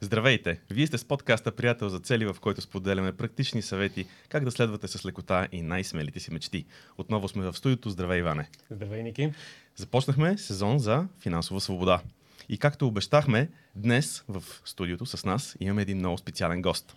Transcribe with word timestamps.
Здравейте! 0.00 0.60
Вие 0.70 0.86
сте 0.86 0.98
с 0.98 1.04
подкаста 1.04 1.52
Приятел 1.52 1.88
за 1.88 2.00
цели, 2.00 2.26
в 2.26 2.36
който 2.40 2.60
споделяме 2.60 3.12
практични 3.12 3.62
съвети 3.62 4.06
как 4.28 4.44
да 4.44 4.50
следвате 4.50 4.88
с 4.88 5.06
лекота 5.06 5.48
и 5.52 5.62
най-смелите 5.62 6.20
си 6.20 6.32
мечти. 6.32 6.64
Отново 6.98 7.28
сме 7.28 7.44
в 7.44 7.56
студиото. 7.56 7.90
Здравей, 7.90 8.18
Иване! 8.18 8.48
Здравей, 8.70 9.02
Ники! 9.02 9.32
Започнахме 9.76 10.38
сезон 10.38 10.78
за 10.78 11.08
финансова 11.20 11.60
свобода. 11.60 12.02
И 12.48 12.58
както 12.58 12.86
обещахме, 12.86 13.50
днес 13.76 14.24
в 14.28 14.42
студиото 14.64 15.06
с 15.06 15.24
нас 15.24 15.56
имаме 15.60 15.82
един 15.82 15.98
много 15.98 16.18
специален 16.18 16.62
гост. 16.62 16.96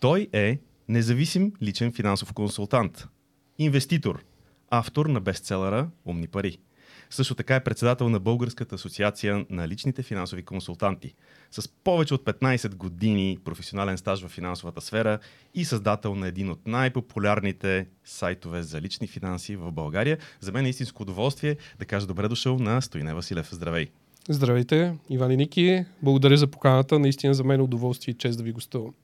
Той 0.00 0.28
е 0.32 0.58
независим 0.88 1.52
личен 1.62 1.92
финансов 1.92 2.32
консултант, 2.32 3.08
инвеститор, 3.58 4.24
автор 4.70 5.06
на 5.06 5.20
бестселъра 5.20 5.90
Умни 6.04 6.26
пари. 6.26 6.58
Също 7.16 7.34
така 7.34 7.54
е 7.54 7.64
председател 7.64 8.08
на 8.08 8.20
Българската 8.20 8.74
асоциация 8.74 9.46
на 9.50 9.68
личните 9.68 10.02
финансови 10.02 10.42
консултанти. 10.42 11.14
С 11.50 11.68
повече 11.68 12.14
от 12.14 12.24
15 12.24 12.74
години 12.74 13.38
професионален 13.44 13.98
стаж 13.98 14.22
в 14.22 14.28
финансовата 14.28 14.80
сфера 14.80 15.18
и 15.54 15.64
създател 15.64 16.14
на 16.14 16.26
един 16.28 16.50
от 16.50 16.66
най-популярните 16.66 17.86
сайтове 18.04 18.62
за 18.62 18.80
лични 18.80 19.06
финанси 19.06 19.56
в 19.56 19.72
България. 19.72 20.18
За 20.40 20.52
мен 20.52 20.66
е 20.66 20.68
истинско 20.68 21.02
удоволствие 21.02 21.56
да 21.78 21.84
кажа 21.84 22.06
добре 22.06 22.28
дошъл 22.28 22.58
на 22.58 22.80
Стоине 22.80 23.14
Василев. 23.14 23.48
Здравей! 23.52 23.86
Здравейте, 24.28 24.94
Иван 25.10 25.30
и 25.30 25.36
Ники. 25.36 25.84
Благодаря 26.02 26.36
за 26.36 26.46
поканата. 26.46 26.98
Наистина 26.98 27.34
за 27.34 27.44
мен 27.44 27.60
е 27.60 27.62
удоволствие 27.62 28.12
и 28.12 28.18
чест 28.18 28.38
да 28.38 28.44
ви 28.44 28.52
гостувам. 28.52 28.94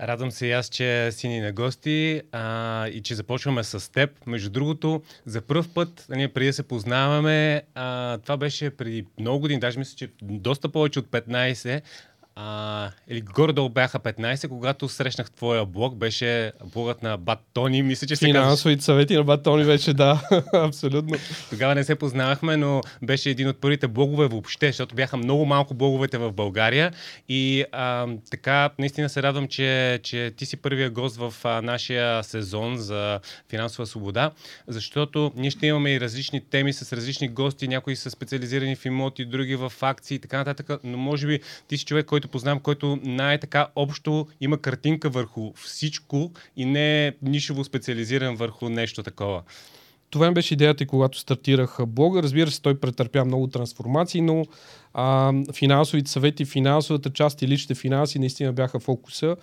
Радвам 0.00 0.30
се 0.30 0.46
и 0.46 0.52
аз, 0.52 0.68
че 0.68 1.12
си 1.12 1.28
ни 1.28 1.40
на 1.40 1.52
гости 1.52 2.22
а, 2.32 2.88
и 2.88 3.02
че 3.02 3.14
започваме 3.14 3.64
с 3.64 3.92
теб. 3.92 4.26
Между 4.26 4.50
другото, 4.50 5.02
за 5.26 5.40
първ 5.40 5.64
път, 5.74 6.06
ние 6.08 6.28
преди 6.28 6.46
да 6.46 6.52
се 6.52 6.62
познаваме, 6.62 7.62
а, 7.74 8.18
това 8.18 8.36
беше 8.36 8.70
преди 8.70 9.06
много 9.18 9.40
години, 9.40 9.60
даже 9.60 9.78
мисля, 9.78 9.96
че 9.96 10.10
доста 10.22 10.68
повече 10.68 10.98
от 10.98 11.06
15, 11.06 11.82
а, 12.40 12.90
или 13.08 13.20
горе-долу 13.20 13.68
бяха 13.68 13.98
15, 13.98 14.48
когато 14.48 14.88
срещнах 14.88 15.30
твоя 15.30 15.66
блог, 15.66 15.96
беше 15.96 16.52
блогът 16.72 17.02
на 17.02 17.16
Батони, 17.16 17.82
мисля, 17.82 18.06
че 18.06 18.16
се 18.16 18.26
Финансовите 18.26 18.84
съвети 18.84 19.16
на 19.16 19.24
Батони 19.24 19.64
вече, 19.64 19.94
да, 19.94 20.28
абсолютно. 20.52 21.16
Тогава 21.50 21.74
не 21.74 21.84
се 21.84 21.94
познавахме, 21.94 22.56
но 22.56 22.80
беше 23.02 23.30
един 23.30 23.48
от 23.48 23.60
първите 23.60 23.88
блогове 23.88 24.26
въобще, 24.26 24.66
защото 24.66 24.94
бяха 24.94 25.16
много 25.16 25.46
малко 25.46 25.74
блоговете 25.74 26.18
в 26.18 26.32
България 26.32 26.92
и 27.28 27.64
а, 27.72 28.06
така 28.30 28.70
наистина 28.78 29.08
се 29.08 29.22
радвам, 29.22 29.48
че, 29.48 30.00
че 30.02 30.32
ти 30.36 30.46
си 30.46 30.56
първия 30.56 30.90
гост 30.90 31.16
в 31.16 31.34
а, 31.44 31.62
нашия 31.62 32.24
сезон 32.24 32.76
за 32.76 33.20
финансова 33.50 33.86
свобода, 33.86 34.30
защото 34.68 35.32
ние 35.36 35.50
ще 35.50 35.66
имаме 35.66 35.92
и 35.92 36.00
различни 36.00 36.40
теми 36.40 36.72
с 36.72 36.92
различни 36.92 37.28
гости, 37.28 37.68
някои 37.68 37.96
са 37.96 38.10
специализирани 38.10 38.76
в 38.76 38.84
имоти, 38.84 39.24
други 39.24 39.56
в 39.56 39.72
акции 39.80 40.14
и 40.14 40.18
така 40.18 40.38
нататък, 40.38 40.80
но 40.84 40.98
може 40.98 41.26
би 41.26 41.40
ти 41.68 41.76
си 41.78 41.84
човек, 41.84 42.06
който 42.06 42.27
който 42.28 42.32
познавам, 42.32 42.60
който 42.60 42.98
най-така 43.02 43.68
общо 43.76 44.26
има 44.40 44.58
картинка 44.58 45.10
върху 45.10 45.52
всичко 45.54 46.32
и 46.56 46.64
не 46.64 47.06
е 47.06 47.12
нишово 47.22 47.64
специализиран 47.64 48.36
върху 48.36 48.68
нещо 48.68 49.02
такова. 49.02 49.42
Това 50.10 50.28
ми 50.28 50.34
беше 50.34 50.54
идеята 50.54 50.84
и 50.84 50.86
когато 50.86 51.18
стартирах 51.18 51.78
блога. 51.86 52.22
Разбира 52.22 52.50
се, 52.50 52.62
той 52.62 52.80
претърпя 52.80 53.24
много 53.24 53.46
трансформации, 53.46 54.20
но 54.20 54.44
а, 54.94 55.32
финансовите 55.54 56.10
съвети, 56.10 56.44
финансовата 56.44 57.10
част 57.10 57.42
и 57.42 57.48
личните 57.48 57.74
финанси 57.74 58.18
наистина 58.18 58.52
бяха 58.52 58.80
фокуса. 58.80 59.36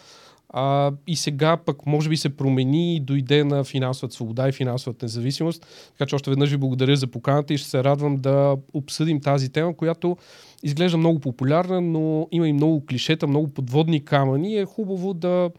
А, 0.49 0.91
и 1.07 1.15
сега 1.15 1.57
пък 1.57 1.85
може 1.85 2.09
би 2.09 2.17
се 2.17 2.37
промени 2.37 2.95
и 2.95 2.99
дойде 2.99 3.43
на 3.43 3.63
финансовата 3.63 4.15
свобода 4.15 4.49
и 4.49 4.51
финансовата 4.51 5.05
независимост. 5.05 5.65
Така 5.91 6.05
че 6.05 6.15
още 6.15 6.29
веднъж 6.29 6.49
ви 6.49 6.57
благодаря 6.57 6.95
за 6.95 7.07
поканата 7.07 7.53
и 7.53 7.57
ще 7.57 7.69
се 7.69 7.83
радвам 7.83 8.15
да 8.15 8.57
обсъдим 8.73 9.21
тази 9.21 9.49
тема, 9.49 9.75
която 9.75 10.17
изглежда 10.63 10.97
много 10.97 11.19
популярна, 11.19 11.81
но 11.81 12.27
има 12.31 12.47
и 12.47 12.53
много 12.53 12.85
клишета, 12.85 13.27
много 13.27 13.47
подводни 13.47 14.05
камъни 14.05 14.53
и 14.53 14.57
е 14.57 14.65
хубаво 14.65 15.13
да, 15.13 15.49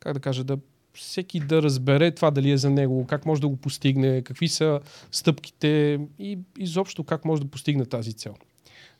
как 0.00 0.12
да 0.14 0.20
кажа, 0.20 0.44
да 0.44 0.58
всеки 0.94 1.40
да 1.40 1.62
разбере 1.62 2.10
това 2.10 2.30
дали 2.30 2.50
е 2.50 2.56
за 2.56 2.70
него, 2.70 3.06
как 3.08 3.26
може 3.26 3.40
да 3.40 3.48
го 3.48 3.56
постигне, 3.56 4.22
какви 4.22 4.48
са 4.48 4.80
стъпките 5.10 6.00
и 6.18 6.38
изобщо 6.58 7.04
как 7.04 7.24
може 7.24 7.42
да 7.42 7.48
постигне 7.48 7.84
тази 7.84 8.12
цел. 8.12 8.34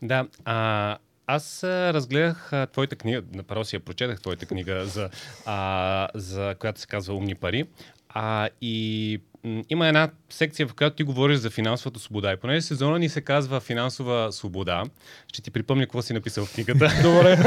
Да, 0.02 0.26
а, 0.44 0.98
аз 1.34 1.64
разгледах 1.64 2.52
а, 2.52 2.66
твоята 2.66 2.96
книга, 2.96 3.22
направо 3.34 3.64
си 3.64 3.76
я 3.76 3.80
прочетах 3.80 4.20
твоята 4.20 4.46
книга, 4.46 4.86
за, 4.86 5.10
а, 5.46 6.08
за 6.14 6.54
която 6.58 6.80
се 6.80 6.86
казва 6.86 7.14
Умни 7.14 7.34
пари. 7.34 7.64
А, 8.08 8.48
и 8.60 9.20
има 9.44 9.88
една 9.88 10.10
секция, 10.30 10.66
в 10.66 10.74
която 10.74 10.96
ти 10.96 11.02
говориш 11.02 11.38
за 11.38 11.50
финансовата 11.50 12.00
свобода. 12.00 12.32
И 12.32 12.36
понеже 12.36 12.60
сезона 12.60 12.98
ни 12.98 13.08
се 13.08 13.20
казва 13.20 13.60
финансова 13.60 14.32
свобода, 14.32 14.82
ще 15.28 15.42
ти 15.42 15.50
припомня 15.50 15.84
какво 15.84 16.02
си 16.02 16.12
написал 16.12 16.44
в 16.44 16.54
книгата. 16.54 16.88
Добре. 17.02 17.38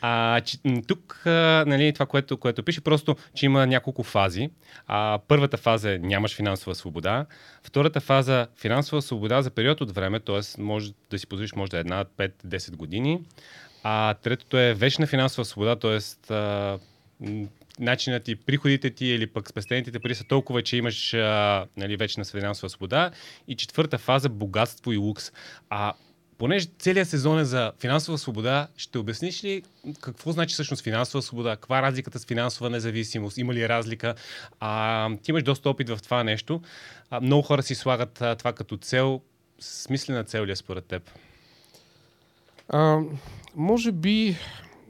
а, 0.00 0.40
че, 0.40 0.58
тук, 0.88 1.22
а, 1.26 1.64
нали, 1.66 1.92
това, 1.92 2.06
което, 2.06 2.36
което 2.36 2.62
пише, 2.62 2.80
просто, 2.80 3.16
че 3.34 3.46
има 3.46 3.66
няколко 3.66 4.02
фази. 4.02 4.50
А, 4.86 5.18
първата 5.28 5.56
фаза 5.56 5.92
е 5.92 5.98
нямаш 5.98 6.34
финансова 6.34 6.74
свобода. 6.74 7.26
Втората 7.62 8.00
фаза 8.00 8.46
финансова 8.56 9.02
свобода 9.02 9.42
за 9.42 9.50
период 9.50 9.80
от 9.80 9.94
време, 9.94 10.20
т.е. 10.20 10.62
може 10.62 10.92
да 11.10 11.18
си 11.18 11.26
позволиш 11.26 11.54
може 11.54 11.70
да 11.70 11.76
е 11.76 11.80
една, 11.80 12.04
5-10 12.04 12.76
години. 12.76 13.20
А 13.82 14.14
третото 14.14 14.58
е 14.58 14.74
вечна 14.74 15.06
финансова 15.06 15.44
свобода, 15.44 15.76
т.е 15.76 15.98
начинът 17.80 18.28
и 18.28 18.36
приходите 18.36 18.90
ти 18.90 19.06
или 19.06 19.26
пък 19.26 19.48
спестените 19.48 19.98
пари 19.98 20.14
са 20.14 20.24
толкова, 20.24 20.62
че 20.62 20.76
имаш 20.76 21.14
а, 21.14 21.66
нали, 21.76 21.96
вече 21.96 22.20
на 22.20 22.24
финансова 22.24 22.70
свобода. 22.70 23.10
И 23.48 23.56
четвърта 23.56 23.98
фаза 23.98 24.28
богатство 24.28 24.92
и 24.92 24.96
лукс. 24.96 25.32
А 25.70 25.92
понеже 26.38 26.68
целият 26.78 27.08
сезон 27.08 27.38
е 27.38 27.44
за 27.44 27.72
финансова 27.80 28.18
свобода, 28.18 28.68
ще 28.76 28.98
обясниш 28.98 29.44
ли 29.44 29.62
какво 30.00 30.32
значи 30.32 30.52
всъщност 30.52 30.82
финансова 30.82 31.22
свобода? 31.22 31.56
Каква 31.56 31.78
е 31.78 31.82
разликата 31.82 32.18
с 32.18 32.26
финансова 32.26 32.70
независимост? 32.70 33.38
Има 33.38 33.54
ли 33.54 33.68
разлика? 33.68 34.14
А, 34.60 35.10
ти 35.22 35.30
имаш 35.30 35.42
доста 35.42 35.70
опит 35.70 35.88
в 35.88 35.98
това 36.02 36.24
нещо. 36.24 36.62
А, 37.10 37.20
много 37.20 37.42
хора 37.42 37.62
си 37.62 37.74
слагат 37.74 38.22
а, 38.22 38.34
това 38.34 38.52
като 38.52 38.76
цел. 38.76 39.20
Смислена 39.60 40.24
цел 40.24 40.44
ли 40.44 40.50
е 40.50 40.56
според 40.56 40.84
теб? 40.84 41.10
А, 42.68 43.00
може 43.54 43.92
би 43.92 44.36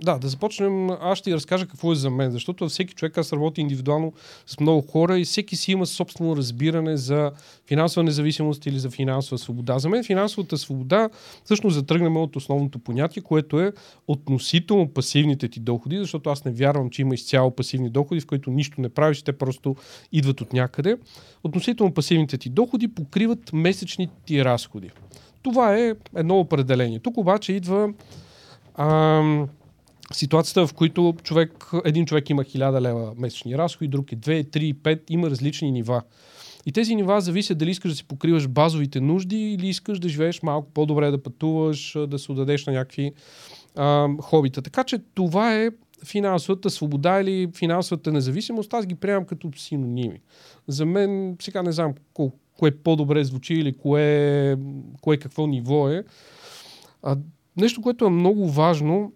да, 0.02 0.18
да 0.18 0.28
започнем. 0.28 0.90
Аз 0.90 1.18
ще 1.18 1.30
ти 1.30 1.34
разкажа 1.34 1.66
какво 1.66 1.92
е 1.92 1.94
за 1.94 2.10
мен, 2.10 2.30
защото 2.30 2.68
всеки 2.68 2.94
човек, 2.94 3.18
аз 3.18 3.32
работя 3.32 3.60
индивидуално 3.60 4.12
с 4.46 4.60
много 4.60 4.80
хора 4.80 5.18
и 5.18 5.24
всеки 5.24 5.56
си 5.56 5.72
има 5.72 5.86
собствено 5.86 6.36
разбиране 6.36 6.96
за 6.96 7.32
финансова 7.66 8.02
независимост 8.02 8.66
или 8.66 8.78
за 8.78 8.90
финансова 8.90 9.38
свобода. 9.38 9.78
За 9.78 9.88
мен 9.88 10.04
финансовата 10.04 10.58
свобода 10.58 11.08
всъщност 11.44 11.74
затръгнем 11.74 12.16
от 12.16 12.36
основното 12.36 12.78
понятие, 12.78 13.22
което 13.22 13.60
е 13.60 13.72
относително 14.08 14.88
пасивните 14.88 15.48
ти 15.48 15.60
доходи, 15.60 15.98
защото 15.98 16.30
аз 16.30 16.44
не 16.44 16.52
вярвам, 16.52 16.90
че 16.90 17.02
има 17.02 17.14
изцяло 17.14 17.50
пасивни 17.50 17.90
доходи, 17.90 18.20
в 18.20 18.26
които 18.26 18.50
нищо 18.50 18.80
не 18.80 18.88
правиш, 18.88 19.22
те 19.22 19.32
просто 19.32 19.76
идват 20.12 20.40
от 20.40 20.52
някъде. 20.52 20.96
Относително 21.44 21.94
пасивните 21.94 22.38
ти 22.38 22.48
доходи 22.48 22.88
покриват 22.88 23.52
месечните 23.52 24.12
ти 24.26 24.44
разходи. 24.44 24.90
Това 25.42 25.76
е 25.76 25.94
едно 26.16 26.38
определение. 26.38 26.98
Тук 26.98 27.16
обаче 27.16 27.52
идва 27.52 27.92
ам, 28.78 29.48
ситуацията, 30.12 30.66
в 30.66 30.74
които 30.74 31.14
човек, 31.22 31.70
един 31.84 32.06
човек 32.06 32.30
има 32.30 32.44
1000 32.44 32.80
лева 32.80 33.12
месечни 33.16 33.58
разходи, 33.58 33.88
друг 33.88 34.12
е 34.12 34.16
2, 34.16 34.44
3, 34.44 34.74
5, 34.74 35.00
има 35.10 35.30
различни 35.30 35.70
нива. 35.70 36.02
И 36.66 36.72
тези 36.72 36.94
нива 36.94 37.20
зависят 37.20 37.58
дали 37.58 37.70
искаш 37.70 37.90
да 37.90 37.96
си 37.96 38.04
покриваш 38.04 38.48
базовите 38.48 39.00
нужди 39.00 39.52
или 39.52 39.68
искаш 39.68 39.98
да 39.98 40.08
живееш 40.08 40.42
малко 40.42 40.70
по-добре, 40.74 41.10
да 41.10 41.22
пътуваш, 41.22 41.96
да 42.08 42.18
се 42.18 42.32
отдадеш 42.32 42.66
на 42.66 42.72
някакви 42.72 43.12
а, 43.76 44.08
хобита. 44.20 44.62
Така 44.62 44.84
че 44.84 44.98
това 45.14 45.54
е 45.54 45.70
финансовата 46.04 46.70
свобода 46.70 47.20
или 47.20 47.48
финансовата 47.56 48.12
независимост. 48.12 48.74
Аз 48.74 48.86
ги 48.86 48.94
приемам 48.94 49.24
като 49.24 49.50
синоними. 49.56 50.20
За 50.68 50.86
мен, 50.86 51.36
сега 51.42 51.62
не 51.62 51.72
знам 51.72 51.94
кое, 52.14 52.30
кое 52.58 52.70
по-добре 52.70 53.24
звучи 53.24 53.54
или 53.54 53.72
кое, 53.72 54.56
кое 55.00 55.16
какво 55.16 55.46
ниво 55.46 55.88
е. 55.88 56.04
А, 57.02 57.16
нещо, 57.56 57.82
което 57.82 58.04
е 58.04 58.10
много 58.10 58.48
важно 58.48 59.12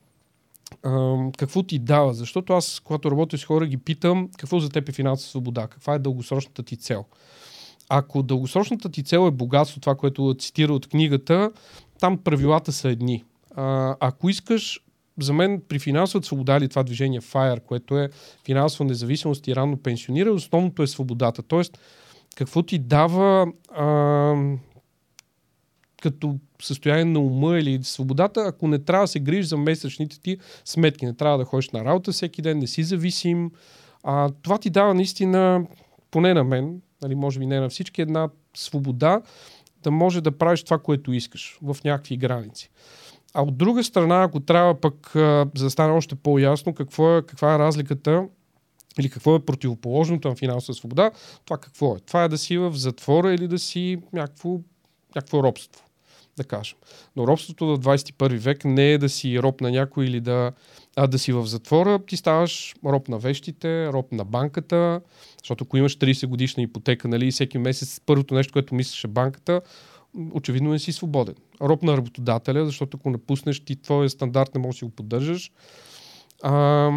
какво 1.39 1.63
ти 1.63 1.79
дава. 1.79 2.15
Защото 2.15 2.53
аз, 2.53 2.81
когато 2.85 3.11
работя 3.11 3.39
с 3.39 3.45
хора, 3.45 3.67
ги 3.67 3.77
питам 3.77 4.29
какво 4.39 4.61
за 4.61 4.69
теб 4.69 4.89
е 4.89 4.93
финансова 4.93 5.31
свобода, 5.31 5.67
каква 5.67 5.95
е 5.95 5.99
дългосрочната 5.99 6.63
ти 6.63 6.77
цел. 6.77 7.05
Ако 7.89 8.23
дългосрочната 8.23 8.89
ти 8.89 9.03
цел 9.03 9.27
е 9.27 9.31
богатство, 9.31 9.81
това, 9.81 9.95
което 9.95 10.35
цитира 10.39 10.73
от 10.73 10.87
книгата, 10.87 11.51
там 12.01 12.19
правилата 12.19 12.73
са 12.73 12.89
едни. 12.89 13.25
А, 13.55 13.97
ако 14.01 14.29
искаш, 14.29 14.81
за 15.21 15.33
мен 15.33 15.63
при 15.69 15.79
финансовата 15.79 16.27
свобода 16.27 16.57
или 16.57 16.69
това 16.69 16.83
движение 16.83 17.21
FIRE, 17.21 17.61
което 17.61 17.99
е 17.99 18.11
финансова 18.45 18.85
независимост 18.85 19.49
и 19.49 19.57
ранно 19.57 19.77
пенсионира, 19.77 20.33
основното 20.33 20.83
е 20.83 20.87
свободата. 20.87 21.43
Тоест, 21.43 21.79
какво 22.37 22.63
ти 22.63 22.79
дава 22.79 23.53
а, 23.77 23.87
като 26.01 26.37
състояние 26.63 27.05
на 27.05 27.21
ума 27.21 27.59
или 27.59 27.85
свободата, 27.85 28.45
ако 28.47 28.69
не 28.69 28.79
трябва 28.79 29.05
да 29.05 29.09
се 29.09 29.21
грижиш 29.21 29.47
за 29.47 29.57
месечните 29.57 30.21
ти 30.21 30.39
сметки. 30.65 31.07
Не 31.07 31.15
трябва 31.15 31.39
да 31.39 31.45
ходиш 31.45 31.71
на 31.71 31.85
работа 31.85 32.13
всеки 32.13 32.43
ден, 32.43 32.59
не 32.59 32.67
си 32.67 32.83
зависим. 32.83 33.51
А, 34.03 34.31
това 34.43 34.59
ти 34.59 34.71
дава 34.71 34.95
наистина, 34.95 35.67
поне 36.11 36.35
на 36.35 36.45
мен, 36.45 36.81
нали, 37.03 37.15
може 37.15 37.39
би 37.39 37.47
не 37.47 37.61
на 37.61 37.69
всички, 37.69 38.03
една 38.03 38.29
свобода 38.57 39.23
да 39.83 39.91
може 39.91 40.21
да 40.21 40.39
правиш 40.39 40.63
това, 40.63 40.79
което 40.79 41.13
искаш 41.13 41.59
в 41.63 41.77
някакви 41.85 42.17
граници. 42.17 42.71
А 43.35 43.43
от 43.43 43.57
друга 43.57 43.85
страна, 43.85 44.23
ако 44.23 44.41
трябва 44.41 44.81
пък, 44.81 45.17
а, 45.17 45.47
за 45.57 45.65
да 45.65 45.71
стане 45.71 45.93
още 45.93 46.15
по-ясно, 46.15 46.75
какво 46.75 47.17
е, 47.17 47.23
каква 47.23 47.55
е 47.55 47.59
разликата 47.59 48.27
или 48.99 49.11
какво 49.11 49.37
е 49.37 49.45
противоположното 49.45 50.29
на 50.29 50.37
финансова 50.37 50.75
свобода, 50.75 51.11
това 51.45 51.59
какво 51.59 51.97
е? 51.97 51.99
Това 52.01 52.25
е 52.25 52.29
да 52.29 52.39
си 52.39 52.59
в 52.59 52.73
затвора 52.75 53.35
или 53.35 53.49
да 53.49 53.59
си 53.59 53.99
някакво, 54.13 54.61
някакво 55.15 55.43
робство, 55.43 55.83
да 56.37 56.45
кажем. 56.45 56.79
Но 57.17 57.27
робството 57.27 57.67
в 57.67 57.79
21 57.79 58.39
век 58.39 58.65
не 58.65 58.93
е 58.93 58.99
да 58.99 59.09
си 59.09 59.43
роб 59.43 59.61
на 59.61 59.71
някой 59.71 60.07
или 60.07 60.21
да, 60.21 60.53
а 60.97 61.07
да 61.07 61.19
си 61.19 61.33
в 61.33 61.47
затвора, 61.47 61.99
ти 62.07 62.17
ставаш 62.17 62.75
роб 62.85 63.09
на 63.09 63.19
вещите, 63.19 63.87
роб 63.87 64.13
на 64.13 64.25
банката, 64.25 65.01
защото 65.43 65.65
ако 65.65 65.77
имаш 65.77 65.97
30 65.97 66.27
годишна 66.27 66.63
ипотека, 66.63 67.09
нали, 67.09 67.31
всеки 67.31 67.59
месец 67.59 68.01
първото 68.07 68.35
нещо, 68.35 68.53
което 68.53 68.75
мислиш 68.75 69.05
е 69.05 69.09
банката, 69.09 69.61
очевидно 70.33 70.71
не 70.71 70.79
си 70.79 70.93
свободен. 70.93 71.35
Роб 71.61 71.83
на 71.83 71.97
работодателя, 71.97 72.67
защото 72.67 72.97
ако 72.97 73.11
напуснеш, 73.11 73.61
ти 73.61 73.77
твоя 73.77 74.11
стандарт 74.11 74.55
не 74.55 74.61
можеш 74.61 74.75
да 74.75 74.79
си 74.79 74.85
го 74.85 74.91
поддържаш. 74.91 75.53
А, 76.43 76.91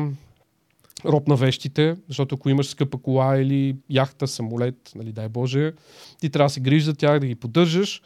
роб 1.06 1.28
на 1.28 1.36
вещите, 1.36 1.96
защото 2.08 2.36
ако 2.36 2.50
имаш 2.50 2.68
скъпа 2.68 2.98
кола 2.98 3.38
или 3.38 3.76
яхта, 3.90 4.28
самолет, 4.28 4.92
нали, 4.96 5.12
дай 5.12 5.30
Боже, 5.30 5.74
ти 6.20 6.30
трябва 6.30 6.46
да 6.46 6.54
се 6.54 6.60
грижиш 6.60 6.84
за 6.84 6.94
тях, 6.94 7.20
да 7.20 7.28
ги 7.28 7.36
поддържаш. 7.36 8.02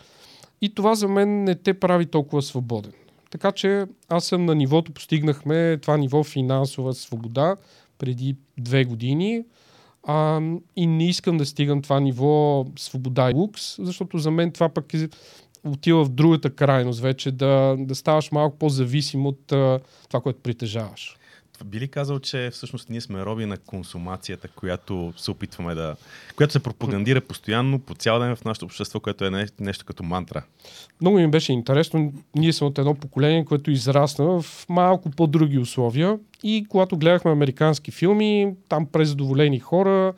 И 0.62 0.76
това 0.76 0.96
за 0.96 1.08
мен 1.08 1.44
не 1.44 1.56
те 1.56 1.74
прави 1.74 2.06
толкова 2.06 2.42
свободен. 2.42 2.94
Така 3.32 3.52
че 3.52 3.86
аз 4.10 4.26
съм 4.26 4.46
на 4.46 4.56
нивото, 4.56 4.92
постигнахме 4.92 5.78
това 5.78 5.98
ниво 5.98 6.24
финансова 6.24 6.94
свобода 6.94 7.56
преди 7.98 8.36
две 8.58 8.86
години 8.86 9.44
а, 10.04 10.42
и 10.76 10.88
не 10.88 11.10
искам 11.10 11.38
да 11.38 11.46
стигам 11.46 11.82
това 11.82 12.00
ниво 12.00 12.66
свобода 12.80 13.32
и 13.32 13.34
лукс, 13.34 13.76
защото 13.80 14.18
за 14.18 14.32
мен 14.32 14.52
това 14.52 14.70
пък 14.70 14.94
е, 14.94 15.10
отива 15.66 16.06
в 16.06 16.10
другата 16.10 16.50
крайност 16.50 17.00
вече, 17.00 17.32
да, 17.32 17.76
да 17.80 17.96
ставаш 17.96 18.32
малко 18.32 18.58
по-зависим 18.58 19.26
от 19.26 19.52
а, 19.52 19.80
това, 20.10 20.22
което 20.22 20.40
притежаваш. 20.40 21.17
Би 21.66 21.80
ли 21.80 21.88
казал, 21.88 22.20
че 22.20 22.50
всъщност 22.54 22.90
ние 22.90 23.02
сме 23.02 23.26
роби 23.26 23.46
на 23.46 23.58
консумацията, 23.58 24.48
която 24.48 25.14
се 25.18 25.32
опитваме 25.32 25.76
да... 25.76 25.96
която 26.36 26.54
се 26.54 26.64
пропагандира 26.64 27.22
постоянно 27.22 27.80
по 27.80 27.96
цял 27.96 28.20
ден 28.20 28.36
в 28.36 28.46
нашето 28.46 28.66
общество, 28.66 29.00
което 29.00 29.26
е 29.26 29.48
нещо 29.60 29.86
като 29.86 30.04
мантра? 30.04 30.44
Много 31.02 31.18
ми 31.18 31.28
беше 31.28 31.54
интересно. 31.54 32.14
Ние 32.36 32.54
сме 32.54 32.68
от 32.68 32.78
едно 32.78 32.96
поколение, 32.96 33.46
което 33.46 33.72
израсна 33.72 34.42
в 34.42 34.66
малко 34.70 35.10
по-други 35.10 35.58
условия 35.60 36.20
и 36.44 36.66
когато 36.70 36.98
гледахме 36.98 37.32
американски 37.32 37.92
филми, 37.92 38.54
там 38.70 38.86
презадоволени 38.86 39.60
хора, 39.60 40.14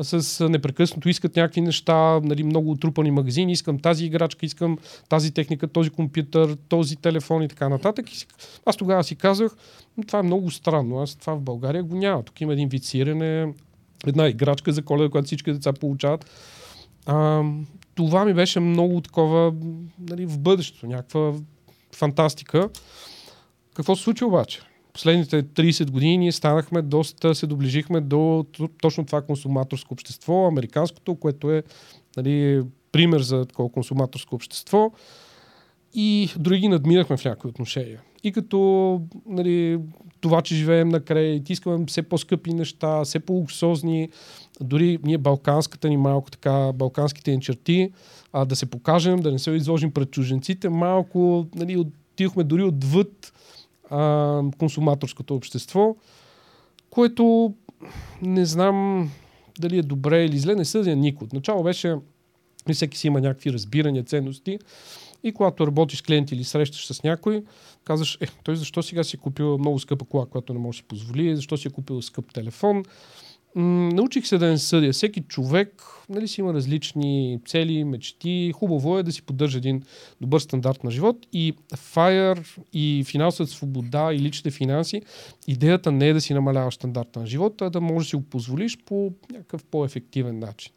с 0.00 0.48
непрекъснато 0.48 1.08
искат 1.08 1.36
някакви 1.36 1.60
неща, 1.60 2.20
нали, 2.20 2.42
много 2.42 2.70
отрупани 2.70 3.10
магазини, 3.10 3.52
искам 3.52 3.78
тази 3.78 4.04
играчка, 4.04 4.46
искам 4.46 4.78
тази 5.08 5.34
техника, 5.34 5.68
този 5.68 5.90
компютър, 5.90 6.56
този 6.68 6.96
телефон 6.96 7.42
и 7.42 7.48
така 7.48 7.68
нататък. 7.68 8.12
И 8.12 8.26
аз 8.66 8.76
тогава 8.76 9.04
си 9.04 9.16
казах, 9.16 9.56
това 10.06 10.18
е 10.18 10.22
много 10.22 10.50
странно, 10.50 10.98
аз 10.98 11.14
това 11.14 11.34
в 11.34 11.40
България 11.40 11.82
го 11.82 11.96
няма. 11.96 12.22
Тук 12.22 12.40
има 12.40 12.52
един 12.52 12.68
вид 12.68 12.94
една 14.06 14.28
играчка 14.28 14.72
за 14.72 14.82
коледа, 14.82 15.10
която 15.10 15.26
всички 15.26 15.52
деца 15.52 15.72
получават. 15.72 16.30
А, 17.06 17.42
това 17.94 18.24
ми 18.24 18.34
беше 18.34 18.60
много 18.60 19.00
такова 19.00 19.54
нали, 20.10 20.26
в 20.26 20.38
бъдещето, 20.38 20.86
някаква 20.86 21.32
фантастика. 21.94 22.68
Какво 23.74 23.96
се 23.96 24.02
случи 24.02 24.24
обаче? 24.24 24.60
Последните 24.92 25.42
30 25.42 25.90
години 25.90 26.18
ние 26.18 26.32
станахме 26.32 26.82
доста, 26.82 27.34
се 27.34 27.46
доближихме 27.46 28.00
до 28.00 28.46
точно 28.80 29.06
това 29.06 29.22
консуматорско 29.22 29.94
общество, 29.94 30.46
американското, 30.46 31.14
което 31.14 31.50
е 31.50 31.62
нали, 32.16 32.62
пример 32.92 33.20
за 33.20 33.44
такова 33.44 33.68
консуматорско 33.68 34.34
общество. 34.34 34.90
И 35.94 36.30
дори 36.38 36.58
ги 36.58 36.68
надминахме 36.68 37.16
в 37.16 37.24
някои 37.24 37.48
отношения. 37.48 38.00
И 38.24 38.32
като 38.32 39.00
нали, 39.26 39.78
това, 40.20 40.42
че 40.42 40.54
живеем 40.54 40.88
на 40.88 41.00
кредит, 41.00 41.50
искаме 41.50 41.86
все 41.86 42.02
по-скъпи 42.02 42.54
неща, 42.54 43.04
все 43.04 43.20
по-луксозни, 43.20 44.08
дори 44.60 44.98
ние 45.04 45.18
балканската 45.18 45.88
ни 45.88 45.96
малко 45.96 46.30
така, 46.30 46.72
балканските 46.72 47.36
ни 47.36 47.40
черти, 47.40 47.92
а, 48.32 48.44
да 48.44 48.56
се 48.56 48.66
покажем, 48.66 49.20
да 49.20 49.32
не 49.32 49.38
се 49.38 49.50
изложим 49.50 49.90
пред 49.90 50.10
чуженците, 50.10 50.68
малко 50.68 51.46
нали, 51.54 51.76
отидохме 51.76 52.44
дори 52.44 52.62
отвъд 52.62 53.32
а, 53.90 54.42
консуматорското 54.58 55.34
общество, 55.34 55.96
което 56.90 57.54
не 58.22 58.46
знам 58.46 59.10
дали 59.58 59.78
е 59.78 59.82
добре 59.82 60.24
или 60.24 60.38
зле, 60.38 60.54
не 60.54 60.64
съдя 60.64 60.96
никой. 60.96 61.24
Отначало 61.24 61.62
беше, 61.62 61.96
всеки 62.72 62.98
си 62.98 63.06
има 63.06 63.20
някакви 63.20 63.52
разбирания, 63.52 64.04
ценности. 64.04 64.58
И 65.24 65.32
когато 65.32 65.66
работиш 65.66 65.98
с 65.98 66.02
клиент 66.02 66.32
или 66.32 66.44
срещаш 66.44 66.86
с 66.86 67.02
някой, 67.02 67.44
казваш, 67.84 68.18
е, 68.20 68.26
той 68.44 68.56
защо 68.56 68.82
сега 68.82 69.04
си 69.04 69.16
е 69.16 69.20
купил 69.20 69.58
много 69.58 69.78
скъпа 69.78 70.04
кола, 70.04 70.26
която 70.26 70.52
не 70.52 70.58
може 70.58 70.76
да 70.76 70.82
си 70.82 70.88
позволи, 70.88 71.36
защо 71.36 71.56
си 71.56 71.68
е 71.68 71.70
купил 71.70 72.02
скъп 72.02 72.32
телефон, 72.34 72.84
научих 73.56 74.26
се 74.26 74.38
да 74.38 74.46
не 74.46 74.58
съдя. 74.58 74.92
Всеки 74.92 75.20
човек 75.20 75.82
нали, 76.08 76.28
си 76.28 76.40
има 76.40 76.54
различни 76.54 77.40
цели, 77.46 77.84
мечти. 77.84 78.52
Хубаво 78.54 78.98
е 78.98 79.02
да 79.02 79.12
си 79.12 79.22
поддържа 79.22 79.58
един 79.58 79.82
добър 80.20 80.40
стандарт 80.40 80.84
на 80.84 80.90
живот. 80.90 81.16
И 81.32 81.54
FIRE 81.74 82.58
и 82.72 83.04
финансовата 83.06 83.52
свобода 83.52 84.12
и 84.12 84.18
личните 84.18 84.50
финанси, 84.50 85.02
идеята 85.46 85.92
не 85.92 86.08
е 86.08 86.12
да 86.12 86.20
си 86.20 86.34
намаляваш 86.34 86.74
стандарта 86.74 87.20
на 87.20 87.26
живота, 87.26 87.64
а 87.64 87.70
да 87.70 87.80
можеш 87.80 88.06
да 88.06 88.10
си 88.10 88.16
го 88.16 88.22
позволиш 88.22 88.78
по 88.86 89.12
някакъв 89.32 89.64
по-ефективен 89.64 90.38
начин. 90.38 90.72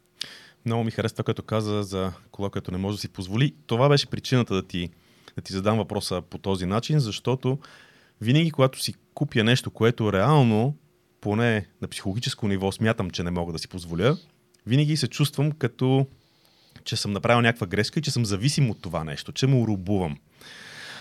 Много 0.66 0.84
ми 0.84 0.90
харесва 0.90 1.24
като 1.24 1.42
каза 1.42 1.82
за 1.82 2.12
кола, 2.30 2.50
която 2.50 2.72
не 2.72 2.78
може 2.78 2.96
да 2.96 3.00
си 3.00 3.08
позволи. 3.08 3.54
Това 3.66 3.88
беше 3.88 4.06
причината 4.06 4.54
да 4.54 4.62
ти, 4.62 4.90
да 5.36 5.42
ти 5.42 5.52
задам 5.52 5.78
въпроса 5.78 6.22
по 6.30 6.38
този 6.38 6.66
начин, 6.66 6.98
защото 6.98 7.58
винаги, 8.20 8.50
когато 8.50 8.82
си 8.82 8.94
купя 9.14 9.44
нещо, 9.44 9.70
което 9.70 10.12
реално 10.12 10.74
поне 11.20 11.66
на 11.82 11.88
психологическо 11.88 12.48
ниво 12.48 12.72
смятам, 12.72 13.10
че 13.10 13.22
не 13.22 13.30
мога 13.30 13.52
да 13.52 13.58
си 13.58 13.68
позволя, 13.68 14.16
винаги 14.66 14.96
се 14.96 15.08
чувствам 15.08 15.52
като, 15.52 16.06
че 16.84 16.96
съм 16.96 17.12
направил 17.12 17.40
някаква 17.40 17.66
грешка 17.66 17.98
и 17.98 18.02
че 18.02 18.10
съм 18.10 18.24
зависим 18.24 18.70
от 18.70 18.82
това 18.82 19.04
нещо, 19.04 19.32
че 19.32 19.46
му 19.46 19.66
рубувам. 19.66 20.16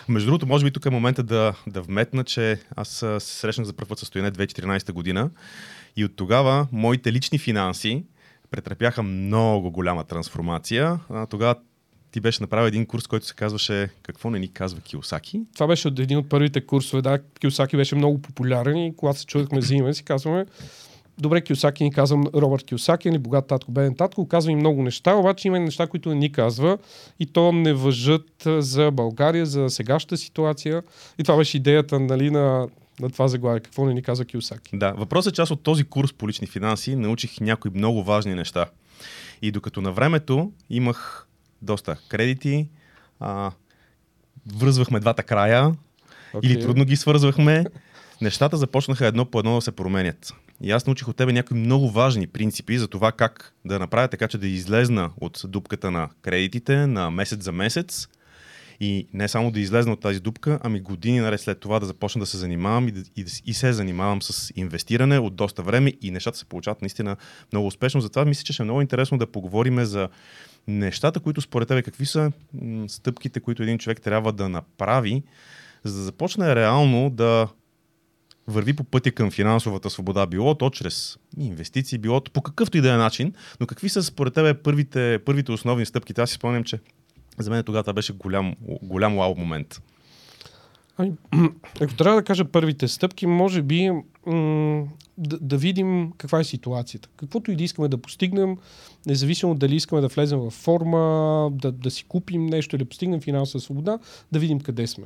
Между 0.07 0.27
другото, 0.27 0.47
може 0.47 0.65
би 0.65 0.71
тук 0.71 0.85
е 0.85 0.89
момента 0.89 1.23
да, 1.23 1.53
да 1.67 1.81
вметна, 1.81 2.23
че 2.23 2.59
аз 2.75 2.89
се 2.89 3.19
срещнах 3.19 3.67
за 3.67 3.73
първ 3.73 3.89
път 3.89 3.99
състояние 3.99 4.31
2014 4.31 4.91
година 4.91 5.29
и 5.95 6.05
от 6.05 6.15
тогава 6.15 6.67
моите 6.71 7.13
лични 7.13 7.39
финанси 7.39 8.03
претърпяха 8.51 9.03
много 9.03 9.71
голяма 9.71 10.03
трансформация. 10.03 10.99
Тогава 11.29 11.55
ти 12.15 12.21
беше 12.21 12.43
направил 12.43 12.67
един 12.67 12.85
курс, 12.85 13.07
който 13.07 13.25
се 13.25 13.33
казваше 13.33 13.89
Какво 14.03 14.29
не 14.29 14.39
ни 14.39 14.47
казва 14.47 14.81
Киосаки. 14.81 15.41
Това 15.53 15.67
беше 15.67 15.87
от 15.87 15.99
един 15.99 16.17
от 16.17 16.29
първите 16.29 16.65
курсове. 16.65 17.01
Да, 17.01 17.19
Киосаки 17.39 17.77
беше 17.77 17.95
много 17.95 18.21
популярен 18.21 18.77
и 18.77 18.95
когато 18.95 19.19
се 19.19 19.25
чудихме 19.25 19.61
за 19.61 19.75
име, 19.75 19.93
си 19.93 20.03
казваме 20.03 20.45
Добре, 21.17 21.41
Киосаки 21.41 21.83
ни 21.83 21.93
казвам 21.93 22.23
Робърт 22.35 22.63
Киосаки, 22.65 23.11
ни 23.11 23.17
богат 23.17 23.47
татко, 23.47 23.71
беден 23.71 23.95
татко, 23.95 24.27
казва 24.27 24.51
и 24.51 24.55
много 24.55 24.83
неща, 24.83 25.15
обаче 25.15 25.47
има 25.47 25.59
неща, 25.59 25.87
които 25.87 26.09
не 26.09 26.15
ни 26.15 26.31
казва 26.31 26.77
и 27.19 27.25
то 27.25 27.51
не 27.51 27.73
въжат 27.73 28.47
за 28.47 28.91
България, 28.91 29.45
за 29.45 29.69
сегашната 29.69 30.17
ситуация. 30.17 30.83
И 31.19 31.23
това 31.23 31.37
беше 31.37 31.57
идеята 31.57 31.99
нали, 31.99 32.29
на, 32.29 32.67
на 32.99 33.09
това 33.09 33.27
заглавие. 33.27 33.59
Какво 33.59 33.85
не 33.85 33.93
ни 33.93 34.01
казва 34.01 34.25
Киосаки? 34.25 34.77
Да, 34.77 34.91
въпросът 34.91 35.33
е 35.33 35.35
част 35.35 35.51
от 35.51 35.63
този 35.63 35.83
курс 35.83 36.13
по 36.13 36.29
лични 36.29 36.47
финанси. 36.47 36.95
Научих 36.95 37.39
някои 37.39 37.71
много 37.73 38.03
важни 38.03 38.35
неща. 38.35 38.65
И 39.41 39.51
докато 39.51 39.81
на 39.81 39.91
времето 39.91 40.51
имах 40.69 41.24
доста 41.61 41.97
кредити, 42.09 42.67
а, 43.19 43.51
връзвахме 44.55 44.99
двата 44.99 45.23
края 45.23 45.73
okay. 46.33 46.39
или 46.43 46.61
трудно 46.61 46.85
ги 46.85 46.95
свързвахме. 46.95 47.65
Нещата 48.21 48.57
започнаха 48.57 49.07
едно 49.07 49.25
по 49.25 49.39
едно 49.39 49.55
да 49.55 49.61
се 49.61 49.71
променят. 49.71 50.33
И 50.61 50.71
аз 50.71 50.85
научих 50.85 51.07
от 51.07 51.15
тебе 51.15 51.33
някои 51.33 51.57
много 51.57 51.89
важни 51.89 52.27
принципи 52.27 52.77
за 52.77 52.87
това 52.87 53.11
как 53.11 53.53
да 53.65 53.79
направя 53.79 54.07
така, 54.07 54.27
че 54.27 54.37
да 54.37 54.47
излезна 54.47 55.11
от 55.21 55.41
дупката 55.47 55.91
на 55.91 56.09
кредитите 56.21 56.87
на 56.87 57.11
месец 57.11 57.43
за 57.43 57.51
месец 57.51 58.07
и 58.79 59.07
не 59.13 59.27
само 59.27 59.51
да 59.51 59.59
излезна 59.59 59.93
от 59.93 60.01
тази 60.01 60.19
дупка, 60.19 60.59
ами 60.63 60.79
години 60.79 61.19
наред 61.19 61.41
след 61.41 61.59
това 61.59 61.79
да 61.79 61.85
започна 61.85 62.19
да 62.19 62.25
се 62.25 62.37
занимавам 62.37 62.87
и, 62.87 62.91
да, 62.91 62.99
и, 63.15 63.25
и 63.45 63.53
се 63.53 63.73
занимавам 63.73 64.21
с 64.21 64.51
инвестиране 64.55 65.19
от 65.19 65.35
доста 65.35 65.63
време 65.63 65.93
и 66.01 66.11
нещата 66.11 66.37
се 66.37 66.45
получават 66.45 66.81
наистина 66.81 67.17
много 67.51 67.67
успешно. 67.67 68.01
Затова 68.01 68.25
мисля, 68.25 68.43
че 68.43 68.53
ще 68.53 68.63
е 68.63 68.65
много 68.65 68.81
интересно 68.81 69.17
да 69.17 69.31
поговорим 69.31 69.85
за 69.85 70.09
нещата, 70.67 71.19
които 71.19 71.41
според 71.41 71.67
тебе 71.67 71.81
какви 71.81 72.05
са 72.05 72.31
стъпките, 72.87 73.39
които 73.39 73.63
един 73.63 73.77
човек 73.77 74.01
трябва 74.01 74.33
да 74.33 74.49
направи, 74.49 75.23
за 75.83 75.97
да 75.97 76.03
започне 76.03 76.55
реално 76.55 77.09
да 77.09 77.47
върви 78.47 78.73
по 78.73 78.83
пътя 78.83 79.11
към 79.11 79.31
финансовата 79.31 79.89
свобода, 79.89 80.25
било 80.25 80.55
то 80.55 80.69
чрез 80.69 81.17
инвестиции, 81.39 81.97
било 81.97 82.21
то 82.21 82.31
по 82.31 82.41
какъвто 82.41 82.77
и 82.77 82.81
да 82.81 82.93
е 82.93 82.97
начин, 82.97 83.33
но 83.59 83.67
какви 83.67 83.89
са 83.89 84.03
според 84.03 84.33
тебе 84.33 84.53
първите, 84.53 85.19
първите 85.25 85.51
основни 85.51 85.85
стъпки? 85.85 86.13
Аз 86.17 86.29
си 86.29 86.35
спомням, 86.35 86.63
че 86.63 86.79
за 87.37 87.51
мен 87.51 87.63
тогава 87.63 87.93
беше 87.93 88.13
голям, 88.13 88.55
голям 88.81 89.15
вау 89.15 89.35
момент. 89.35 89.81
Ами, 90.97 91.13
ако 91.81 91.95
трябва 91.95 92.15
да 92.15 92.23
кажа 92.23 92.45
първите 92.45 92.87
стъпки, 92.87 93.27
може 93.27 93.61
би 93.61 93.91
м- 94.25 94.83
да, 95.17 95.37
да 95.41 95.57
видим 95.57 96.11
каква 96.17 96.39
е 96.39 96.43
ситуацията. 96.43 97.09
Каквото 97.15 97.51
и 97.51 97.55
да 97.55 97.63
искаме 97.63 97.87
да 97.87 97.97
постигнем, 97.97 98.57
независимо 99.05 99.55
дали 99.55 99.75
искаме 99.75 100.01
да 100.01 100.07
влезем 100.07 100.39
в 100.39 100.51
форма, 100.51 101.49
да, 101.51 101.71
да 101.71 101.91
си 101.91 102.03
купим 102.03 102.45
нещо 102.45 102.75
или 102.75 102.83
да 102.83 102.89
постигнем 102.89 103.21
финансова 103.21 103.59
свобода, 103.59 103.99
да 104.31 104.39
видим 104.39 104.59
къде 104.59 104.87
сме. 104.87 105.05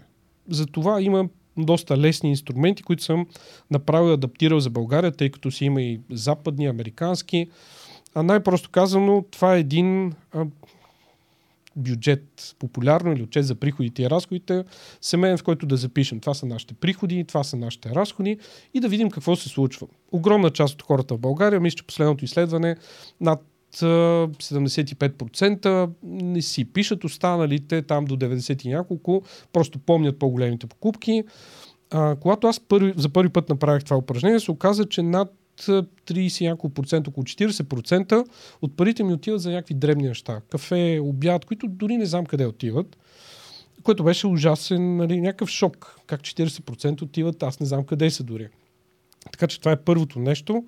за 0.49 0.65
това 0.65 1.01
има 1.01 1.29
доста 1.57 1.97
лесни 1.97 2.29
инструменти, 2.29 2.83
които 2.83 3.03
съм 3.03 3.27
направил 3.71 4.09
и 4.09 4.13
адаптирал 4.13 4.59
за 4.59 4.69
България, 4.69 5.11
тъй 5.11 5.29
като 5.29 5.51
си 5.51 5.65
има 5.65 5.81
и 5.81 5.99
западни, 6.11 6.67
американски. 6.67 7.47
А 8.15 8.23
най-просто 8.23 8.69
казано, 8.69 9.25
това 9.31 9.55
е 9.55 9.59
един 9.59 10.13
а, 10.31 10.45
бюджет, 11.75 12.55
популярно 12.59 13.13
или 13.13 13.23
отчет 13.23 13.45
за 13.45 13.55
приходите 13.55 14.03
и 14.03 14.09
разходите, 14.09 14.63
семейен, 15.01 15.37
в 15.37 15.43
който 15.43 15.65
да 15.65 15.77
запишем 15.77 16.19
това 16.19 16.33
са 16.33 16.45
нашите 16.45 16.73
приходи, 16.73 17.25
това 17.27 17.43
са 17.43 17.57
нашите 17.57 17.89
разходи 17.89 18.37
и 18.73 18.79
да 18.79 18.89
видим 18.89 19.09
какво 19.09 19.35
се 19.35 19.49
случва. 19.49 19.87
Огромна 20.11 20.49
част 20.49 20.73
от 20.73 20.81
хората 20.81 21.15
в 21.15 21.19
България, 21.19 21.59
мисля, 21.59 21.75
че 21.75 21.83
последното 21.83 22.25
изследване 22.25 22.75
над 23.21 23.43
75% 23.73 25.89
не 26.03 26.41
си 26.41 26.65
пишат, 26.65 27.03
останалите 27.03 27.81
там 27.81 28.05
до 28.05 28.17
90 28.17 28.65
и 28.65 28.69
няколко, 28.69 29.23
просто 29.53 29.79
помнят 29.79 30.19
по-големите 30.19 30.67
покупки. 30.67 31.23
А, 31.91 32.15
когато 32.15 32.47
аз 32.47 32.59
първи, 32.59 32.93
за 32.97 33.09
първи 33.09 33.29
път 33.29 33.49
направих 33.49 33.83
това 33.83 33.97
упражнение, 33.97 34.39
се 34.39 34.51
оказа, 34.51 34.85
че 34.85 35.01
над 35.01 35.33
30 35.61 36.47
няколко 36.47 36.73
процента, 36.73 37.09
около 37.09 37.23
40% 37.23 38.25
от 38.61 38.77
парите 38.77 39.03
ми 39.03 39.13
отиват 39.13 39.41
за 39.41 39.51
някакви 39.51 39.73
дребни 39.73 40.07
неща. 40.07 40.41
Кафе, 40.49 40.99
обяд, 41.03 41.45
които 41.45 41.67
дори 41.67 41.97
не 41.97 42.05
знам 42.05 42.25
къде 42.25 42.45
отиват. 42.45 42.97
Което 43.83 44.03
беше 44.03 44.27
ужасен, 44.27 44.97
нали, 44.97 45.21
някакъв 45.21 45.49
шок. 45.49 45.99
Как 46.07 46.21
40% 46.21 47.01
отиват, 47.01 47.43
аз 47.43 47.59
не 47.59 47.65
знам 47.65 47.83
къде 47.83 48.09
са 48.09 48.23
дори. 48.23 48.47
Така 49.31 49.47
че 49.47 49.59
това 49.59 49.71
е 49.71 49.81
първото 49.81 50.19
нещо 50.19 50.63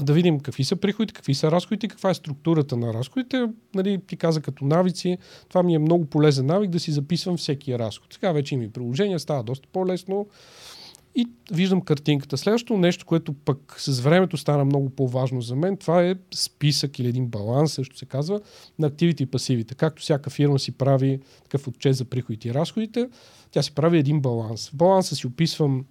да 0.00 0.12
видим 0.12 0.40
какви 0.40 0.64
са 0.64 0.76
приходите, 0.76 1.14
какви 1.14 1.34
са 1.34 1.50
разходите, 1.50 1.88
каква 1.88 2.10
е 2.10 2.14
структурата 2.14 2.76
на 2.76 2.94
разходите. 2.94 3.48
Нали, 3.74 4.00
ти 4.06 4.16
каза 4.16 4.40
като 4.40 4.64
навици, 4.64 5.18
това 5.48 5.62
ми 5.62 5.74
е 5.74 5.78
много 5.78 6.04
полезен 6.04 6.46
навик 6.46 6.70
да 6.70 6.80
си 6.80 6.92
записвам 6.92 7.36
всеки 7.36 7.78
разход. 7.78 8.14
Сега 8.14 8.32
вече 8.32 8.54
има 8.54 8.64
и 8.64 8.70
приложения, 8.70 9.20
става 9.20 9.42
доста 9.42 9.68
по-лесно 9.72 10.26
и 11.14 11.26
виждам 11.52 11.80
картинката. 11.80 12.36
Следващото 12.36 12.76
нещо, 12.76 13.06
което 13.06 13.32
пък 13.32 13.74
с 13.78 14.00
времето 14.00 14.36
стана 14.36 14.64
много 14.64 14.90
по-важно 14.90 15.40
за 15.40 15.56
мен, 15.56 15.76
това 15.76 16.04
е 16.04 16.14
списък 16.34 16.98
или 16.98 17.08
един 17.08 17.26
баланс, 17.26 17.72
също 17.72 17.98
се 17.98 18.06
казва, 18.06 18.40
на 18.78 18.86
активите 18.86 19.22
и 19.22 19.26
пасивите. 19.26 19.74
Както 19.74 20.02
всяка 20.02 20.30
фирма 20.30 20.58
си 20.58 20.72
прави 20.72 21.20
такъв 21.42 21.68
отчет 21.68 21.96
за 21.96 22.04
приходите 22.04 22.48
и 22.48 22.54
разходите, 22.54 23.08
тя 23.50 23.62
си 23.62 23.74
прави 23.74 23.98
един 23.98 24.20
баланс. 24.20 24.68
В 24.68 24.76
баланса 24.76 25.16
си 25.16 25.26
описвам 25.26 25.84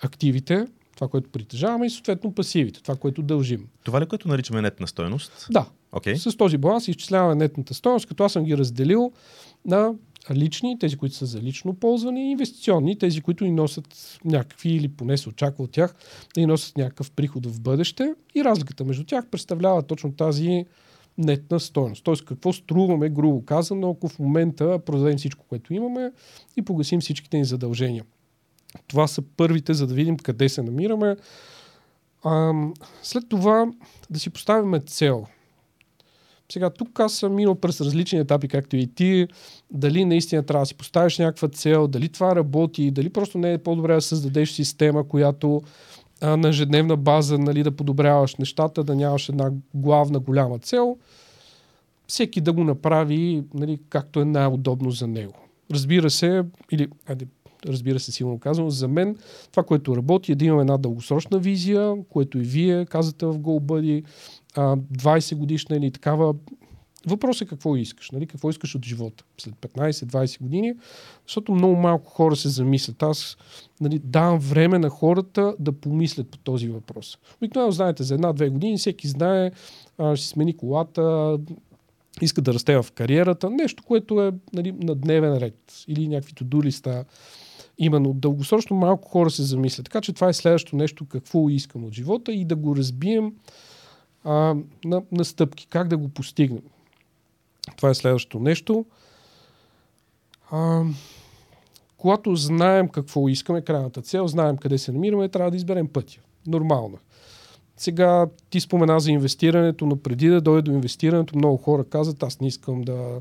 активите, 0.00 0.66
това, 0.98 1.08
което 1.08 1.30
притежаваме 1.30 1.86
и 1.86 1.90
съответно 1.90 2.34
пасивите, 2.34 2.82
това, 2.82 2.96
което 2.96 3.22
дължим. 3.22 3.68
Това 3.84 4.00
ли, 4.00 4.06
което 4.06 4.28
наричаме 4.28 4.62
нетна 4.62 4.86
стоеност? 4.88 5.46
Да. 5.50 5.66
Okay. 5.92 6.14
С 6.14 6.36
този 6.36 6.56
баланс 6.56 6.88
изчисляваме 6.88 7.34
нетната 7.34 7.74
стоеност, 7.74 8.06
като 8.06 8.24
аз 8.24 8.32
съм 8.32 8.44
ги 8.44 8.56
разделил 8.56 9.12
на 9.64 9.94
лични, 10.30 10.78
тези, 10.78 10.96
които 10.96 11.14
са 11.14 11.26
за 11.26 11.40
лично 11.42 11.74
ползване, 11.74 12.20
и 12.20 12.30
инвестиционни, 12.30 12.98
тези, 12.98 13.20
които 13.20 13.44
ни 13.44 13.50
носят 13.50 14.18
някакви 14.24 14.70
или 14.70 14.88
поне 14.88 15.16
се 15.16 15.28
очаква 15.28 15.64
от 15.64 15.70
тях 15.70 15.94
да 16.34 16.40
ни 16.40 16.46
носят 16.46 16.76
някакъв 16.76 17.10
приход 17.10 17.46
в 17.46 17.60
бъдеще. 17.60 18.14
И 18.34 18.44
разликата 18.44 18.84
между 18.84 19.04
тях 19.04 19.26
представлява 19.26 19.82
точно 19.82 20.12
тази 20.12 20.64
нетна 21.18 21.60
стоеност. 21.60 22.04
Тоест 22.04 22.24
какво 22.24 22.52
струваме, 22.52 23.08
грубо 23.08 23.44
казано, 23.44 23.90
ако 23.90 24.08
в 24.08 24.18
момента 24.18 24.78
продадем 24.78 25.18
всичко, 25.18 25.44
което 25.48 25.74
имаме 25.74 26.12
и 26.56 26.62
погасим 26.62 27.00
всичките 27.00 27.36
ни 27.36 27.44
задължения. 27.44 28.04
Това 28.86 29.06
са 29.06 29.22
първите, 29.36 29.74
за 29.74 29.86
да 29.86 29.94
видим 29.94 30.16
къде 30.16 30.48
се 30.48 30.62
намираме. 30.62 31.16
А, 32.24 32.52
след 33.02 33.28
това 33.28 33.66
да 34.10 34.18
си 34.18 34.30
поставяме 34.30 34.80
цел. 34.80 35.26
Сега, 36.52 36.70
тук 36.70 37.00
аз 37.00 37.12
съм 37.12 37.34
минал 37.34 37.54
през 37.54 37.80
различни 37.80 38.18
етапи, 38.18 38.48
както 38.48 38.76
и 38.76 38.86
ти. 38.86 39.28
Дали 39.70 40.04
наистина 40.04 40.42
трябва 40.42 40.62
да 40.62 40.66
си 40.66 40.74
поставиш 40.74 41.18
някаква 41.18 41.48
цел, 41.48 41.86
дали 41.86 42.08
това 42.08 42.36
работи, 42.36 42.90
дали 42.90 43.10
просто 43.10 43.38
не 43.38 43.52
е 43.52 43.58
по-добре 43.58 43.94
да 43.94 44.00
създадеш 44.00 44.50
система, 44.50 45.08
която 45.08 45.62
а, 46.20 46.36
на 46.36 46.48
ежедневна 46.48 46.96
база 46.96 47.38
нали, 47.38 47.62
да 47.62 47.70
подобряваш 47.70 48.36
нещата, 48.36 48.84
да 48.84 48.94
нямаш 48.94 49.28
една 49.28 49.50
главна 49.74 50.18
голяма 50.18 50.58
цел. 50.58 50.96
Всеки 52.06 52.40
да 52.40 52.52
го 52.52 52.64
направи 52.64 53.42
нали, 53.54 53.78
както 53.88 54.20
е 54.20 54.24
най-удобно 54.24 54.90
за 54.90 55.06
него. 55.06 55.34
Разбира 55.72 56.10
се, 56.10 56.44
или 56.72 56.88
айде, 57.08 57.26
разбира 57.66 58.00
се, 58.00 58.12
силно 58.12 58.38
казвам, 58.38 58.70
за 58.70 58.88
мен 58.88 59.16
това, 59.50 59.62
което 59.62 59.96
работи 59.96 60.32
е 60.32 60.34
да 60.34 60.44
имаме 60.44 60.60
една 60.60 60.76
дългосрочна 60.76 61.38
визия, 61.38 61.94
което 62.10 62.38
и 62.38 62.42
вие 62.42 62.86
казвате 62.86 63.26
в 63.26 63.38
GoBuddy, 63.38 64.04
20 64.56 65.34
годишна 65.34 65.76
или 65.76 65.90
такава. 65.90 66.34
Въпросът 67.06 67.42
е 67.42 67.48
какво 67.50 67.76
искаш, 67.76 68.10
нали? 68.10 68.26
какво 68.26 68.50
искаш 68.50 68.74
от 68.74 68.84
живота 68.84 69.24
след 69.38 69.54
15-20 69.54 70.42
години, 70.42 70.74
защото 71.26 71.52
много 71.52 71.76
малко 71.76 72.10
хора 72.10 72.36
се 72.36 72.48
замислят. 72.48 73.02
Аз 73.02 73.36
нали, 73.80 73.98
давам 73.98 74.38
време 74.38 74.78
на 74.78 74.88
хората 74.88 75.54
да 75.58 75.72
помислят 75.72 76.30
по 76.30 76.38
този 76.38 76.68
въпрос. 76.68 77.18
Обикновено 77.36 77.72
знаете, 77.72 78.02
за 78.02 78.14
една-две 78.14 78.48
години 78.48 78.78
всеки 78.78 79.08
знае, 79.08 79.50
а, 79.98 80.16
ще 80.16 80.26
смени 80.26 80.56
колата, 80.56 81.38
иска 82.20 82.42
да 82.42 82.54
расте 82.54 82.82
в 82.82 82.86
кариерата, 82.94 83.50
нещо, 83.50 83.82
което 83.86 84.22
е 84.22 84.32
нали, 84.52 84.72
на 84.72 84.94
дневен 84.94 85.38
ред 85.38 85.84
или 85.88 86.08
някакви 86.08 86.32
to 86.32 86.64
листа. 86.64 87.04
Именно 87.78 88.12
дългосрочно 88.12 88.76
малко 88.76 89.08
хора 89.08 89.30
се 89.30 89.42
замислят. 89.42 89.84
Така 89.84 90.00
че 90.00 90.12
това 90.12 90.28
е 90.28 90.32
следващото 90.32 90.76
нещо, 90.76 91.06
какво 91.06 91.48
искам 91.48 91.84
от 91.84 91.92
живота 91.92 92.32
и 92.32 92.44
да 92.44 92.56
го 92.56 92.76
разбием 92.76 93.32
а, 94.24 94.56
на, 94.84 95.02
на 95.12 95.24
стъпки, 95.24 95.66
как 95.66 95.88
да 95.88 95.96
го 95.96 96.08
постигнем. 96.08 96.62
Това 97.76 97.90
е 97.90 97.94
следващото 97.94 98.38
нещо. 98.38 98.84
А, 100.50 100.82
когато 101.96 102.36
знаем 102.36 102.88
какво 102.88 103.28
искаме, 103.28 103.62
крайната 103.62 104.02
цел, 104.02 104.26
знаем 104.26 104.56
къде 104.56 104.78
се 104.78 104.92
намираме, 104.92 105.28
трябва 105.28 105.50
да 105.50 105.56
изберем 105.56 105.88
пътя. 105.88 106.20
Нормално. 106.46 106.98
Сега 107.76 108.26
ти 108.50 108.60
спомена 108.60 109.00
за 109.00 109.10
инвестирането, 109.10 109.86
но 109.86 109.96
преди 109.96 110.28
да 110.28 110.40
дойде 110.40 110.62
до 110.62 110.70
инвестирането, 110.70 111.36
много 111.36 111.56
хора 111.56 111.84
казват, 111.84 112.22
аз 112.22 112.40
не 112.40 112.48
искам 112.48 112.82
да 112.82 113.20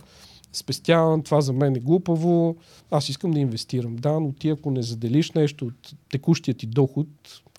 спестявам, 0.53 1.23
това 1.23 1.41
за 1.41 1.53
мен 1.53 1.75
е 1.75 1.79
глупаво, 1.79 2.55
аз 2.91 3.09
искам 3.09 3.31
да 3.31 3.39
инвестирам. 3.39 3.95
Да, 3.95 4.19
но 4.19 4.31
ти 4.31 4.49
ако 4.49 4.71
не 4.71 4.81
заделиш 4.81 5.31
нещо 5.31 5.65
от 5.65 5.93
текущия 6.09 6.53
ти 6.53 6.65
доход, 6.65 7.07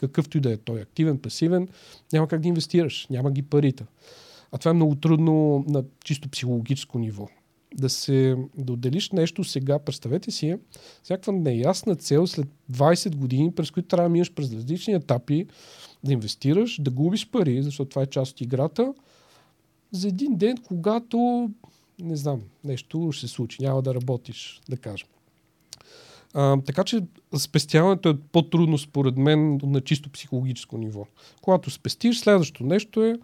какъвто 0.00 0.38
и 0.38 0.40
да 0.40 0.52
е 0.52 0.56
той, 0.56 0.80
активен, 0.80 1.18
пасивен, 1.18 1.68
няма 2.12 2.28
как 2.28 2.40
да 2.40 2.48
инвестираш, 2.48 3.06
няма 3.10 3.30
ги 3.30 3.42
парите. 3.42 3.84
А 4.52 4.58
това 4.58 4.70
е 4.70 4.74
много 4.74 4.94
трудно 4.94 5.64
на 5.68 5.84
чисто 6.04 6.28
психологическо 6.28 6.98
ниво. 6.98 7.28
Да 7.74 7.88
се 7.88 8.36
да 8.58 8.72
отделиш 8.72 9.10
нещо 9.10 9.44
сега, 9.44 9.78
представете 9.78 10.30
си, 10.30 10.56
всякаква 11.02 11.32
неясна 11.32 11.96
цел 11.96 12.26
след 12.26 12.48
20 12.72 13.16
години, 13.16 13.52
през 13.54 13.70
които 13.70 13.88
трябва 13.88 14.08
да 14.08 14.12
минеш 14.12 14.32
през 14.32 14.52
различни 14.52 14.94
етапи, 14.94 15.46
да 16.04 16.12
инвестираш, 16.12 16.80
да 16.80 16.90
губиш 16.90 17.30
пари, 17.30 17.62
защото 17.62 17.88
това 17.88 18.02
е 18.02 18.06
част 18.06 18.32
от 18.32 18.40
играта, 18.40 18.94
за 19.92 20.08
един 20.08 20.36
ден, 20.36 20.56
когато, 20.66 21.50
не 22.00 22.16
знам, 22.16 22.42
нещо 22.64 23.12
ще 23.12 23.26
се 23.26 23.32
случи, 23.32 23.62
няма 23.62 23.82
да 23.82 23.94
работиш, 23.94 24.60
да 24.68 24.76
кажем. 24.76 25.08
А, 26.34 26.60
така 26.66 26.84
че 26.84 27.00
спестяването 27.38 28.08
е 28.08 28.16
по-трудно 28.32 28.78
според 28.78 29.16
мен 29.16 29.60
на 29.62 29.80
чисто 29.80 30.10
психологическо 30.10 30.78
ниво. 30.78 31.06
Когато 31.42 31.70
спестиш, 31.70 32.20
следващото 32.20 32.64
нещо 32.64 33.04
е 33.04 33.18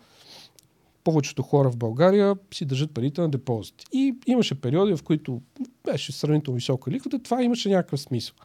повечето 1.05 1.43
хора 1.43 1.71
в 1.71 1.77
България 1.77 2.37
си 2.55 2.65
държат 2.65 2.95
парите 2.95 3.21
на 3.21 3.29
депозит. 3.29 3.83
И 3.93 4.15
имаше 4.27 4.61
периоди, 4.61 4.97
в 4.97 5.03
които 5.03 5.43
беше 5.85 6.13
сравнително 6.13 6.55
висока 6.55 6.91
лихвата, 6.91 7.19
това 7.19 7.43
имаше 7.43 7.69
някакъв 7.69 8.01
смисъл. 8.01 8.37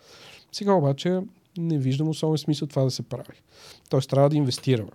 Сега 0.52 0.74
обаче 0.74 1.20
не 1.58 1.78
виждам 1.78 2.10
особен 2.10 2.38
смисъл 2.38 2.68
това 2.68 2.84
да 2.84 2.92
се 2.92 3.04
прави. 3.04 3.42
Тоест 3.90 4.10
трябва 4.10 4.30
да 4.30 4.36
инвестираме 4.36 4.92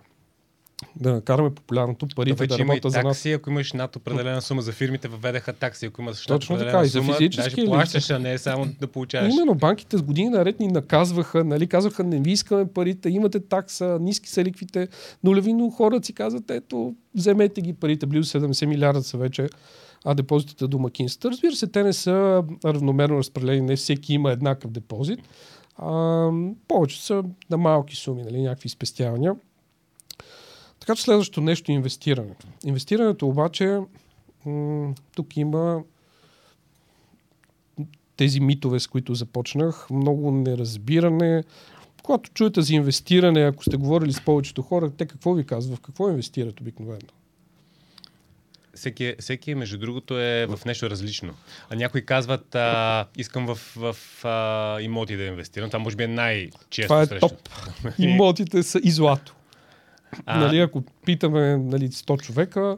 да 0.95 1.13
накараме 1.13 1.55
популярното 1.55 2.07
парите 2.15 2.35
вече 2.35 2.55
да 2.55 2.61
има 2.61 2.73
и 2.73 2.77
работят 2.77 2.91
за 2.91 3.03
нас. 3.03 3.17
такси, 3.17 3.31
ако 3.31 3.49
имаш 3.49 3.73
над 3.73 3.95
определена 3.95 4.41
сума 4.41 4.61
за 4.61 4.71
фирмите, 4.71 5.07
въведаха 5.07 5.53
такси, 5.53 5.85
ако 5.85 6.01
имаш 6.01 6.27
над 6.27 6.41
Точно 6.41 6.57
така, 6.57 6.81
и 6.83 6.87
за 6.87 6.99
сума, 6.99 7.13
физически 7.13 7.55
даже 7.55 7.65
плащаш, 7.65 8.09
а 8.09 8.19
не 8.19 8.33
е 8.33 8.37
само 8.37 8.65
да 8.79 8.87
получаваш. 8.87 9.33
Именно 9.33 9.55
банките 9.55 9.97
с 9.97 10.01
години 10.01 10.29
наред 10.29 10.59
ни 10.59 10.67
наказваха, 10.67 11.43
нали, 11.43 11.67
казваха 11.67 12.03
не 12.03 12.19
ви 12.19 12.31
искаме 12.31 12.67
парите, 12.67 13.09
имате 13.09 13.39
такса, 13.39 13.97
ниски 14.01 14.29
са 14.29 14.43
ликвите, 14.43 14.87
нулеви, 15.23 15.53
но 15.53 15.69
хората 15.69 16.05
си 16.05 16.13
казват 16.13 16.51
ето, 16.51 16.95
вземете 17.15 17.61
ги 17.61 17.73
парите, 17.73 18.05
близо 18.05 18.39
70 18.39 18.65
милиарда 18.65 19.03
са 19.03 19.17
вече 19.17 19.47
а 20.05 20.13
депозитите 20.13 20.67
домакинствата. 20.67 21.31
Разбира 21.31 21.55
се, 21.55 21.67
те 21.67 21.83
не 21.83 21.93
са 21.93 22.43
равномерно 22.65 23.17
разпределени, 23.17 23.61
не 23.61 23.75
всеки 23.75 24.13
има 24.13 24.31
еднакъв 24.31 24.71
депозит. 24.71 25.19
А, 25.77 26.29
повече 26.67 27.05
са 27.05 27.23
на 27.49 27.57
малки 27.57 27.95
суми, 27.95 28.23
нали, 28.23 28.41
някакви 28.41 28.69
спестявания. 28.69 29.35
Така 30.85 30.95
че 30.95 31.03
следващото 31.03 31.41
нещо 31.41 31.71
е 31.71 31.75
инвестирането. 31.75 32.47
Инвестирането 32.65 33.27
обаче, 33.27 33.79
м- 34.45 34.93
тук 35.15 35.37
има 35.37 35.83
тези 38.17 38.39
митове, 38.39 38.79
с 38.79 38.87
които 38.87 39.15
започнах, 39.15 39.89
много 39.89 40.31
неразбиране. 40.31 41.43
Когато 42.03 42.29
чуете 42.33 42.61
за 42.61 42.73
инвестиране, 42.73 43.41
ако 43.41 43.63
сте 43.63 43.77
говорили 43.77 44.13
с 44.13 44.21
повечето 44.21 44.61
хора, 44.61 44.91
те 44.97 45.05
какво 45.05 45.33
ви 45.33 45.45
казват? 45.45 45.77
В 45.77 45.81
какво 45.81 46.09
инвестират 46.09 46.61
обикновено? 46.61 47.07
всеки, 48.75 49.15
всеки, 49.19 49.55
между 49.55 49.77
другото, 49.77 50.19
е 50.19 50.45
в 50.45 50.65
нещо 50.65 50.89
различно. 50.89 51.33
А 51.69 51.75
някои 51.75 52.05
казват, 52.05 52.55
а, 52.55 53.05
искам 53.17 53.45
в, 53.45 53.55
в 53.75 53.95
а, 54.25 54.81
имоти 54.81 55.17
да 55.17 55.23
инвестирам. 55.23 55.69
Това 55.69 55.79
може 55.79 55.95
би 55.95 56.03
е 56.03 56.07
най-често 56.07 56.87
Това 56.87 57.01
е 57.01 57.05
срещу. 57.05 57.27
топ. 57.27 57.49
Имотите 57.99 58.63
са 58.63 58.79
и 58.83 58.91
злато. 58.91 59.35
А- 60.25 60.39
Нали, 60.39 60.59
ако 60.59 60.83
питаме 61.05 61.57
нали, 61.57 61.89
100 61.89 62.21
човека, 62.21 62.77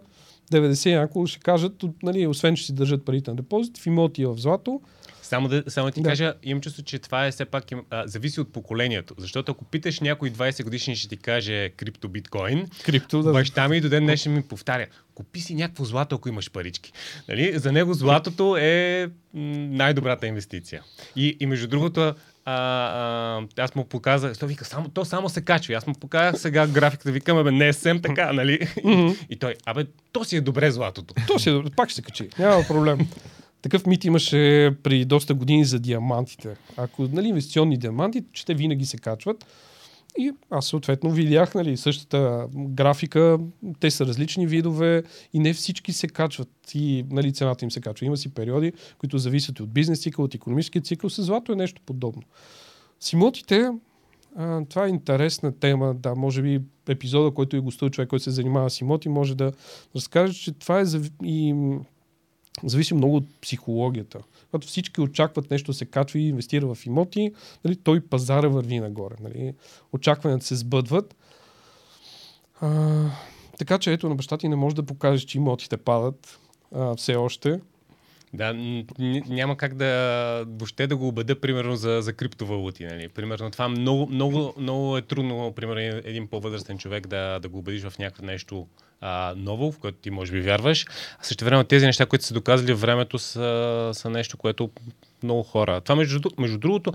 90 0.52 0.96
няколко 0.96 1.28
ще 1.28 1.40
кажат, 1.40 1.74
нали, 2.04 2.28
освен 2.28 2.56
че 2.56 2.66
си 2.66 2.74
държат 2.76 3.06
парите 3.06 3.32
на 3.32 3.36
депозит, 3.36 3.78
в 3.78 3.86
имоти 3.86 4.22
и 4.22 4.26
в 4.26 4.38
злато, 4.38 4.82
Само 5.22 5.48
да, 5.48 5.64
само 5.68 5.86
да 5.88 5.92
ти 5.92 6.02
Да. 6.02 6.10
кажа, 6.10 6.34
имам 6.44 6.62
чувство, 6.62 6.84
че 6.84 7.00
това 7.00 7.28
е 7.28 7.32
все 7.32 7.46
пак 7.46 7.72
им- 7.72 7.84
а, 7.90 8.08
зависи 8.08 8.42
от 8.42 8.54
поколението. 8.54 9.16
Защото 9.18 9.52
ако 9.52 9.66
питаш 9.66 10.00
някой 10.00 10.32
20 10.32 10.64
годишни, 10.64 10.96
ще 10.96 11.10
ти 11.10 11.18
каже 11.18 11.70
крипто 11.70 12.10
биткоин, 12.10 12.68
крипто 12.84 13.24
да... 13.24 13.32
Баща 13.32 13.68
ми 13.68 13.82
до 13.82 13.90
ден 13.90 14.04
днешен 14.04 14.34
ми 14.34 14.42
повтаря, 14.42 14.86
купи 15.16 15.40
си 15.40 15.56
някакво 15.56 15.86
злато, 15.86 16.16
ако 16.16 16.30
имаш 16.30 16.52
парички. 16.52 16.92
Нали? 17.30 17.58
За 17.58 17.72
него 17.72 17.94
златото 17.94 18.58
е 18.58 19.08
най-добрата 19.34 20.28
инвестиция. 20.28 20.84
И, 21.16 21.38
и 21.40 21.46
между 21.46 21.68
другото, 21.68 22.14
а, 22.48 22.54
а, 22.56 23.64
аз 23.64 23.76
му 23.76 23.86
показах, 23.86 24.38
той 24.38 24.48
вика, 24.48 24.66
само, 24.66 24.90
то 24.90 25.06
само 25.06 25.30
се 25.30 25.42
качва. 25.42 25.74
И 25.74 25.76
Аз 25.76 25.88
му 25.88 25.94
показах 25.94 26.42
сега 26.42 26.68
графиката, 26.68 27.12
викам, 27.12 27.44
бе, 27.44 27.52
не 27.52 27.68
е 27.68 27.74
съвсем 27.74 28.02
така, 28.02 28.34
нали? 28.34 28.68
и 29.30 29.36
той, 29.36 29.56
абе, 29.66 29.86
то 30.12 30.24
си 30.24 30.38
е 30.38 30.42
добре 30.42 30.72
златото. 30.72 31.14
То 31.28 31.40
си 31.40 31.50
е 31.50 31.52
добре, 31.52 31.70
пак 31.76 31.90
ще 31.90 31.96
се 31.96 32.02
качи, 32.02 32.30
няма 32.40 32.64
проблем. 32.68 33.00
Такъв 33.62 33.86
мит 33.86 34.06
имаше 34.06 34.72
при 34.84 35.06
доста 35.06 35.34
години 35.34 35.66
за 35.66 35.80
диамантите. 35.80 36.56
Ако 36.78 37.04
нали, 37.04 37.28
инвестиционни 37.28 37.78
диаманти, 37.78 38.24
че 38.34 38.46
те 38.46 38.54
винаги 38.54 38.86
се 38.86 38.98
качват. 38.98 39.46
И 40.18 40.32
аз 40.50 40.66
съответно 40.66 41.12
видях 41.12 41.56
нали, 41.56 41.78
същата 41.78 42.48
графика, 42.56 43.40
те 43.80 43.92
са 43.92 44.06
различни 44.06 44.48
видове 44.48 45.04
и 45.34 45.40
не 45.40 45.54
всички 45.54 45.94
се 45.94 46.08
качват 46.08 46.50
и 46.74 47.06
нали, 47.12 47.34
цената 47.34 47.66
им 47.66 47.72
се 47.72 47.82
качва. 47.82 48.06
Има 48.06 48.18
си 48.18 48.34
периоди, 48.34 48.74
които 48.98 49.18
зависят 49.18 49.60
от 49.60 49.70
бизнес 49.70 50.02
цикъл, 50.02 50.26
от 50.26 50.36
економически 50.36 50.82
цикъл. 50.82 51.10
С 51.10 51.24
злато 51.24 51.52
е 51.52 51.56
нещо 51.56 51.82
подобно. 51.86 52.24
С 53.00 53.14
имотите, 53.14 53.70
а, 54.36 54.66
това 54.66 54.86
е 54.86 54.90
интересна 54.90 55.52
тема. 55.52 55.94
Да, 55.94 56.16
може 56.16 56.42
би 56.42 56.62
епизода, 56.88 57.32
който 57.32 57.56
е 57.56 57.60
гостува 57.60 57.92
човек, 57.92 58.10
който 58.10 58.24
се 58.24 58.32
занимава 58.32 58.70
с 58.70 58.82
имоти, 58.82 59.10
може 59.10 59.36
да 59.36 59.52
разкаже, 59.96 60.34
че 60.34 60.52
това 60.52 60.80
е 60.80 60.84
и 61.24 61.56
зависи 62.64 62.94
много 62.94 63.16
от 63.16 63.42
психологията. 63.42 64.20
Когато 64.52 64.68
всички 64.68 65.02
очакват 65.02 65.52
нещо 65.52 65.72
да 65.72 65.78
се 65.78 65.86
качва 65.86 66.20
и 66.20 66.28
инвестира 66.28 66.76
в 66.76 66.86
имоти, 66.86 67.32
нали, 67.66 67.76
той 67.76 68.02
пазара 68.02 68.48
върви 68.48 68.80
нагоре. 68.80 69.16
Нали. 69.20 69.54
Очакванията 69.94 70.46
се 70.46 70.56
сбъдват. 70.56 71.16
А, 72.62 73.04
така 73.58 73.78
че 73.78 73.94
ето 73.94 74.10
на 74.10 74.16
баща 74.16 74.38
ти 74.38 74.48
не 74.48 74.56
може 74.56 74.76
да 74.76 74.84
покажеш, 74.84 75.22
че 75.22 75.38
имотите 75.38 75.78
падат 75.78 76.40
а, 76.76 76.96
все 76.96 77.16
още. 77.16 77.60
Да, 78.34 78.54
няма 79.30 79.58
как 79.58 79.76
да 79.76 80.46
въобще 80.48 80.88
да 80.88 80.96
го 80.96 81.08
убеда, 81.08 81.40
примерно, 81.42 81.76
за, 81.76 82.00
за 82.02 82.14
криптовалути. 82.14 82.86
Нали? 82.86 83.08
Примерно, 83.08 83.52
това 83.52 83.70
много, 83.70 84.08
много, 84.10 84.54
много 84.58 84.98
е 84.98 85.02
трудно, 85.02 85.54
примерно, 85.56 85.80
един- 85.80 86.02
един 86.06 86.28
по-възрастен 86.28 86.78
човек 86.78 87.08
да, 87.08 87.40
да 87.40 87.50
го 87.50 87.60
убедиш 87.60 87.82
в 87.84 88.00
някакво 88.00 88.26
нещо 88.26 88.68
а, 89.02 89.34
ново, 89.38 89.72
в 89.72 89.80
което 89.80 89.98
ти 89.98 90.10
може 90.10 90.32
би 90.32 90.42
вярваш. 90.42 90.86
А 91.20 91.24
също 91.24 91.46
време 91.46 91.64
тези 91.64 91.86
неща, 91.86 92.06
които 92.06 92.26
са 92.26 92.34
доказали 92.34 92.74
в 92.74 92.82
времето, 92.82 93.20
са, 93.20 93.90
са 93.94 94.10
нещо, 94.10 94.38
което 94.38 94.70
много 95.24 95.44
хора. 95.44 95.82
Това, 95.82 95.96
между, 95.96 96.30
между 96.38 96.58
другото, 96.58 96.94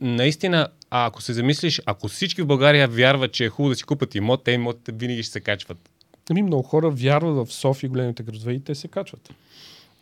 наистина, 0.00 0.68
а 0.90 1.06
ако 1.06 1.22
се 1.22 1.32
замислиш, 1.32 1.82
ако 1.86 2.08
всички 2.08 2.42
в 2.42 2.46
България 2.46 2.88
вярват, 2.88 3.32
че 3.32 3.44
е 3.44 3.48
хубаво 3.48 3.70
да 3.70 3.76
си 3.76 3.84
купат 3.84 4.14
имот, 4.14 4.44
те 4.44 4.52
имотите 4.52 4.92
винаги 4.92 5.22
ще 5.22 5.32
се 5.32 5.40
качват. 5.40 5.90
Ами 6.30 6.42
много 6.42 6.62
хора 6.62 6.90
вярват 6.90 7.48
в 7.48 7.52
София, 7.52 7.90
големите 7.90 8.22
градове 8.22 8.52
и 8.52 8.60
те 8.60 8.74
се 8.74 8.88
качват. 8.88 9.30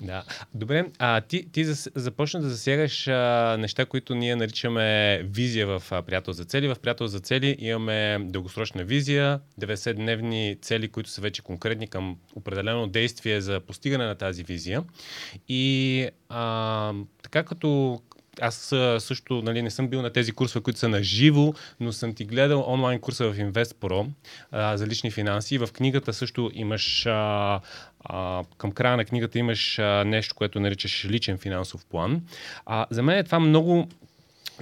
Да. 0.01 0.25
Добре, 0.55 0.85
а 0.99 1.21
ти, 1.21 1.53
ти 1.53 1.65
започна 1.95 2.41
да 2.41 2.49
засягаш 2.49 3.09
а, 3.09 3.57
неща, 3.59 3.87
които 3.87 4.15
ние 4.15 4.37
наричаме 4.37 5.19
визия 5.23 5.67
в 5.67 5.83
а, 5.91 6.03
Приятел 6.03 6.33
за 6.33 6.45
цели. 6.45 6.69
В 6.69 6.77
Приятел 6.83 7.07
за 7.07 7.21
цели 7.21 7.57
имаме 7.59 8.19
дългосрочна 8.21 8.85
визия, 8.85 9.41
90-дневни 9.61 10.63
цели, 10.63 10.89
които 10.89 11.11
са 11.11 11.21
вече 11.21 11.43
конкретни 11.43 11.89
към 11.89 12.17
определено 12.35 12.87
действие 12.87 13.41
за 13.41 13.61
постигане 13.61 14.05
на 14.05 14.15
тази 14.15 14.45
визия. 14.45 14.85
И 15.49 16.09
а, 16.29 16.93
така 17.23 17.43
като 17.43 18.01
аз 18.41 18.75
също 18.99 19.43
нали, 19.43 19.63
не 19.63 19.71
съм 19.71 19.89
бил 19.89 20.03
на 20.03 20.11
тези 20.11 20.33
курсове, 20.33 20.63
които 20.63 20.79
са 20.79 20.89
на 20.89 21.03
живо, 21.03 21.55
но 21.81 21.93
съм 21.93 22.15
ти 22.15 22.25
гледал 22.25 22.65
онлайн 22.67 23.01
курса 23.01 23.33
в 23.33 23.37
InvestPro 23.37 24.07
а, 24.53 24.77
за 24.77 24.87
лични 24.87 25.11
финанси. 25.11 25.59
В 25.59 25.69
книгата 25.73 26.13
също 26.13 26.51
имаш 26.55 27.07
а, 27.07 27.61
а, 28.05 28.45
към 28.59 28.73
края 28.73 28.97
на 28.97 29.05
книгата 29.05 29.39
имаш 29.39 29.79
а, 29.79 30.05
нещо, 30.05 30.35
което 30.35 30.61
наричаш 30.61 31.05
личен 31.05 31.39
финансов 31.39 31.85
план. 31.85 32.23
А, 32.67 32.87
за 32.91 33.03
мен 33.03 33.19
е 33.19 33.25
това 33.25 33.41
много 33.41 33.89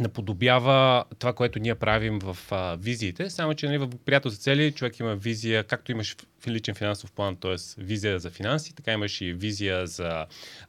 наподобява 0.01 1.05
това, 1.19 1.33
което 1.33 1.59
ние 1.59 1.75
правим 1.75 2.19
в 2.19 2.39
а, 2.51 2.77
визиите, 2.77 3.31
само 3.31 3.55
че 3.55 3.67
нали, 3.67 3.79
в 3.79 3.89
приятел 4.05 4.31
за 4.31 4.37
цели 4.37 4.73
човек 4.73 4.99
има 4.99 5.15
визия, 5.15 5.65
както 5.65 5.93
имаш 5.93 6.17
личен 6.47 6.75
финансов 6.75 7.13
план, 7.13 7.37
т.е. 7.37 7.55
визия 7.79 8.19
за 8.19 8.31
финанси, 8.31 8.75
така 8.75 8.93
имаш 8.93 9.21
и 9.21 9.33
визия 9.33 9.87
за 9.87 10.27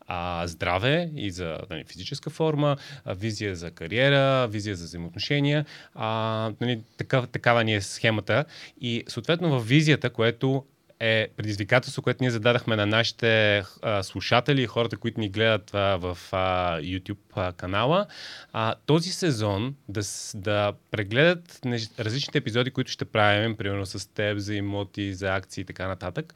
а, 0.08 0.48
здраве 0.48 1.12
и 1.16 1.32
за 1.32 1.60
нали, 1.70 1.84
физическа 1.84 2.30
форма, 2.30 2.78
а, 3.06 3.14
визия 3.14 3.56
за 3.56 3.72
кариера, 3.72 4.48
визия 4.48 4.76
за 4.76 4.86
взаимоотношения. 4.86 5.66
А, 5.96 6.52
нали, 6.62 6.82
такава, 6.98 7.28
такава 7.28 7.64
ни 7.64 7.76
е 7.76 7.82
схемата. 7.82 8.46
И 8.82 9.04
съответно 9.08 9.60
в 9.60 9.68
визията, 9.68 10.10
което 10.10 10.66
е 11.00 11.28
предизвикателство, 11.38 12.02
което 12.02 12.24
ние 12.24 12.32
зададахме 12.32 12.76
на 12.76 12.86
нашите 12.86 13.64
а, 13.82 14.04
слушатели 14.04 14.62
и 14.62 14.68
хората, 14.68 14.98
които 14.98 15.20
ни 15.20 15.30
гледат 15.30 15.74
а, 15.74 15.98
в 15.98 16.18
а, 16.32 16.80
YouTube 16.80 17.18
а, 17.34 17.54
канала. 17.54 18.06
А, 18.54 18.76
този 18.86 19.10
сезон 19.10 19.76
да, 19.90 20.02
да 20.36 20.74
прегледат 20.92 21.60
нещ... 21.66 22.00
различните 22.00 22.38
епизоди, 22.38 22.72
които 22.72 22.92
ще 22.92 23.06
правим, 23.06 23.58
примерно 23.58 23.86
с 23.86 24.14
теб, 24.14 24.38
за 24.38 24.56
имоти, 24.56 25.14
за 25.14 25.36
акции 25.36 25.62
и 25.62 25.66
така 25.66 25.88
нататък. 25.88 26.34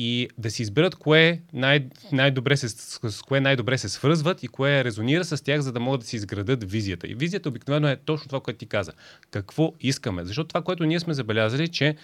И 0.00 0.28
да 0.38 0.50
си 0.50 0.62
изберат 0.62 0.94
кое 0.94 1.40
най- 1.52 1.86
най-добре 2.12 2.56
се, 2.56 2.68
с 2.68 3.22
кое 3.22 3.40
най-добре 3.40 3.78
се 3.78 3.88
свързват 3.88 4.42
и 4.42 4.48
кое 4.48 4.84
резонира 4.84 5.24
с 5.24 5.44
тях, 5.44 5.60
за 5.60 5.72
да 5.72 5.80
могат 5.80 6.00
да 6.00 6.06
си 6.06 6.16
изградат 6.16 6.70
визията. 6.70 7.06
И 7.06 7.14
визията 7.14 7.48
обикновено 7.48 7.88
е 7.88 7.96
точно 7.96 8.28
това, 8.28 8.40
което 8.40 8.58
ти 8.58 8.66
каза. 8.66 8.92
Какво 9.30 9.72
искаме? 9.80 10.24
Защото 10.24 10.48
това, 10.48 10.62
което 10.62 10.84
ние 10.84 11.00
сме 11.00 11.14
забелязали, 11.14 11.68
че 11.68 11.96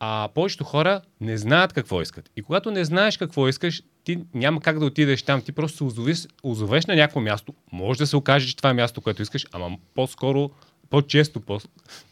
а 0.00 0.28
повечето 0.34 0.64
хора 0.64 1.00
не 1.20 1.36
знаят 1.36 1.72
какво 1.72 2.02
искат. 2.02 2.30
И 2.36 2.42
когато 2.42 2.70
не 2.70 2.84
знаеш 2.84 3.16
какво 3.16 3.48
искаш, 3.48 3.82
ти 4.04 4.18
няма 4.34 4.60
как 4.60 4.78
да 4.78 4.86
отидеш 4.86 5.22
там. 5.22 5.42
Ти 5.42 5.52
просто 5.52 5.76
се 5.76 5.84
озовеш, 5.84 6.26
озовеш 6.42 6.86
на 6.86 6.96
някакво 6.96 7.20
място. 7.20 7.54
Може 7.72 7.98
да 7.98 8.06
се 8.06 8.16
окаже, 8.16 8.48
че 8.48 8.56
това 8.56 8.70
е 8.70 8.74
място, 8.74 9.00
което 9.00 9.22
искаш, 9.22 9.46
ама 9.52 9.76
по-скоро 9.94 10.50
по-често, 10.90 11.40
по, 11.40 11.60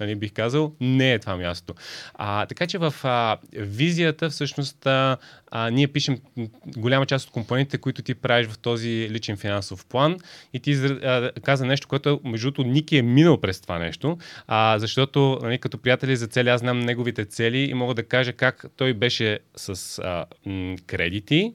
нали, 0.01 0.15
бих 0.15 0.33
казал, 0.33 0.73
не 0.81 1.13
е 1.13 1.19
това 1.19 1.37
място. 1.37 1.75
А, 2.15 2.47
така 2.47 2.67
че 2.67 2.79
в 2.79 2.95
а, 3.05 3.37
визията 3.53 4.31
всъщност 4.31 4.87
а, 4.87 5.17
а, 5.51 5.71
ние 5.71 5.89
пишем 5.89 6.19
голяма 6.67 7.07
част 7.07 7.27
от 7.27 7.33
компонентите, 7.33 7.79
които 7.79 8.03
ти 8.03 8.15
правиш 8.15 8.47
в 8.47 8.59
този 8.59 9.09
личен 9.11 9.37
финансов 9.37 9.87
план 9.87 10.17
и 10.53 10.61
ти 10.61 10.73
а, 10.73 11.31
каза 11.43 11.67
нещо, 11.67 11.89
което 11.89 12.21
между 12.25 12.51
другото 12.51 12.71
Ники 12.71 12.97
е 12.97 13.03
минал 13.03 13.41
през 13.41 13.61
това 13.61 13.79
нещо, 13.79 14.19
а, 14.47 14.79
защото 14.79 15.39
нали, 15.43 15.59
като 15.59 15.79
приятели 15.79 16.17
за 16.17 16.27
цели 16.27 16.49
аз 16.49 16.61
знам 16.61 16.81
неговите 16.81 17.25
цели 17.25 17.59
и 17.59 17.75
мога 17.75 17.95
да 17.95 18.03
кажа 18.03 18.33
как 18.33 18.65
той 18.77 18.95
беше 18.95 19.39
с 19.57 19.99
а, 19.99 20.25
м, 20.47 20.77
кредити, 20.87 21.55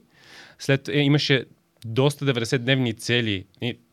след 0.58 0.88
е, 0.88 0.98
имаше 0.98 1.44
доста 1.84 2.24
90-дневни 2.24 2.96
цели. 2.96 3.44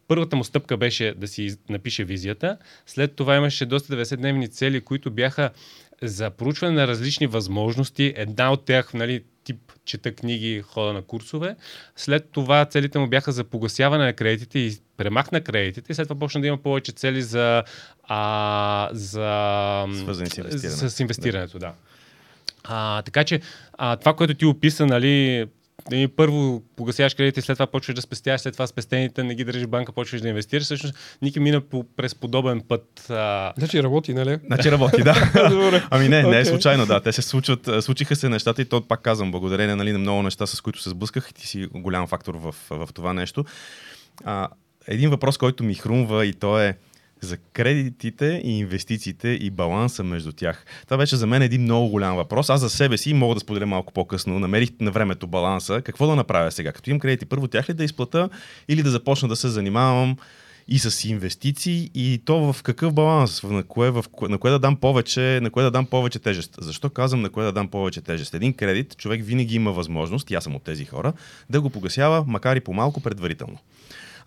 Първата 0.10 0.36
му 0.36 0.44
стъпка 0.44 0.78
беше 0.78 1.14
да 1.18 1.28
си 1.28 1.56
напише 1.70 2.04
визията. 2.04 2.58
След 2.86 3.16
това 3.16 3.36
имаше 3.36 3.66
доста 3.66 3.94
90-дневни 3.94 4.52
цели, 4.52 4.82
които 4.82 5.12
бяха 5.12 5.50
за 6.02 6.30
проучване 6.30 6.74
на 6.74 6.88
различни 6.88 7.28
възможности. 7.28 8.14
Една 8.16 8.52
от 8.52 8.66
тях, 8.66 8.94
нали, 8.94 9.24
тип 9.44 9.58
чета 9.86 10.16
книги, 10.16 10.62
хода 10.62 10.94
на 10.94 11.02
курсове. 11.02 11.56
След 11.96 12.30
това 12.32 12.66
целите 12.66 13.00
му 13.00 13.08
бяха 13.08 13.32
за 13.32 13.44
погасяване 13.44 14.06
на 14.06 14.14
кредитите 14.14 14.60
и 14.60 14.78
премахна 14.98 15.42
кредитите. 15.42 15.94
След 15.94 16.08
това 16.08 16.20
почна 16.20 16.42
да 16.42 16.48
има 16.48 16.58
повече 16.58 16.92
цели 16.92 17.22
за... 17.22 17.64
А, 18.04 18.90
за 18.92 19.86
Свързани 19.96 20.30
с 20.30 20.38
инвестирането. 20.38 20.90
С 20.90 21.00
инвестирането, 21.00 21.60
да. 21.60 21.74
А, 22.64 23.02
така 23.02 23.24
че 23.24 23.42
а, 23.74 23.96
това, 23.96 24.14
което 24.14 24.34
ти 24.34 24.46
описа, 24.46 24.86
нали, 24.86 25.46
нали, 25.92 26.08
първо 26.08 26.64
погасяваш 26.76 27.14
кредити, 27.14 27.42
след 27.42 27.56
това 27.56 27.68
почваш 27.68 27.96
да 27.96 28.02
спестяваш, 28.02 28.42
след 28.42 28.54
това 28.54 28.68
спестените 28.68 29.24
не 29.24 29.36
ги 29.36 29.44
държиш 29.44 29.68
банка, 29.68 29.92
почваш 29.92 30.22
да 30.22 30.30
инвестираш. 30.30 30.64
Всъщност, 30.64 30.96
Ники 31.22 31.40
мина 31.40 31.62
по, 31.62 31.84
през 31.84 32.16
подобен 32.16 32.62
път. 32.62 33.10
А, 33.10 33.54
Значи 33.58 33.84
работи, 33.84 34.14
нали? 34.14 34.38
Значи 34.46 34.72
работи, 34.72 35.04
да. 35.04 35.16
Ами 35.90 36.10
не, 36.10 36.24
не 36.24 36.40
е 36.40 36.46
случайно, 36.46 36.86
да. 36.86 37.00
Те 37.00 37.12
се 37.12 37.22
случват, 37.22 37.70
случиха 37.82 38.16
се 38.16 38.30
нещата 38.30 38.62
и 38.62 38.66
то 38.66 38.82
пак 38.82 39.02
казвам, 39.02 39.32
благодарение 39.32 39.76
нали, 39.76 39.92
на 39.92 40.00
много 40.00 40.24
неща, 40.24 40.48
с 40.48 40.62
които 40.62 40.82
се 40.82 40.90
сблъсках 40.90 41.30
и 41.30 41.34
ти 41.34 41.48
си 41.48 41.68
голям 41.74 42.08
фактор 42.08 42.36
в, 42.36 42.56
в 42.70 42.90
това 42.94 43.14
нещо. 43.14 43.46
А, 44.24 44.48
един 44.88 45.10
въпрос, 45.10 45.38
който 45.38 45.64
ми 45.64 45.76
хрумва 45.76 46.26
и 46.26 46.34
то 46.34 46.60
е 46.60 46.78
за 47.22 47.38
кредитите 47.38 48.42
и 48.44 48.60
инвестициите 48.60 49.28
и 49.28 49.50
баланса 49.50 50.04
между 50.04 50.32
тях. 50.32 50.66
Това 50.86 50.98
беше 50.98 51.16
за 51.16 51.28
мен 51.28 51.42
един 51.42 51.62
много 51.62 51.90
голям 51.90 52.16
въпрос. 52.16 52.50
Аз 52.50 52.62
за 52.62 52.70
себе 52.70 52.98
си 52.98 53.14
мога 53.14 53.36
да 53.36 53.40
споделя 53.40 53.66
малко 53.66 53.94
по-късно. 53.94 54.40
Намерих 54.40 54.70
на 54.80 54.92
времето 54.92 55.28
баланса. 55.28 55.82
Какво 55.82 56.08
да 56.08 56.16
направя 56.16 56.52
сега? 56.52 56.72
Като 56.72 56.90
имам 56.90 57.00
кредити, 57.00 57.26
първо 57.26 57.48
тях 57.48 57.70
ли 57.70 57.74
да 57.74 57.84
изплата 57.84 58.30
или 58.68 58.84
да 58.84 58.90
започна 58.90 59.28
да 59.28 59.36
се 59.36 59.48
занимавам 59.48 60.18
и 60.70 60.80
с 60.80 61.06
инвестиции 61.06 61.92
и 61.94 62.22
то 62.26 62.54
в 62.54 62.64
какъв 62.64 62.94
баланс, 62.94 63.44
на 63.44 63.64
кое, 63.64 63.92
в, 63.92 64.06
на 64.22 64.38
кое 64.38 64.52
да 64.52 64.60
дам 64.60 64.76
повече, 64.76 65.40
на 65.42 65.50
кое 65.50 65.64
да 65.64 65.72
дам 65.72 65.86
повече 65.86 66.20
тежест. 66.20 66.56
Защо 66.62 66.90
казвам 66.90 67.22
на 67.22 67.30
кое 67.30 67.46
да 67.46 67.52
дам 67.52 67.68
повече 67.68 68.02
тежест? 68.02 68.34
Един 68.34 68.54
кредит, 68.54 68.98
човек 68.98 69.22
винаги 69.24 69.56
има 69.56 69.72
възможност, 69.72 70.32
и 70.32 70.36
аз 70.36 70.44
съм 70.44 70.56
от 70.56 70.64
тези 70.64 70.86
хора, 70.86 71.14
да 71.50 71.62
го 71.62 71.70
погасява, 71.70 72.24
макар 72.28 72.56
и 72.56 72.60
по-малко 72.60 73.02
предварително. 73.02 73.58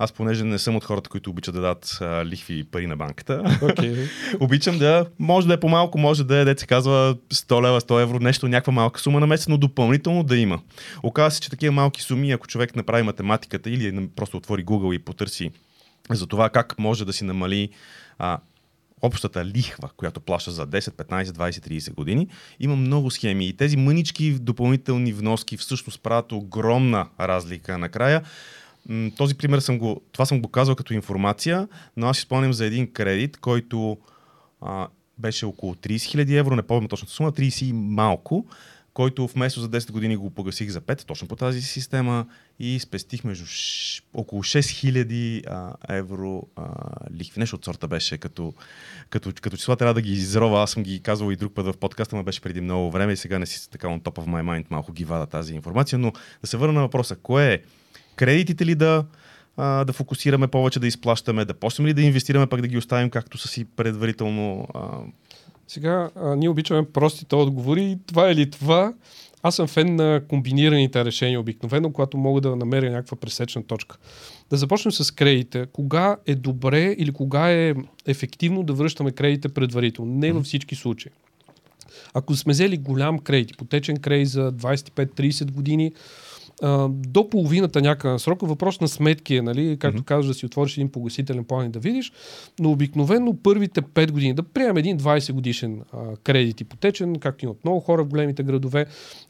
Аз, 0.03 0.13
понеже 0.13 0.45
не 0.45 0.59
съм 0.59 0.77
от 0.77 0.85
хората, 0.85 1.11
които 1.11 1.31
обичат 1.31 1.55
да 1.55 1.61
дадат 1.61 1.99
а, 2.01 2.27
лихви 2.27 2.65
пари 2.65 2.87
на 2.87 2.97
банката, 2.97 3.43
Okay. 3.63 4.09
обичам 4.41 4.79
да, 4.79 5.07
може 5.19 5.47
да 5.47 5.55
е 5.55 5.61
по-малко, 5.61 5.99
може 5.99 6.25
да 6.25 6.37
е, 6.37 6.45
деца 6.45 6.67
казва 6.67 7.17
100 7.35 7.63
лева, 7.63 7.81
100 7.81 8.03
евро, 8.03 8.19
нещо, 8.19 8.49
някаква 8.49 8.73
малка 8.73 9.01
сума 9.01 9.21
на 9.21 9.27
месец, 9.27 9.49
но 9.49 9.59
допълнително 9.59 10.23
да 10.23 10.37
има. 10.37 10.61
Оказва 11.03 11.31
се, 11.31 11.41
че 11.41 11.51
такива 11.51 11.73
малки 11.73 12.03
суми, 12.03 12.33
ако 12.33 12.47
човек 12.47 12.77
направи 12.77 13.03
математиката 13.03 13.71
или 13.71 14.09
просто 14.17 14.37
отвори 14.37 14.65
Google 14.65 14.95
и 14.95 14.99
потърси 14.99 15.51
за 16.11 16.27
това 16.27 16.51
как 16.51 16.79
може 16.79 17.05
да 17.05 17.13
си 17.13 17.25
намали 17.25 17.69
а, 18.19 18.39
общата 19.03 19.45
лихва, 19.45 19.91
която 19.97 20.21
плаща 20.21 20.51
за 20.51 20.67
10, 20.67 20.81
15, 20.81 21.25
20, 21.25 21.69
30 21.69 21.95
години, 21.95 22.29
има 22.61 22.77
много 22.77 23.11
схеми 23.11 23.49
и 23.49 23.57
тези 23.57 23.77
мънички 23.77 24.33
допълнителни 24.33 25.13
вноски 25.13 25.57
всъщност 25.57 26.03
правят 26.03 26.33
огромна 26.33 27.09
разлика 27.21 27.79
накрая. 27.79 28.23
Този 29.17 29.35
пример 29.35 29.59
съм 29.59 29.79
го, 29.79 30.01
това 30.13 30.27
съм 30.27 30.43
го 30.43 30.49
казал 30.49 30.75
като 30.75 30.95
информация, 30.95 31.69
но 31.97 32.07
аз 32.07 32.19
спомням 32.19 32.53
за 32.53 32.67
един 32.67 32.93
кредит, 32.93 33.37
който 33.37 33.99
а, 34.61 34.89
беше 35.19 35.47
около 35.47 35.75
30 35.75 35.97
000 35.97 36.39
евро, 36.39 36.57
не 36.57 36.63
помня 36.63 36.89
точната 36.89 37.13
сума, 37.13 37.33
30 37.33 37.65
и 37.65 37.73
малко, 37.73 38.47
който 38.95 39.27
вместо 39.27 39.61
за 39.61 39.69
10 39.69 39.93
години 39.93 40.17
го 40.17 40.31
погасих 40.31 40.71
за 40.71 40.81
5, 40.81 41.05
точно 41.05 41.29
по 41.29 41.37
тази 41.37 41.63
система 41.63 42.27
и 42.59 42.81
спестих 42.81 43.25
между 43.25 43.47
ш... 43.47 44.03
около 44.15 44.43
6000 44.43 45.43
а, 45.47 45.75
евро 45.97 46.43
а, 46.57 46.65
лихви. 47.15 47.41
Нещо 47.41 47.57
от 47.57 47.65
сорта 47.65 47.89
беше, 47.89 48.19
като, 48.19 48.55
като, 49.11 49.33
като 49.41 49.57
числа 49.57 49.77
трябва 49.77 49.95
да 49.95 50.03
ги 50.03 50.13
изрова. 50.13 50.63
Аз 50.63 50.71
съм 50.71 50.83
ги 50.83 51.01
казвал 51.01 51.33
и 51.33 51.37
друг 51.37 51.55
път 51.55 51.67
в 51.67 51.77
подкаста, 51.77 52.17
но 52.17 52.23
беше 52.23 52.41
преди 52.41 52.61
много 52.61 52.91
време 52.91 53.13
и 53.13 53.17
сега 53.17 53.39
не 53.39 53.47
си 53.47 53.71
така 53.71 53.87
on 53.87 54.01
top 54.01 54.19
of 54.19 54.27
my 54.27 54.43
mind 54.43 54.67
малко 54.71 54.93
ги 54.93 55.05
вада 55.05 55.27
тази 55.27 55.55
информация, 55.55 55.99
но 55.99 56.13
да 56.41 56.47
се 56.47 56.57
върна 56.57 56.73
на 56.73 56.81
въпроса. 56.81 57.17
Кое 57.17 57.53
е? 57.53 57.63
Кредитите 58.17 58.67
ли 58.67 58.75
да, 58.75 59.05
а, 59.57 59.85
да 59.85 59.93
фокусираме 59.93 60.49
повече, 60.49 60.81
да 60.81 60.87
изплащаме, 60.87 61.45
да 61.45 61.55
почнем 61.55 61.87
ли 61.87 61.95
да 61.95 62.03
инвестираме, 62.03 62.47
пак 62.47 62.61
да 62.61 62.69
ги 62.69 62.79
оставим 62.79 63.11
както 63.11 63.39
са 63.39 63.49
си 63.49 63.65
предварително 63.65 64.69
а, 64.75 64.81
сега, 65.69 66.11
а, 66.17 66.37
ние 66.37 66.49
обичаме 66.49 66.89
простите 66.93 67.35
отговори. 67.35 67.99
Това 68.07 68.31
е 68.31 68.35
ли 68.35 68.51
това? 68.51 68.95
Аз 69.43 69.57
съм 69.57 69.67
фен 69.67 69.97
на 69.97 70.23
комбинираните 70.29 71.05
решения 71.05 71.41
обикновено, 71.41 71.93
когато 71.93 72.19
мога 72.19 72.41
да 72.41 72.57
намеря 72.57 72.91
някаква 72.91 73.17
пресечна 73.17 73.63
точка. 73.63 73.97
Да 74.51 74.57
започнем 74.57 74.93
с 74.93 75.15
кредите. 75.15 75.67
Кога 75.73 76.17
е 76.27 76.35
добре 76.35 76.95
или 76.99 77.13
кога 77.13 77.51
е 77.53 77.75
ефективно 78.07 78.63
да 78.63 78.73
връщаме 78.73 79.11
кредите 79.11 79.49
предварително? 79.49 80.15
Не 80.15 80.33
във 80.33 80.45
всички 80.45 80.75
случаи. 80.75 81.13
Ако 82.15 82.37
сме 82.37 82.53
взели 82.53 82.77
голям 82.77 83.19
кредит, 83.19 83.51
ипотечен 83.51 83.97
кредит 83.97 84.29
за 84.29 84.53
25-30 84.53 85.51
години, 85.51 85.93
до 86.89 87.31
половината 87.31 87.81
някакъв 87.81 88.23
срок. 88.23 88.41
Въпрос 88.43 88.81
на 88.81 88.89
сметки 88.89 89.37
е, 89.37 89.43
нали, 89.43 89.77
както 89.81 90.03
mm-hmm. 90.03 90.05
казваш, 90.05 90.27
да 90.27 90.35
си 90.35 90.47
отвориш 90.47 90.77
един 90.77 90.93
погасителен 90.93 91.45
план 91.45 91.67
и 91.67 91.71
да 91.71 91.79
видиш, 91.79 92.13
но 92.61 92.71
обикновено 92.71 93.37
първите 93.43 93.83
5 93.83 94.11
години, 94.11 94.35
да 94.35 94.43
приемем 94.43 94.77
един 94.77 94.99
20 94.99 95.33
годишен 95.33 95.83
а, 95.93 96.17
кредит 96.17 96.61
ипотечен, 96.61 97.19
както 97.19 97.45
имат 97.45 97.65
много 97.65 97.81
хора 97.81 98.05
в 98.05 98.09
големите 98.09 98.43
градове, 98.43 98.87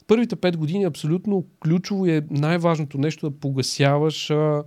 първите 0.06 0.36
5 0.36 0.56
години 0.56 0.84
абсолютно 0.84 1.44
ключово 1.60 2.06
е 2.06 2.22
най-важното 2.30 2.98
нещо 2.98 3.30
да 3.30 3.36
погасяваш 3.36 4.30
а, 4.30 4.62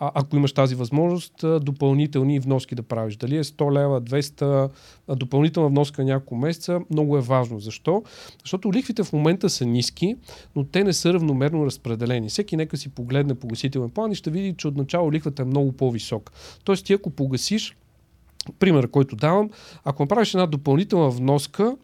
а, 0.00 0.10
ако 0.14 0.36
имаш 0.36 0.52
тази 0.52 0.74
възможност, 0.74 1.44
допълнителни 1.60 2.40
вноски 2.40 2.74
да 2.74 2.82
правиш. 2.82 3.16
Дали 3.16 3.36
е 3.36 3.44
100 3.44 3.72
лева, 3.72 4.02
200, 4.02 4.70
допълнителна 5.08 5.68
вноска 5.68 6.04
няколко 6.04 6.36
месеца, 6.36 6.80
много 6.90 7.16
е 7.16 7.20
важно. 7.20 7.60
Защо? 7.60 8.02
Защото 8.42 8.72
лихвите 8.72 9.04
в 9.04 9.12
момента 9.12 9.50
са 9.50 9.66
ниски, 9.66 10.16
но 10.56 10.64
те 10.64 10.84
не 10.84 10.92
са 10.92 11.12
равномерно 11.12 11.66
разпределени. 11.66 12.28
Всеки 12.28 12.56
нека 12.56 12.76
си 12.76 12.88
погледне 12.88 13.34
погасителен 13.34 13.90
план 13.90 14.12
и 14.12 14.14
ще 14.14 14.30
види, 14.30 14.54
че 14.58 14.68
отначало 14.68 15.12
лихвата 15.12 15.42
е 15.42 15.44
много 15.44 15.72
по-висока. 15.72 16.32
Тоест 16.64 16.86
ти 16.86 16.92
ако 16.92 17.10
погасиш, 17.10 17.76
пример, 18.58 18.90
който 18.90 19.16
давам, 19.16 19.50
ако 19.84 20.02
направиш 20.02 20.34
една 20.34 20.46
допълнителна 20.46 21.10
вноска, 21.10 21.76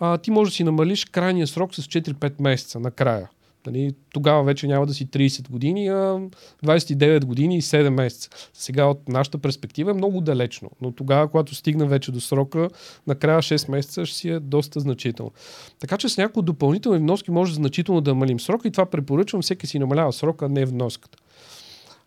а, 0.00 0.18
ти 0.18 0.30
можеш 0.30 0.52
да 0.52 0.56
си 0.56 0.64
намалиш 0.64 1.04
крайния 1.04 1.46
срок 1.46 1.74
с 1.74 1.82
4-5 1.82 2.42
месеца 2.42 2.80
накрая. 2.80 3.28
Нали, 3.66 3.94
тогава 4.12 4.44
вече 4.44 4.66
няма 4.66 4.86
да 4.86 4.94
си 4.94 5.06
30 5.06 5.50
години, 5.50 5.88
а 5.88 6.20
29 6.64 7.24
години 7.24 7.56
и 7.56 7.62
7 7.62 7.88
месеца. 7.88 8.30
Сега 8.52 8.84
от 8.84 9.08
нашата 9.08 9.38
перспектива 9.38 9.90
е 9.90 9.94
много 9.94 10.20
далечно, 10.20 10.70
но 10.80 10.92
тогава, 10.92 11.28
когато 11.28 11.54
стигна 11.54 11.86
вече 11.86 12.12
до 12.12 12.20
срока, 12.20 12.68
накрая 13.06 13.42
6 13.42 13.70
месеца 13.70 14.06
ще 14.06 14.16
си 14.16 14.28
е 14.28 14.40
доста 14.40 14.80
значително. 14.80 15.32
Така 15.80 15.96
че 15.96 16.08
с 16.08 16.18
някои 16.18 16.42
допълнителни 16.42 16.98
вноски 16.98 17.30
може 17.30 17.54
значително 17.54 18.00
да 18.00 18.10
намалим 18.10 18.40
срока 18.40 18.68
и 18.68 18.70
това 18.70 18.86
препоръчвам 18.86 19.42
всеки 19.42 19.66
си 19.66 19.78
намалява 19.78 20.12
срока, 20.12 20.44
а 20.44 20.48
не 20.48 20.64
вноската. 20.64 21.18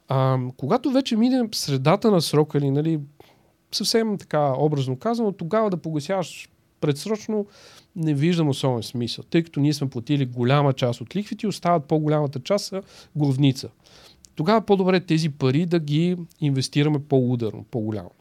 А, 0.07 0.39
когато 0.57 0.91
вече 0.91 1.15
минем 1.15 1.49
средата 1.53 2.11
на 2.11 2.21
срока 2.21 2.57
или 2.57 2.71
нали, 2.71 2.99
съвсем 3.71 4.17
така 4.17 4.53
образно 4.57 4.95
казано, 4.95 5.31
тогава 5.31 5.69
да 5.69 5.77
погасяваш 5.77 6.49
предсрочно 6.81 7.45
не 7.95 8.13
виждам 8.13 8.49
особен 8.49 8.83
смисъл, 8.83 9.23
тъй 9.23 9.43
като 9.43 9.59
ние 9.59 9.73
сме 9.73 9.89
платили 9.89 10.25
голяма 10.25 10.73
част 10.73 11.01
от 11.01 11.15
лихвите 11.15 11.47
остават 11.47 11.85
по-голямата 11.85 12.39
част 12.39 12.65
са 12.65 12.81
главница. 13.15 13.69
Тогава 14.35 14.61
по-добре 14.61 14.99
тези 14.99 15.29
пари 15.29 15.65
да 15.65 15.79
ги 15.79 16.17
инвестираме 16.41 16.99
по-ударно, 16.99 17.65
по-голямо. 17.71 18.11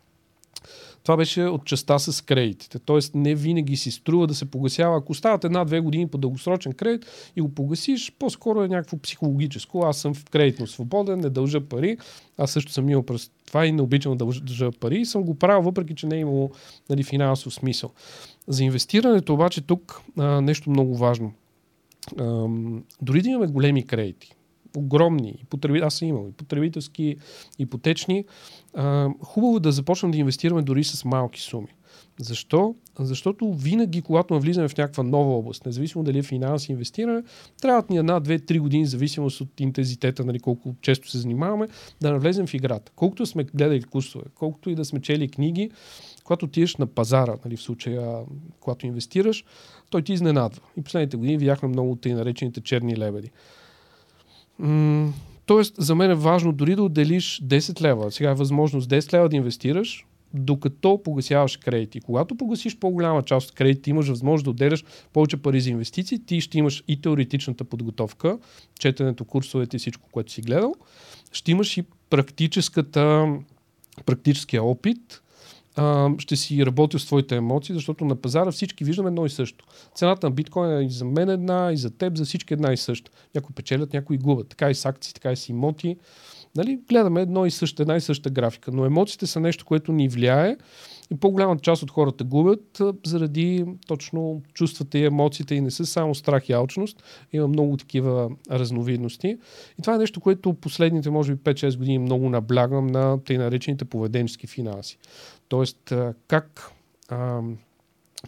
Това 1.07 1.17
беше 1.17 1.43
от 1.43 1.65
частта 1.65 1.99
с 1.99 2.25
кредитите. 2.25 2.79
Тоест 2.79 3.15
не 3.15 3.35
винаги 3.35 3.77
си 3.77 3.91
струва 3.91 4.27
да 4.27 4.35
се 4.35 4.45
погасява. 4.45 4.97
Ако 4.97 5.13
остават 5.13 5.45
една-две 5.45 5.81
години 5.81 6.09
по 6.09 6.19
дългосрочен 6.19 6.73
кредит 6.73 7.07
и 7.37 7.41
го 7.41 7.49
погасиш, 7.49 8.13
по-скоро 8.19 8.63
е 8.63 8.69
някакво 8.69 8.99
психологическо. 8.99 9.85
Аз 9.85 9.99
съм 9.99 10.15
в 10.15 10.25
кредитно 10.25 10.67
свободен, 10.67 11.21
не 11.21 11.31
дължа 11.31 11.61
пари. 11.61 11.97
Аз 12.39 12.51
също 12.51 12.73
съм 12.73 12.89
имал 12.89 13.03
през 13.03 13.31
това 13.47 13.67
и 13.67 13.73
не 13.73 13.83
обичам 13.83 14.17
да 14.17 14.25
дължа 14.25 14.71
пари 14.81 15.01
и 15.01 15.07
съм 15.07 15.23
го 15.23 15.35
правил, 15.35 15.63
въпреки 15.63 15.95
че 15.95 16.07
не 16.07 16.17
е 16.17 16.21
имало 16.21 16.51
нали, 16.91 17.03
финансов 17.03 17.55
смисъл. 17.55 17.91
За 18.49 18.65
инвестирането 18.65 19.35
обаче 19.35 19.61
тук 19.61 20.03
а, 20.19 20.41
нещо 20.41 20.71
много 20.71 20.97
важно. 20.97 21.33
А, 22.19 22.47
дори 23.03 23.23
да 23.23 23.29
имаме 23.29 23.47
големи 23.47 23.87
кредити, 23.87 24.35
огромни, 24.77 25.47
аз 25.83 25.95
съм 25.95 26.09
имал 26.09 26.29
и 26.29 26.33
потребителски, 26.33 27.17
ипотечни, 27.59 28.25
а, 28.75 29.09
хубаво 29.23 29.61
да 29.61 29.73
започнем 29.73 30.11
да 30.13 30.19
инвестираме 30.19 30.63
дори 30.63 30.85
с 30.85 31.05
малки 31.05 31.41
суми. 31.41 31.69
Защо? 32.21 32.75
Защото 32.99 33.53
винаги, 33.53 34.03
когато 34.03 34.35
навлизаме 34.35 34.69
в 34.69 34.77
някаква 34.77 35.03
нова 35.03 35.37
област, 35.37 35.67
независимо 35.67 36.05
дали 36.05 36.19
е 36.19 36.23
финанси, 36.23 36.73
инвестиране, 36.73 37.23
трябват 37.63 37.91
ни 37.91 37.97
една, 37.97 38.21
две, 38.21 38.39
три 38.39 38.59
години, 38.59 38.87
зависимост 38.87 39.41
от 39.41 39.61
интензитета, 39.61 40.25
нали, 40.25 40.41
колко 40.41 40.75
често 40.81 41.11
се 41.11 41.19
занимаваме, 41.19 41.69
да 42.01 42.13
навлезем 42.13 42.47
в 42.47 42.55
играта. 42.55 42.93
Колкото 42.97 43.27
сме 43.27 43.45
гледали 43.45 43.83
курсове, 43.83 44.25
колкото 44.35 44.71
и 44.71 44.75
да 44.75 44.85
сме 44.85 45.01
чели 45.01 45.29
книги, 45.29 45.71
когато 46.27 46.45
отидеш 46.45 46.77
на 46.77 46.87
пазара, 46.87 47.35
нали, 47.45 47.57
в 47.57 47.63
случая, 47.63 48.19
когато 48.61 48.87
инвестираш, 48.87 49.45
той 49.91 50.03
ти 50.03 50.13
изненадва. 50.13 50.61
И 50.77 50.83
последните 50.83 51.17
години 51.17 51.39
видяхме 51.39 51.69
много 51.69 51.91
от 51.93 52.01
тъй 52.01 52.15
наречените 52.15 52.61
черни 52.61 52.97
лебеди. 52.97 53.31
М- 54.59 55.13
тоест, 55.47 55.75
за 55.79 55.95
мен 55.95 56.11
е 56.11 56.15
важно 56.15 56.53
дори 56.53 56.77
да 56.77 56.83
отделиш 56.83 57.43
10 57.45 57.81
лева. 57.81 58.13
Сега 58.13 58.31
е 58.31 58.35
възможност 58.35 58.91
10 58.91 59.13
лева 59.13 59.29
да 59.29 59.37
инвестираш, 59.37 60.07
докато 60.35 61.03
погасяваш 61.05 61.57
кредити. 61.57 62.01
Когато 62.01 62.37
погасиш 62.37 62.79
по-голяма 62.79 63.23
част 63.23 63.51
от 63.51 63.55
кредити, 63.55 63.91
имаш 63.91 64.09
възможност 64.09 64.45
да 64.45 64.51
отделяш 64.51 64.85
повече 65.13 65.37
пари 65.37 65.61
за 65.61 65.71
инвестиции, 65.71 66.19
ти 66.27 66.41
ще 66.41 66.59
имаш 66.59 66.85
и 66.89 67.01
теоретичната 67.01 67.65
подготовка, 67.65 68.39
четенето, 68.79 69.25
курсовете 69.25 69.77
и 69.77 69.79
всичко, 69.79 70.09
което 70.13 70.33
си 70.33 70.43
гледал. 70.43 70.75
Ще 71.33 71.51
имаш 71.51 71.77
и 71.77 71.85
практическата, 72.11 73.35
практическия 74.07 74.63
опит, 74.63 75.23
а, 75.77 76.11
ще 76.19 76.37
си 76.37 76.67
работил 76.67 77.01
с 77.01 77.07
твоите 77.07 77.37
емоции, 77.37 77.75
защото 77.75 78.05
на 78.05 78.17
пазара 78.17 78.51
всички 78.51 78.85
виждаме 78.85 79.09
едно 79.09 79.27
и 79.27 79.31
също. 79.31 79.65
Цената 79.95 80.27
на 80.27 80.31
биткоин 80.31 80.79
е 80.79 80.85
и 80.85 80.91
за 80.91 81.05
мен 81.05 81.29
една, 81.29 81.71
и 81.73 81.77
за 81.77 81.91
теб, 81.91 82.17
за 82.17 82.25
всички 82.25 82.55
една 82.55 82.73
и 82.73 82.77
също. 82.77 83.11
Някои 83.35 83.55
печелят, 83.55 83.93
някои 83.93 84.19
губят. 84.19 84.49
Така 84.49 84.71
и 84.71 84.75
с 84.75 84.87
акции, 84.87 85.15
така 85.15 85.33
и 85.33 85.37
с 85.37 85.49
имоти. 85.49 85.97
Нали? 86.57 86.81
Гледаме 86.89 87.21
едно 87.21 87.47
и 87.47 87.51
също, 87.51 87.83
една 87.83 87.97
и 87.97 88.01
съща 88.01 88.31
графика, 88.31 88.71
но 88.73 88.85
емоциите 88.85 89.27
са 89.27 89.41
нещо, 89.41 89.65
което 89.65 89.93
ни 89.93 90.09
влияе 90.09 90.57
и 91.11 91.17
по-голямата 91.17 91.63
част 91.63 91.83
от 91.83 91.91
хората 91.91 92.25
губят 92.25 92.83
заради 93.07 93.65
точно 93.87 94.43
чувствата 94.55 94.99
и 94.99 95.05
емоциите 95.05 95.55
и 95.55 95.61
не 95.61 95.71
са 95.71 95.87
само 95.87 96.15
страх 96.15 96.49
и 96.49 96.53
алчност. 96.53 97.03
Има 97.33 97.49
много 97.49 97.77
такива 97.77 98.31
разновидности. 98.51 99.39
И 99.79 99.83
това 99.83 99.95
е 99.95 99.99
нещо, 99.99 100.21
което 100.21 100.55
последните, 100.55 101.11
може 101.11 101.35
би, 101.35 101.41
5-6 101.41 101.79
години 101.79 101.99
много 101.99 102.29
наблягам 102.29 102.87
на 102.87 103.25
тъй 103.25 103.39
наречените 103.39 103.85
поведенчески 103.85 104.47
финанси. 104.47 104.99
Тоест, 105.49 105.93
как 106.29 106.73
а, 107.09 107.41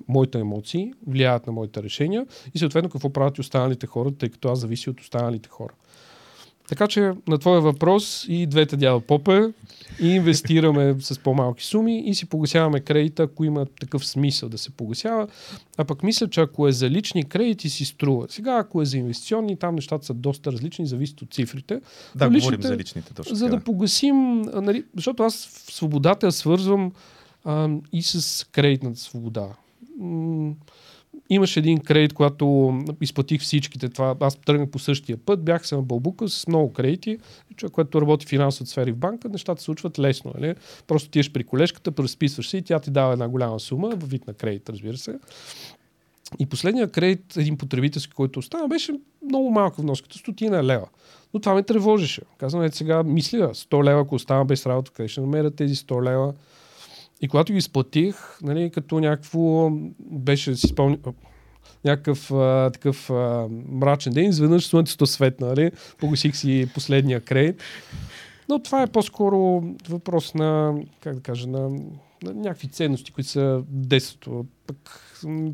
моите 0.09 0.39
емоции 0.39 0.93
влияят 1.07 1.47
на 1.47 1.53
моите 1.53 1.83
решения 1.83 2.27
и 2.55 2.59
съответно 2.59 2.91
какво 2.91 3.13
правят 3.13 3.39
и 3.39 3.41
останалите 3.41 3.87
хора, 3.87 4.11
тъй 4.11 4.29
като 4.29 4.49
аз 4.49 4.59
зависи 4.59 4.91
от 4.91 5.01
останалите 5.01 5.49
хора. 5.49 5.75
Така 6.69 6.89
че 6.89 7.13
на 7.29 7.39
твоя 7.39 7.61
въпрос 7.61 8.27
и 8.29 8.47
двете 8.47 8.77
дяла 8.77 9.01
попе 9.01 9.53
и 10.01 10.09
инвестираме 10.09 10.97
с 11.01 11.19
по-малки 11.19 11.65
суми 11.65 12.03
и 12.07 12.15
си 12.15 12.27
погасяваме 12.27 12.81
кредита, 12.81 13.23
ако 13.23 13.45
има 13.45 13.67
такъв 13.81 14.07
смисъл 14.07 14.49
да 14.49 14.59
се 14.59 14.71
погасява. 14.71 15.29
А 15.77 15.85
пък 15.85 16.03
мисля, 16.03 16.31
че 16.31 16.41
ако 16.41 16.69
е 16.69 16.73
за 16.73 16.91
лични 16.91 17.25
кредити 17.25 17.69
си 17.69 17.85
струва. 17.85 18.27
Сега, 18.29 18.57
ако 18.57 18.83
е 18.83 18.85
за 18.85 18.99
инвестиционни, 18.99 19.57
там 19.57 19.75
нещата 19.75 20.07
са 20.07 20.15
доста 20.15 20.53
различни, 20.53 20.87
зависят 20.87 21.23
от 21.23 21.35
цифрите. 21.35 21.81
Да, 22.15 22.31
Но 22.31 22.39
говорим 22.39 22.63
за 22.63 22.77
личните 22.77 23.15
точно. 23.15 23.37
За 23.37 23.49
да 23.49 23.61
погасим, 23.61 24.41
нали, 24.41 24.85
защото 24.97 25.23
аз 25.23 25.35
свободата 25.71 26.27
я 26.27 26.33
свързвам 26.33 26.93
а, 27.45 27.69
и 27.93 28.03
с 28.03 28.47
кредитната 28.53 29.01
свобода 29.01 29.49
имаше 31.31 31.61
един 31.61 31.81
кредит, 31.81 32.13
когато 32.13 32.75
изплатих 33.01 33.41
всичките. 33.41 33.89
Това, 33.89 34.17
аз 34.21 34.37
тръгнах 34.37 34.71
по 34.71 34.79
същия 34.79 35.17
път, 35.17 35.45
бях 35.45 35.67
се 35.67 35.77
на 35.77 35.83
Бълбука 35.83 36.29
с 36.29 36.47
много 36.47 36.73
кредити. 36.73 37.19
Човек, 37.57 37.73
който 37.73 38.01
работи 38.01 38.27
в 38.27 38.29
финансовата 38.29 38.71
сфери 38.71 38.93
в 38.93 38.97
банка, 38.97 39.29
нещата 39.29 39.61
се 39.61 39.65
случват 39.65 39.99
лесно. 39.99 40.33
Нали? 40.35 40.55
Просто 40.87 41.11
тиеш 41.11 41.33
при 41.33 41.45
колежката, 41.45 41.93
преразписваш 41.93 42.49
се 42.49 42.57
и 42.57 42.63
тя 42.63 42.81
ти 42.81 42.91
дава 42.91 43.13
една 43.13 43.29
голяма 43.29 43.61
сума, 43.61 43.91
в 43.97 44.09
вид 44.09 44.27
на 44.27 44.35
кредит, 44.35 44.69
разбира 44.69 44.97
се. 44.97 45.19
И 46.39 46.47
последния 46.47 46.91
кредит, 46.91 47.37
един 47.37 47.57
потребителски, 47.57 48.13
който 48.13 48.39
остана, 48.39 48.69
беше 48.69 48.93
много 49.25 49.51
малка 49.51 49.83
вноската, 49.83 50.19
стотина 50.19 50.65
лева. 50.65 50.87
Но 51.35 51.41
това 51.41 51.55
ме 51.55 51.63
тревожеше. 51.63 52.23
Казвам, 52.39 52.63
ето 52.63 52.77
сега 52.77 53.03
мисля, 53.03 53.55
100 53.55 53.85
лева, 53.85 54.01
ако 54.01 54.15
остана 54.15 54.45
без 54.45 54.67
работа, 54.67 54.91
къде 54.91 55.09
ще 55.09 55.21
намеря 55.21 55.51
тези 55.51 55.75
100 55.75 56.05
лева? 56.05 56.35
И 57.21 57.29
когато 57.29 57.53
ги 57.53 57.59
изплатих, 57.59 58.17
нали, 58.43 58.71
като 58.71 59.01
някакво 59.01 59.71
беше, 60.01 60.57
си 60.57 60.67
спомня, 60.67 60.99
някакъв 61.85 62.31
а, 62.33 62.71
такъв 62.71 63.11
а, 63.11 63.49
мрачен 63.69 64.13
ден, 64.13 64.25
изведнъж 64.25 64.67
слънцето 64.67 65.07
светна, 65.07 65.47
нали? 65.47 65.71
погасих 65.99 66.37
си 66.37 66.69
последния 66.75 67.21
кредит. 67.21 67.63
Но 68.49 68.63
това 68.63 68.83
е 68.83 68.87
по-скоро 68.87 69.63
въпрос 69.89 70.35
на, 70.35 70.75
как 71.01 71.15
да 71.15 71.21
кажа, 71.21 71.49
на, 71.49 71.69
на 72.23 72.35
някакви 72.35 72.69
ценности, 72.69 73.13
които 73.13 73.31
са 73.31 73.63
детството. 73.69 74.47
Пък 74.67 74.77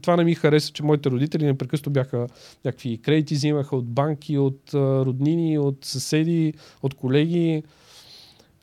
това 0.02 0.16
не 0.16 0.24
ми 0.24 0.34
хареса, 0.34 0.72
че 0.72 0.82
моите 0.82 1.10
родители 1.10 1.44
непрекъснато 1.44 1.90
бяха 1.90 2.26
някакви 2.64 2.98
кредити, 2.98 3.34
взимаха 3.34 3.76
от 3.76 3.86
банки, 3.86 4.38
от 4.38 4.74
роднини, 4.74 5.58
от 5.58 5.84
съседи, 5.84 6.54
от 6.82 6.94
колеги. 6.94 7.62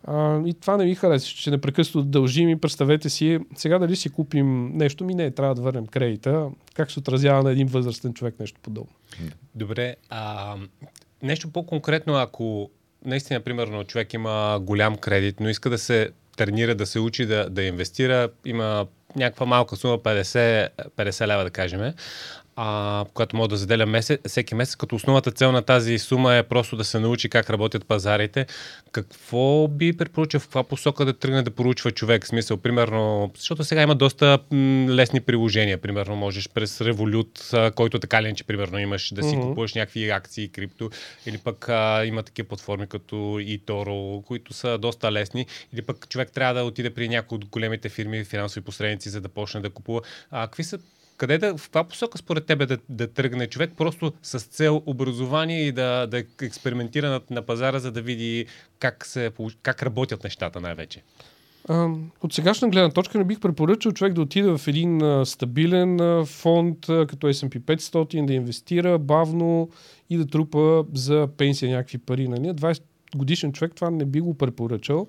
А, 0.03 0.41
и 0.45 0.53
това 0.53 0.77
не 0.77 0.85
ми 0.85 0.95
хареса, 0.95 1.27
че 1.27 1.51
непрекъснато 1.51 2.07
дължим 2.07 2.49
и 2.49 2.59
представете 2.59 3.09
си, 3.09 3.39
сега 3.55 3.79
дали 3.79 3.95
си 3.95 4.09
купим 4.09 4.71
нещо, 4.73 5.03
ми 5.03 5.15
не, 5.15 5.31
трябва 5.31 5.55
да 5.55 5.61
върнем 5.61 5.87
кредита. 5.87 6.49
Как 6.73 6.91
се 6.91 6.99
отразява 6.99 7.43
на 7.43 7.51
един 7.51 7.67
възрастен 7.67 8.13
човек 8.13 8.39
нещо 8.39 8.59
подобно? 8.63 8.93
Добре, 9.55 9.95
а, 10.09 10.55
нещо 11.23 11.51
по-конкретно, 11.51 12.13
ако 12.13 12.69
наистина, 13.05 13.39
примерно, 13.39 13.83
човек 13.83 14.13
има 14.13 14.59
голям 14.61 14.97
кредит, 14.97 15.39
но 15.39 15.49
иска 15.49 15.69
да 15.69 15.77
се 15.77 16.09
тренира, 16.37 16.75
да 16.75 16.85
се 16.85 16.99
учи 16.99 17.25
да, 17.25 17.49
да 17.49 17.63
инвестира, 17.63 18.29
има 18.45 18.87
някаква 19.15 19.45
малка 19.45 19.75
сума, 19.75 19.99
50, 19.99 20.69
50 20.97 21.27
лева 21.27 21.43
да 21.43 21.49
кажем, 21.49 21.93
а, 22.55 23.05
която 23.13 23.35
може 23.35 23.49
да 23.49 23.57
заделя 23.57 23.85
месец, 23.85 24.19
всеки 24.27 24.55
месец, 24.55 24.75
като 24.75 24.95
основната 24.95 25.31
цел 25.31 25.51
на 25.51 25.61
тази 25.61 25.99
сума 25.99 26.35
е 26.35 26.43
просто 26.43 26.75
да 26.75 26.83
се 26.83 26.99
научи 26.99 27.29
как 27.29 27.49
работят 27.49 27.85
пазарите. 27.85 28.45
Какво 28.91 29.67
би 29.67 29.97
препоръчал 29.97 30.39
в 30.39 30.43
каква 30.43 30.63
посока 30.63 31.05
да 31.05 31.13
тръгне 31.13 31.41
да 31.41 31.51
поручва 31.51 31.91
човек? 31.91 32.23
В 32.23 32.27
смисъл, 32.27 32.57
примерно, 32.57 33.31
защото 33.35 33.63
сега 33.63 33.81
има 33.81 33.95
доста 33.95 34.39
м, 34.51 34.89
лесни 34.89 35.21
приложения. 35.21 35.77
Примерно, 35.77 36.15
можеш 36.15 36.49
през 36.49 36.79
Revolut, 36.79 37.71
който 37.71 37.99
така 37.99 38.23
ли, 38.23 38.35
че 38.35 38.43
примерно 38.43 38.79
имаш 38.79 39.13
да 39.13 39.23
си 39.23 39.35
uh-huh. 39.35 39.41
купуваш 39.41 39.73
някакви 39.73 40.09
акции, 40.09 40.49
крипто, 40.49 40.89
или 41.25 41.37
пък 41.37 41.69
а, 41.69 42.05
има 42.05 42.23
такива 42.23 42.47
платформи 42.47 42.87
като 42.87 43.15
eToro, 43.15 44.23
които 44.25 44.53
са 44.53 44.77
доста 44.77 45.11
лесни, 45.11 45.45
или 45.73 45.81
пък 45.81 46.09
човек 46.09 46.31
трябва 46.31 46.53
да 46.53 46.63
отиде 46.63 46.89
при 46.89 47.09
някои 47.09 47.35
от 47.35 47.45
големите 47.45 47.89
фирми, 47.89 48.23
финансови 48.23 48.65
посредници, 48.65 49.09
за 49.09 49.21
да 49.21 49.29
почне 49.29 49.61
да 49.61 49.69
купува. 49.69 50.01
А, 50.31 50.47
какви 50.47 50.63
са 50.63 50.79
къде 51.21 51.37
да, 51.37 51.57
в 51.57 51.63
каква 51.63 51.83
посока 51.83 52.17
според 52.17 52.45
тебе 52.45 52.65
да, 52.65 52.77
да 52.89 53.07
тръгне 53.07 53.47
човек 53.47 53.71
просто 53.77 54.13
с 54.21 54.39
цел 54.39 54.83
образование 54.85 55.67
и 55.67 55.71
да, 55.71 56.07
да 56.07 56.23
експериментира 56.41 57.09
на, 57.09 57.21
на 57.29 57.41
пазара, 57.41 57.79
за 57.79 57.91
да 57.91 58.01
види 58.01 58.45
как, 58.79 59.05
се, 59.05 59.31
как 59.61 59.83
работят 59.83 60.23
нещата 60.23 60.61
най-вече? 60.61 61.03
От 62.21 62.33
сегашна 62.33 62.69
гледна 62.69 62.89
точка 62.89 63.17
не 63.17 63.23
бих 63.23 63.39
препоръчал 63.39 63.91
човек 63.91 64.13
да 64.13 64.21
отиде 64.21 64.57
в 64.57 64.67
един 64.67 65.01
стабилен 65.25 65.99
фонд, 66.25 66.77
като 66.85 67.27
S&P 67.27 67.59
500, 67.59 68.25
да 68.25 68.33
инвестира 68.33 68.99
бавно 68.99 69.69
и 70.09 70.17
да 70.17 70.27
трупа 70.27 70.85
за 70.93 71.27
пенсия 71.37 71.71
някакви 71.71 71.97
пари. 71.97 72.27
Нали? 72.27 72.47
20 72.47 72.81
годишен 73.15 73.53
човек 73.53 73.75
това 73.75 73.89
не 73.89 74.05
би 74.05 74.19
го 74.21 74.37
препоръчал. 74.37 75.07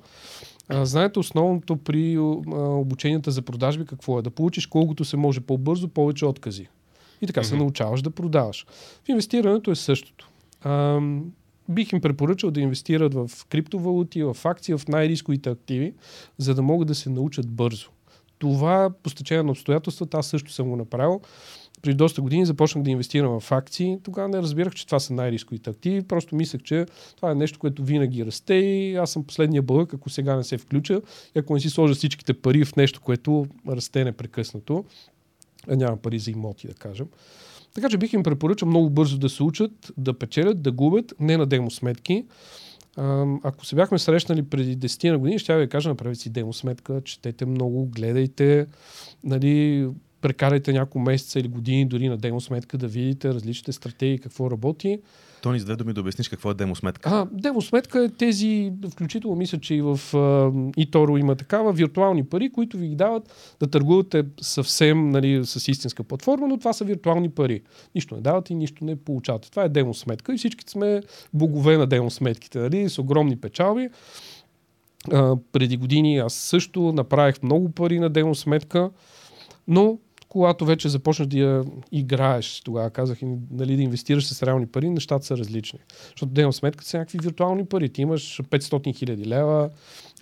А, 0.72 0.86
знаете, 0.86 1.18
основното 1.18 1.76
при 1.76 2.16
а, 2.16 2.20
обученията 2.56 3.30
за 3.30 3.42
продажби 3.42 3.86
какво 3.86 4.18
е? 4.18 4.22
Да 4.22 4.30
получиш 4.30 4.66
колкото 4.66 5.04
се 5.04 5.16
може 5.16 5.40
по-бързо 5.40 5.88
повече 5.88 6.26
откази. 6.26 6.68
И 7.22 7.26
така 7.26 7.40
mm-hmm. 7.40 7.44
се 7.44 7.56
научаваш 7.56 8.02
да 8.02 8.10
продаваш. 8.10 8.66
В 9.04 9.08
инвестирането 9.08 9.70
е 9.70 9.74
същото. 9.74 10.28
А, 10.62 11.00
бих 11.68 11.92
им 11.92 12.00
препоръчал 12.00 12.50
да 12.50 12.60
инвестират 12.60 13.14
в 13.14 13.30
криптовалути, 13.48 14.22
в 14.22 14.36
акции, 14.44 14.74
в 14.74 14.88
най-рисковите 14.88 15.50
активи, 15.50 15.94
за 16.38 16.54
да 16.54 16.62
могат 16.62 16.88
да 16.88 16.94
се 16.94 17.10
научат 17.10 17.48
бързо. 17.48 17.88
Това 18.38 18.90
по 19.02 19.10
стечение 19.10 19.42
на 19.42 19.50
обстоятелствата 19.50 20.18
аз 20.18 20.26
също 20.26 20.52
съм 20.52 20.68
го 20.68 20.76
направил 20.76 21.20
преди 21.82 21.96
доста 21.96 22.22
години 22.22 22.46
започнах 22.46 22.84
да 22.84 22.90
инвестирам 22.90 23.40
в 23.40 23.52
акции. 23.52 23.98
Тогава 24.02 24.28
не 24.28 24.38
разбирах, 24.38 24.74
че 24.74 24.86
това 24.86 25.00
са 25.00 25.14
най-рисковите 25.14 25.70
активи. 25.70 26.02
Просто 26.02 26.36
мислех, 26.36 26.62
че 26.62 26.86
това 27.16 27.30
е 27.30 27.34
нещо, 27.34 27.58
което 27.58 27.84
винаги 27.84 28.26
расте 28.26 28.54
и 28.54 28.96
аз 28.96 29.10
съм 29.10 29.24
последния 29.24 29.62
бълък, 29.62 29.94
ако 29.94 30.10
сега 30.10 30.36
не 30.36 30.44
се 30.44 30.58
включа 30.58 31.00
и 31.34 31.38
ако 31.38 31.54
не 31.54 31.60
си 31.60 31.70
сложа 31.70 31.94
всичките 31.94 32.34
пари 32.34 32.64
в 32.64 32.76
нещо, 32.76 33.00
което 33.00 33.46
расте 33.68 34.04
непрекъснато, 34.04 34.84
а 35.68 35.76
няма 35.76 35.96
пари 35.96 36.18
за 36.18 36.30
имоти, 36.30 36.66
да 36.66 36.74
кажем. 36.74 37.06
Така 37.74 37.88
че 37.88 37.98
бих 37.98 38.12
им 38.12 38.22
препоръчал 38.22 38.68
много 38.68 38.90
бързо 38.90 39.18
да 39.18 39.28
се 39.28 39.42
учат, 39.42 39.92
да 39.96 40.18
печелят, 40.18 40.62
да 40.62 40.72
губят, 40.72 41.14
не 41.20 41.36
на 41.36 41.46
демо 41.46 41.70
сметки. 41.70 42.24
ако 43.42 43.66
се 43.66 43.76
бяхме 43.76 43.98
срещнали 43.98 44.42
преди 44.42 44.78
10 44.78 45.10
на 45.10 45.18
години, 45.18 45.38
ще 45.38 45.58
ви 45.58 45.68
кажа, 45.68 45.88
направете 45.88 46.20
си 46.20 46.30
демо 46.30 46.52
сметка, 46.52 47.00
четете 47.04 47.46
много, 47.46 47.86
гледайте, 47.86 48.66
нали, 49.24 49.88
прекарайте 50.22 50.72
няколко 50.72 50.98
месеца 50.98 51.40
или 51.40 51.48
години 51.48 51.86
дори 51.86 52.08
на 52.08 52.16
демосметка 52.16 52.78
да 52.78 52.86
видите 52.86 53.34
различните 53.34 53.72
стратегии, 53.72 54.18
какво 54.18 54.50
работи. 54.50 54.98
Тони, 55.42 55.58
за 55.58 55.64
две 55.64 55.76
думи 55.76 55.92
да 55.92 56.00
обясниш 56.00 56.28
какво 56.28 56.50
е 56.50 56.54
демосметка. 56.54 57.10
А, 57.12 57.26
демосметка 57.32 58.04
е 58.04 58.08
тези, 58.08 58.72
включително 58.92 59.36
мисля, 59.36 59.58
че 59.60 59.74
и 59.74 59.82
в 59.82 60.00
eToro 60.76 61.20
има 61.20 61.36
такава, 61.36 61.72
виртуални 61.72 62.24
пари, 62.24 62.52
които 62.52 62.76
ви 62.76 62.88
ги 62.88 62.96
дават 62.96 63.54
да 63.60 63.66
търгувате 63.66 64.24
съвсем 64.40 65.10
нали, 65.10 65.46
с 65.46 65.68
истинска 65.68 66.04
платформа, 66.04 66.48
но 66.48 66.58
това 66.58 66.72
са 66.72 66.84
виртуални 66.84 67.30
пари. 67.30 67.62
Нищо 67.94 68.14
не 68.14 68.20
давате 68.20 68.52
и 68.52 68.56
нищо 68.56 68.84
не 68.84 68.96
получавате. 68.96 69.50
Това 69.50 69.64
е 69.64 69.68
демосметка 69.68 70.34
и 70.34 70.38
всички 70.38 70.64
сме 70.70 71.02
богове 71.34 71.76
на 71.76 71.86
демосметките, 71.86 72.58
нали, 72.58 72.88
с 72.88 72.98
огромни 72.98 73.36
печалби. 73.36 73.88
Uh, 75.08 75.38
преди 75.52 75.76
години 75.76 76.18
аз 76.18 76.34
също 76.34 76.92
направих 76.92 77.42
много 77.42 77.72
пари 77.72 77.98
на 77.98 78.10
демосметка, 78.10 78.90
но 79.68 79.98
когато 80.32 80.64
вече 80.64 80.88
започнеш 80.88 81.28
да 81.28 81.38
я 81.38 81.64
играеш, 81.92 82.60
тогава 82.64 82.90
казах, 82.90 83.18
нали, 83.50 83.76
да 83.76 83.82
инвестираш 83.82 84.26
с 84.26 84.42
реални 84.42 84.66
пари, 84.66 84.90
нещата 84.90 85.26
са 85.26 85.36
различни. 85.36 85.78
Защото 86.02 86.32
дневна 86.32 86.52
сметка 86.52 86.84
са 86.84 86.98
някакви 86.98 87.18
виртуални 87.22 87.64
пари. 87.64 87.88
Ти 87.88 88.02
имаш 88.02 88.40
500 88.50 88.96
хиляди 88.96 89.26
лева 89.26 89.70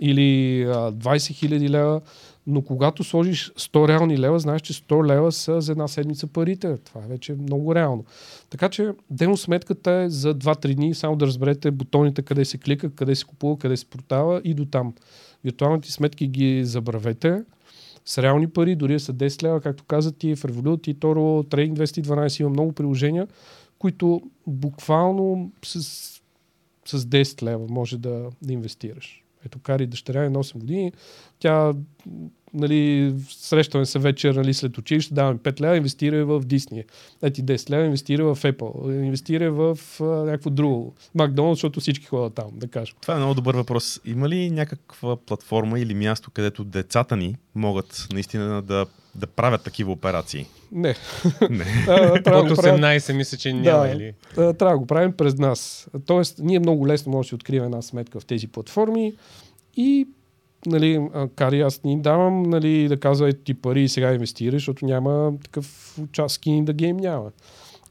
или 0.01 0.63
а, 0.63 0.93
20 0.93 1.35
хиляди 1.35 1.69
лева, 1.69 2.01
но 2.47 2.63
когато 2.63 3.05
сложиш 3.05 3.53
100 3.59 3.89
реални 3.89 4.19
лева, 4.19 4.39
знаеш, 4.39 4.63
че 4.63 4.73
100 4.73 5.07
лева 5.07 5.33
са 5.33 5.61
за 5.61 5.73
една 5.73 5.89
седмица 5.89 6.27
парите. 6.27 6.77
Това 6.77 7.05
е 7.05 7.09
вече 7.09 7.33
много 7.33 7.75
реално. 7.75 8.05
Така 8.51 8.69
че 8.69 8.91
демо 9.11 9.37
сметката 9.37 9.91
е 9.91 10.09
за 10.09 10.35
2-3 10.35 10.75
дни, 10.75 10.95
само 10.95 11.17
да 11.17 11.27
разберете 11.27 11.71
бутоните 11.71 12.23
къде 12.23 12.45
се 12.45 12.59
клика, 12.59 12.95
къде 12.95 13.15
се 13.15 13.25
купува, 13.25 13.59
къде 13.59 13.77
се 13.77 13.87
продава 13.87 14.41
и 14.45 14.55
до 14.55 14.65
там. 14.65 14.95
Виртуалните 15.45 15.93
сметки 15.93 16.27
ги 16.27 16.65
забравете 16.65 17.43
с 18.05 18.23
реални 18.23 18.51
пари, 18.51 18.77
дори 18.77 19.01
са 19.01 19.15
10 19.15 19.43
лева, 19.43 19.61
както 19.61 19.85
казах 19.85 20.15
и 20.23 20.37
в 20.37 20.43
Revolut 20.43 20.89
и 20.89 20.97
Toro, 20.97 21.47
Trading 21.49 21.75
212 21.75 22.41
има 22.41 22.51
много 22.51 22.73
приложения, 22.73 23.29
които 23.79 24.23
буквално 24.47 25.53
с, 25.65 25.83
с 26.87 26.99
10 26.99 27.43
лева 27.43 27.67
може 27.71 27.99
да, 27.99 28.31
да 28.43 28.53
инвестираш. 28.53 29.25
Ето 29.47 29.59
кари 29.59 29.87
дъщеря 29.87 30.25
е 30.25 30.31
на 30.31 30.39
8 30.39 30.59
години, 30.59 30.93
тя 31.39 31.73
нали, 32.55 33.13
срещаме 33.31 33.87
се 33.87 33.99
вечер 33.99 34.35
нали, 34.35 34.55
след 34.55 34.79
училище, 34.79 35.15
даваме 35.15 35.39
5 35.39 35.61
лева, 35.61 35.77
инвестира 35.77 36.25
в 36.27 36.41
Disney. 36.41 36.85
Ети 37.23 37.45
10 37.45 37.71
лева, 37.71 37.85
инвестира 37.85 38.25
в 38.25 38.43
Apple, 38.43 39.05
инвестира 39.05 39.53
в 39.53 39.79
а, 40.01 40.05
някакво 40.05 40.51
друго. 40.51 40.95
Макдоналд, 41.15 41.57
защото 41.57 41.81
всички 41.81 42.07
ходят 42.07 42.35
там, 42.35 42.47
да 42.53 42.69
кажем. 42.69 42.97
Това 43.01 43.15
е 43.15 43.19
много 43.19 43.35
добър 43.35 43.55
въпрос. 43.55 44.01
Има 44.05 44.29
ли 44.29 44.51
някаква 44.51 45.17
платформа 45.17 45.81
или 45.81 45.95
място, 45.95 46.31
където 46.31 46.65
децата 46.65 47.17
ни 47.17 47.37
могат 47.55 48.07
наистина 48.13 48.63
да, 48.63 48.87
да 49.15 49.27
правят 49.27 49.63
такива 49.63 49.93
операции? 49.93 50.47
Не. 50.73 50.95
Не. 51.51 51.65
От 51.89 52.23
да 52.25 52.43
го 52.43 52.55
правят- 52.55 52.81
18 52.81 53.13
мисля, 53.13 53.39
че 53.39 53.53
няма 53.53 53.87
Да. 53.87 53.93
или... 53.93 54.15
Трябва 54.35 54.55
да 54.73 54.79
го 54.79 54.87
правим 54.87 55.13
през 55.13 55.35
нас. 55.39 55.89
Тоест, 56.07 56.39
ние 56.39 56.59
много 56.59 56.87
лесно 56.87 57.13
може 57.13 57.27
да 57.27 57.29
си 57.29 57.35
открием 57.35 57.65
една 57.65 57.83
сметка 57.83 58.21
в 58.21 58.25
тези 58.25 58.49
платформи 58.49 59.13
и 59.77 60.07
нали, 60.67 61.09
Кари, 61.35 61.61
аз 61.61 61.83
ни 61.85 62.01
давам 62.01 62.43
нали, 62.43 62.89
да 62.89 62.97
казва, 62.97 63.29
ето 63.29 63.41
ти 63.45 63.55
пари 63.55 63.83
и 63.83 63.89
сега 63.89 64.13
инвестираш, 64.13 64.63
защото 64.63 64.87
няма 64.87 65.33
такъв 65.45 65.99
участки 66.03 66.51
in 66.51 66.65
the 66.65 66.73
game 66.73 67.01
няма. 67.01 67.31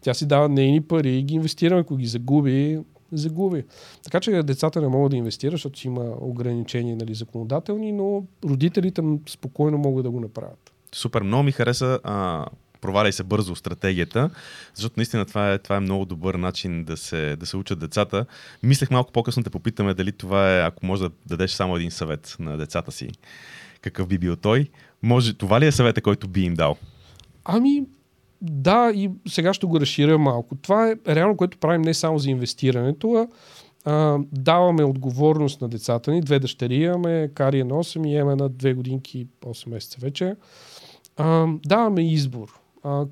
Тя 0.01 0.13
си 0.13 0.27
дава 0.27 0.49
нейни 0.49 0.81
пари 0.81 1.17
и 1.17 1.23
ги 1.23 1.35
инвестираме, 1.35 1.81
ако 1.81 1.95
ги 1.95 2.05
загуби, 2.05 2.79
загуби. 3.11 3.63
Така 4.03 4.19
че 4.19 4.43
децата 4.43 4.81
не 4.81 4.87
могат 4.87 5.11
да 5.11 5.17
инвестират, 5.17 5.53
защото 5.53 5.87
има 5.87 6.13
ограничения 6.21 6.95
нали, 6.95 7.13
законодателни, 7.13 7.91
но 7.91 8.23
родителите 8.45 9.01
спокойно 9.29 9.77
могат 9.77 10.03
да 10.03 10.11
го 10.11 10.19
направят. 10.19 10.73
Супер, 10.95 11.21
много 11.21 11.43
ми 11.43 11.51
хареса 11.51 11.99
а, 12.03 12.45
проваляй 12.81 13.11
се 13.11 13.23
бързо 13.23 13.55
стратегията, 13.55 14.29
защото 14.73 14.93
наистина 14.97 15.25
това 15.25 15.53
е, 15.53 15.57
това 15.57 15.75
е 15.75 15.79
много 15.79 16.05
добър 16.05 16.35
начин 16.35 16.83
да 16.83 16.97
се, 16.97 17.35
да 17.35 17.45
се 17.45 17.57
учат 17.57 17.79
децата. 17.79 18.25
Мислех 18.63 18.91
малко 18.91 19.11
по-късно 19.11 19.43
те 19.43 19.49
попитаме 19.49 19.93
дали 19.93 20.11
това 20.11 20.57
е, 20.57 20.61
ако 20.61 20.85
може 20.85 21.03
да 21.03 21.09
дадеш 21.25 21.51
само 21.51 21.75
един 21.75 21.91
съвет 21.91 22.35
на 22.39 22.57
децата 22.57 22.91
си, 22.91 23.09
какъв 23.81 24.07
би 24.07 24.17
бил 24.17 24.35
той. 24.35 24.67
Може, 25.03 25.33
това 25.33 25.59
ли 25.59 25.65
е 25.65 25.71
съвета, 25.71 26.01
който 26.01 26.27
би 26.27 26.41
им 26.41 26.53
дал? 26.53 26.77
Ами, 27.45 27.83
да, 28.41 28.91
и 28.95 29.09
сега 29.27 29.53
ще 29.53 29.65
го 29.65 29.79
разширя 29.79 30.17
малко. 30.17 30.55
Това 30.55 30.89
е 30.89 31.15
реално, 31.15 31.37
което 31.37 31.57
правим 31.57 31.81
не 31.81 31.93
само 31.93 32.19
за 32.19 32.29
инвестирането, 32.29 33.13
а, 33.13 33.27
а 33.85 34.17
даваме 34.31 34.83
отговорност 34.83 35.61
на 35.61 35.69
децата 35.69 36.11
ни. 36.11 36.21
Две 36.21 36.39
дъщери 36.39 36.75
имаме, 36.75 37.29
Кари 37.33 37.59
е 37.59 37.63
на 37.63 37.73
8 37.75 38.07
и 38.07 38.11
имаме 38.11 38.35
на 38.35 38.49
2 38.49 38.73
годинки, 38.73 39.27
8 39.41 39.69
месеца 39.69 39.97
вече. 40.01 40.35
А, 41.17 41.47
даваме 41.65 42.11
избор. 42.11 42.58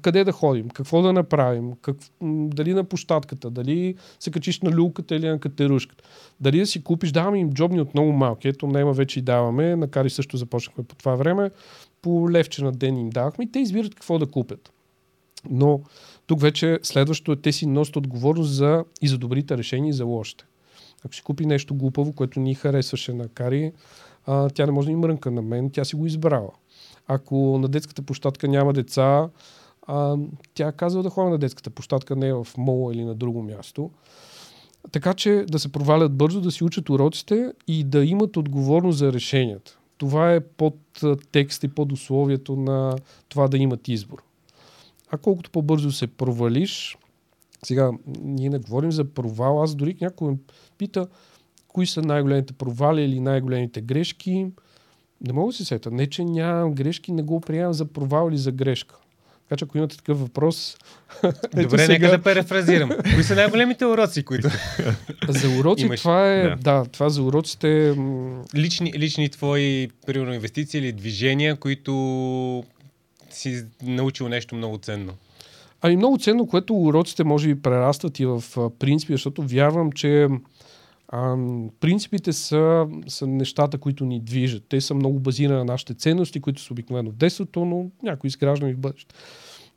Къде 0.02 0.24
да 0.24 0.32
ходим, 0.32 0.70
какво 0.70 1.02
да 1.02 1.14
направим, 1.14 1.74
как, 1.82 1.98
дали 2.22 2.74
на 2.74 2.84
площадката, 2.84 3.50
дали 3.50 3.96
се 4.20 4.32
качиш 4.32 4.62
на 4.62 4.72
люлката 4.72 5.16
или 5.16 5.30
на 5.30 5.40
катерушката. 5.40 6.04
Дали 6.40 6.60
да 6.60 6.66
си 6.66 6.84
купиш, 6.84 7.12
даваме 7.12 7.40
им 7.40 7.54
джобни 7.54 7.82
от 7.82 7.94
много 7.94 8.12
малки. 8.12 8.48
Ето, 8.48 8.68
Нема 8.68 8.94
вече 8.94 9.20
и 9.20 9.22
даваме, 9.22 9.76
на 9.76 9.88
Кари 9.88 10.10
също 10.10 10.38
започнахме 10.38 10.84
по 10.84 10.96
това 10.96 11.16
време. 11.16 11.52
По 12.02 12.32
левче 12.32 12.64
на 12.64 12.72
ден 12.72 12.98
им 12.98 13.10
давахме 13.10 13.46
и 13.46 13.52
те 13.52 13.60
избират 13.60 13.96
какво 13.96 14.20
да 14.20 14.26
купят. 14.26 14.72
Но 15.50 15.82
тук 16.28 16.42
вече 16.42 16.80
следващото 16.84 17.32
е, 17.32 17.36
те 17.36 17.52
си 17.52 17.66
носят 17.66 17.96
отговорност 17.96 18.52
за 18.52 18.84
и 19.02 19.08
за 19.08 19.18
добрите 19.18 19.58
решения 19.58 19.90
и 19.90 19.94
за 19.94 20.06
лошите. 20.06 20.46
Ако 21.06 21.16
си 21.16 21.22
купи 21.22 21.46
нещо 21.46 21.76
глупаво, 21.76 22.14
което 22.14 22.40
ни 22.40 22.56
харесваше 22.56 23.14
на 23.14 23.28
Кари, 23.28 23.72
а, 24.26 24.50
тя 24.50 24.66
не 24.66 24.72
може 24.72 24.86
да 24.86 24.92
им 24.92 25.00
мрънка 25.00 25.32
на 25.32 25.42
мен, 25.42 25.70
тя 25.70 25.86
си 25.86 25.96
го 25.96 26.06
избрала. 26.06 26.52
Ако 27.08 27.58
на 27.58 27.68
детската 27.68 28.02
площадка 28.02 28.48
няма 28.48 28.74
деца, 28.74 29.30
а, 29.88 30.18
тя 30.54 30.72
казва 30.72 31.04
да 31.04 31.10
ходим 31.10 31.32
на 31.32 31.38
детската 31.38 31.70
площадка, 31.70 32.16
не 32.16 32.34
в 32.34 32.48
мола 32.58 32.94
или 32.94 33.04
на 33.04 33.16
друго 33.16 33.44
място. 33.44 33.92
Така 34.92 35.14
че 35.14 35.46
да 35.50 35.60
се 35.60 35.72
провалят 35.72 36.14
бързо, 36.14 36.42
да 36.42 36.52
си 36.52 36.64
учат 36.64 36.90
уроците 36.90 37.54
и 37.68 37.84
да 37.84 38.06
имат 38.06 38.38
отговорност 38.38 38.98
за 38.98 39.14
решенията. 39.14 39.78
Това 39.98 40.34
е 40.34 40.40
под 40.40 40.78
текст 41.32 41.64
и 41.64 41.68
под 41.68 41.92
условието 41.92 42.56
на 42.56 42.96
това 43.30 43.48
да 43.48 43.58
имат 43.58 43.88
избор. 43.88 44.24
А 45.12 45.18
колкото 45.18 45.52
по-бързо 45.52 45.92
се 45.92 46.08
провалиш, 46.08 46.98
сега 47.66 47.92
ние 48.22 48.50
не 48.50 48.60
говорим 48.60 48.92
за 48.92 49.06
провал, 49.06 49.64
аз 49.64 49.76
дори 49.76 49.98
някой 50.02 50.32
ме 50.32 50.38
пита 50.78 51.08
кои 51.68 51.88
са 51.88 52.02
най-големите 52.02 52.54
провали 52.54 53.04
или 53.04 53.20
най-големите 53.20 53.82
грешки. 53.82 54.48
Не 55.22 55.34
мога 55.34 55.52
да 55.52 55.58
се 55.58 55.66
сета. 55.66 55.92
Не, 55.92 56.08
че 56.08 56.24
нямам 56.24 56.74
грешки, 56.74 57.12
не 57.12 57.22
го 57.22 57.42
приемам 57.42 57.74
за 57.74 57.86
провал 57.86 58.30
или 58.30 58.38
за 58.38 58.52
грешка. 58.52 58.96
Така 59.44 59.58
че 59.58 59.66
ако 59.66 59.78
имате 59.78 59.98
такъв 59.98 60.20
въпрос, 60.20 60.78
Добре, 61.56 61.80
сега- 61.80 61.94
нека 61.94 62.10
да 62.10 62.22
префразирам. 62.22 62.90
Кои 63.14 63.24
са 63.24 63.36
най-големите 63.36 63.86
уроци, 63.86 64.24
които... 64.24 64.50
за 65.30 65.50
уроци 65.60 65.86
Имаш- 65.86 66.00
това 66.00 66.32
е... 66.32 66.44
да. 66.44 66.56
Да. 66.56 66.86
това 66.86 67.10
за 67.10 67.24
уроците... 67.24 67.96
лични, 68.56 68.94
лични 68.94 69.30
твои, 69.30 69.90
примерно, 70.06 70.34
инвестиции 70.34 70.78
или 70.80 70.92
движения, 70.92 71.56
които 71.56 72.64
си 73.30 73.64
научил 73.84 74.30
нещо 74.30 74.56
много 74.56 74.78
ценно. 74.78 75.14
Ами 75.82 75.96
много 75.96 76.18
ценно, 76.18 76.48
което 76.48 76.76
уроците 76.76 77.24
може 77.24 77.48
би 77.48 77.62
прерастват 77.62 78.20
и 78.20 78.26
в 78.26 78.44
принципи, 78.80 79.14
защото 79.14 79.44
вярвам, 79.44 79.92
че 79.92 80.28
а, 81.08 81.36
принципите 81.80 82.34
са, 82.34 82.88
са 83.08 83.28
нещата, 83.28 83.78
които 83.78 84.06
ни 84.06 84.20
движат. 84.20 84.64
Те 84.70 84.82
са 84.82 84.94
много 84.94 85.20
базирани 85.20 85.58
на 85.58 85.66
нашите 85.66 85.94
ценности, 85.94 86.42
които 86.42 86.62
са 86.62 86.74
обикновено 86.74 87.12
в 87.12 87.16
детството, 87.16 87.66
но 87.66 87.90
някои 88.04 88.28
изграждаме 88.28 88.74
в 88.74 88.78
бъдеще. 88.78 89.16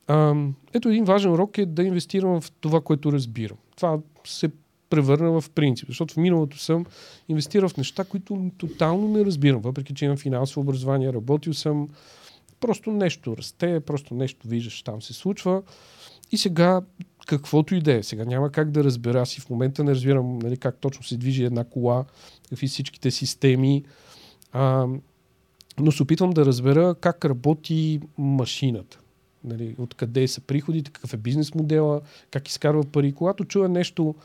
А, 0.07 0.35
ето 0.73 0.89
един 0.89 1.05
важен 1.05 1.31
урок 1.31 1.57
е 1.57 1.65
да 1.65 1.83
инвестирам 1.83 2.41
в 2.41 2.51
това, 2.51 2.81
което 2.81 3.11
разбирам. 3.11 3.57
Това 3.75 3.99
се 4.25 4.51
превърна 4.89 5.41
в 5.41 5.49
принцип, 5.49 5.87
защото 5.87 6.13
в 6.13 6.17
миналото 6.17 6.57
съм 6.57 6.85
инвестирал 7.29 7.69
в 7.69 7.77
неща, 7.77 8.03
които 8.03 8.51
тотално 8.57 9.07
не 9.07 9.25
разбирам, 9.25 9.61
въпреки 9.61 9.93
че 9.93 10.05
имам 10.05 10.17
финансово 10.17 10.61
образование, 10.61 11.13
работил 11.13 11.53
съм, 11.53 11.89
просто 12.59 12.91
нещо 12.91 13.37
расте, 13.37 13.79
просто 13.79 14.13
нещо 14.13 14.47
виждаш, 14.47 14.81
там 14.81 15.01
се 15.01 15.13
случва. 15.13 15.61
И 16.31 16.37
сега, 16.37 16.81
каквото 17.27 17.75
и 17.75 17.81
да 17.81 17.93
е, 17.93 18.03
сега 18.03 18.25
няма 18.25 18.51
как 18.51 18.71
да 18.71 18.83
разбера, 18.83 19.21
аз 19.21 19.37
и 19.37 19.41
в 19.41 19.49
момента 19.49 19.83
не 19.83 19.91
разбирам 19.91 20.39
нали, 20.39 20.57
как 20.57 20.77
точно 20.77 21.03
се 21.03 21.17
движи 21.17 21.43
една 21.43 21.63
кола, 21.63 22.05
какви 22.49 22.67
всичките 22.67 23.11
системи, 23.11 23.83
а, 24.51 24.87
но 25.79 25.91
се 25.91 26.03
опитвам 26.03 26.29
да 26.29 26.45
разбера 26.45 26.95
как 27.01 27.25
работи 27.25 28.01
машината. 28.17 28.99
Нали, 29.43 29.75
откъде 29.79 30.27
са 30.27 30.41
приходите, 30.41 30.91
какъв 30.91 31.13
е 31.13 31.17
бизнес 31.17 31.55
модела, 31.55 32.01
как 32.31 32.47
изкарва 32.47 32.83
пари. 32.83 33.13
Когато 33.13 33.45
чуя 33.45 33.69
нещо 33.69 34.15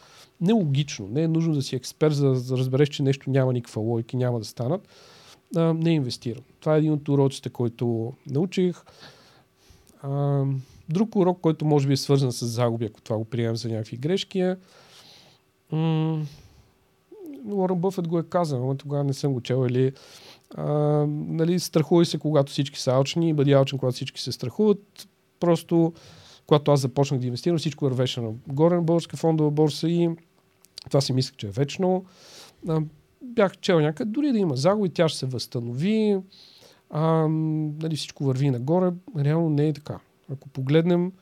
нелогично, 0.41 1.09
не 1.09 1.23
е 1.23 1.29
нужно 1.29 1.55
да 1.55 1.63
си 1.63 1.77
експерт, 1.77 2.15
за 2.15 2.29
да 2.29 2.57
разбереш, 2.57 2.89
че 2.89 3.03
нещо 3.03 3.31
няма 3.31 3.53
никаква 3.53 3.83
логика, 3.83 4.17
няма 4.17 4.39
да 4.39 4.45
станат, 4.45 4.89
а, 5.57 5.75
не 5.75 5.91
инвестирам. 5.91 6.43
Това 6.61 6.75
е 6.75 6.79
един 6.79 6.93
от 6.93 7.09
уроците, 7.09 7.49
който 7.51 8.13
научих. 8.27 8.77
А, 10.03 10.45
друг 10.89 11.17
урок, 11.17 11.41
който 11.41 11.65
може 11.65 11.87
би 11.87 11.93
е 11.93 11.97
свързан 11.97 12.33
с 12.33 12.47
загуби, 12.47 12.85
ако 12.85 13.01
това 13.01 13.17
го 13.17 13.25
приемем 13.25 13.57
за 13.57 13.69
някакви 13.69 13.97
грешки 13.97 14.41
е 14.41 14.57
м- 15.73 16.23
Уорън 17.51 17.81
Бъфет 17.81 18.09
го 18.09 18.19
е 18.19 18.23
казал, 18.23 18.67
но 18.67 18.75
тогава 18.75 19.05
не 19.05 19.13
съм 19.13 19.33
го 19.33 19.41
чел 19.41 19.67
или 19.71 19.93
а, 20.55 20.73
нали, 21.09 21.61
страхувай 21.61 22.05
се, 22.05 22.19
когато 22.19 22.53
всички 22.53 22.81
са 22.81 22.93
алчни, 22.93 23.35
бъди 23.35 23.53
алчен, 23.53 23.79
когато 23.79 23.95
всички 23.95 24.21
се 24.21 24.33
страхуват. 24.33 25.09
Просто, 25.41 25.93
когато 26.47 26.73
аз 26.73 26.81
започнах 26.81 27.21
да 27.21 27.27
инвестирам, 27.27 27.59
всичко 27.59 27.85
вървеше 27.85 28.21
на 28.21 28.33
горе 28.49 28.77
на 28.77 28.83
българска 28.83 29.17
фондова 29.17 29.51
борса 29.51 29.89
и 29.89 30.11
това 30.85 31.01
си 31.01 31.13
мислех, 31.13 31.37
че 31.37 31.47
е 31.47 31.51
вечно. 31.51 32.05
А, 32.69 32.81
бях 33.23 33.59
чел 33.59 33.81
някъде, 33.81 34.11
дори 34.11 34.33
да 34.33 34.39
има 34.39 34.57
загуби, 34.57 34.89
тя 34.89 35.09
ще 35.09 35.19
се 35.19 35.27
възстанови. 35.27 36.19
А, 36.91 37.29
нали, 37.81 37.97
всичко 37.97 38.25
върви 38.25 38.51
нагоре. 38.51 38.91
Реално 39.19 39.51
не 39.51 39.69
е 39.69 39.73
така. 39.73 39.99
Ако 40.33 40.49
погледнем 40.49 41.13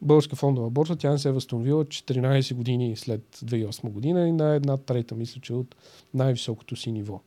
Българска 0.00 0.36
фондова 0.36 0.70
борса, 0.70 0.96
тя 0.96 1.10
не 1.10 1.18
се 1.18 1.28
е 1.28 1.32
възстановила 1.32 1.84
14 1.84 2.54
години 2.54 2.96
след 2.96 3.20
2008 3.36 3.88
година 3.90 4.28
и 4.28 4.32
на 4.32 4.54
една 4.54 4.76
трета, 4.76 5.14
мисля, 5.14 5.40
че 5.40 5.52
от 5.54 5.74
най-високото 6.14 6.76
си 6.76 6.92
ниво. 6.92 7.20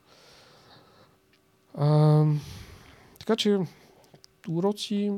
А, 1.74 2.24
така 3.20 3.36
че 3.36 3.60
уроци... 4.50 5.12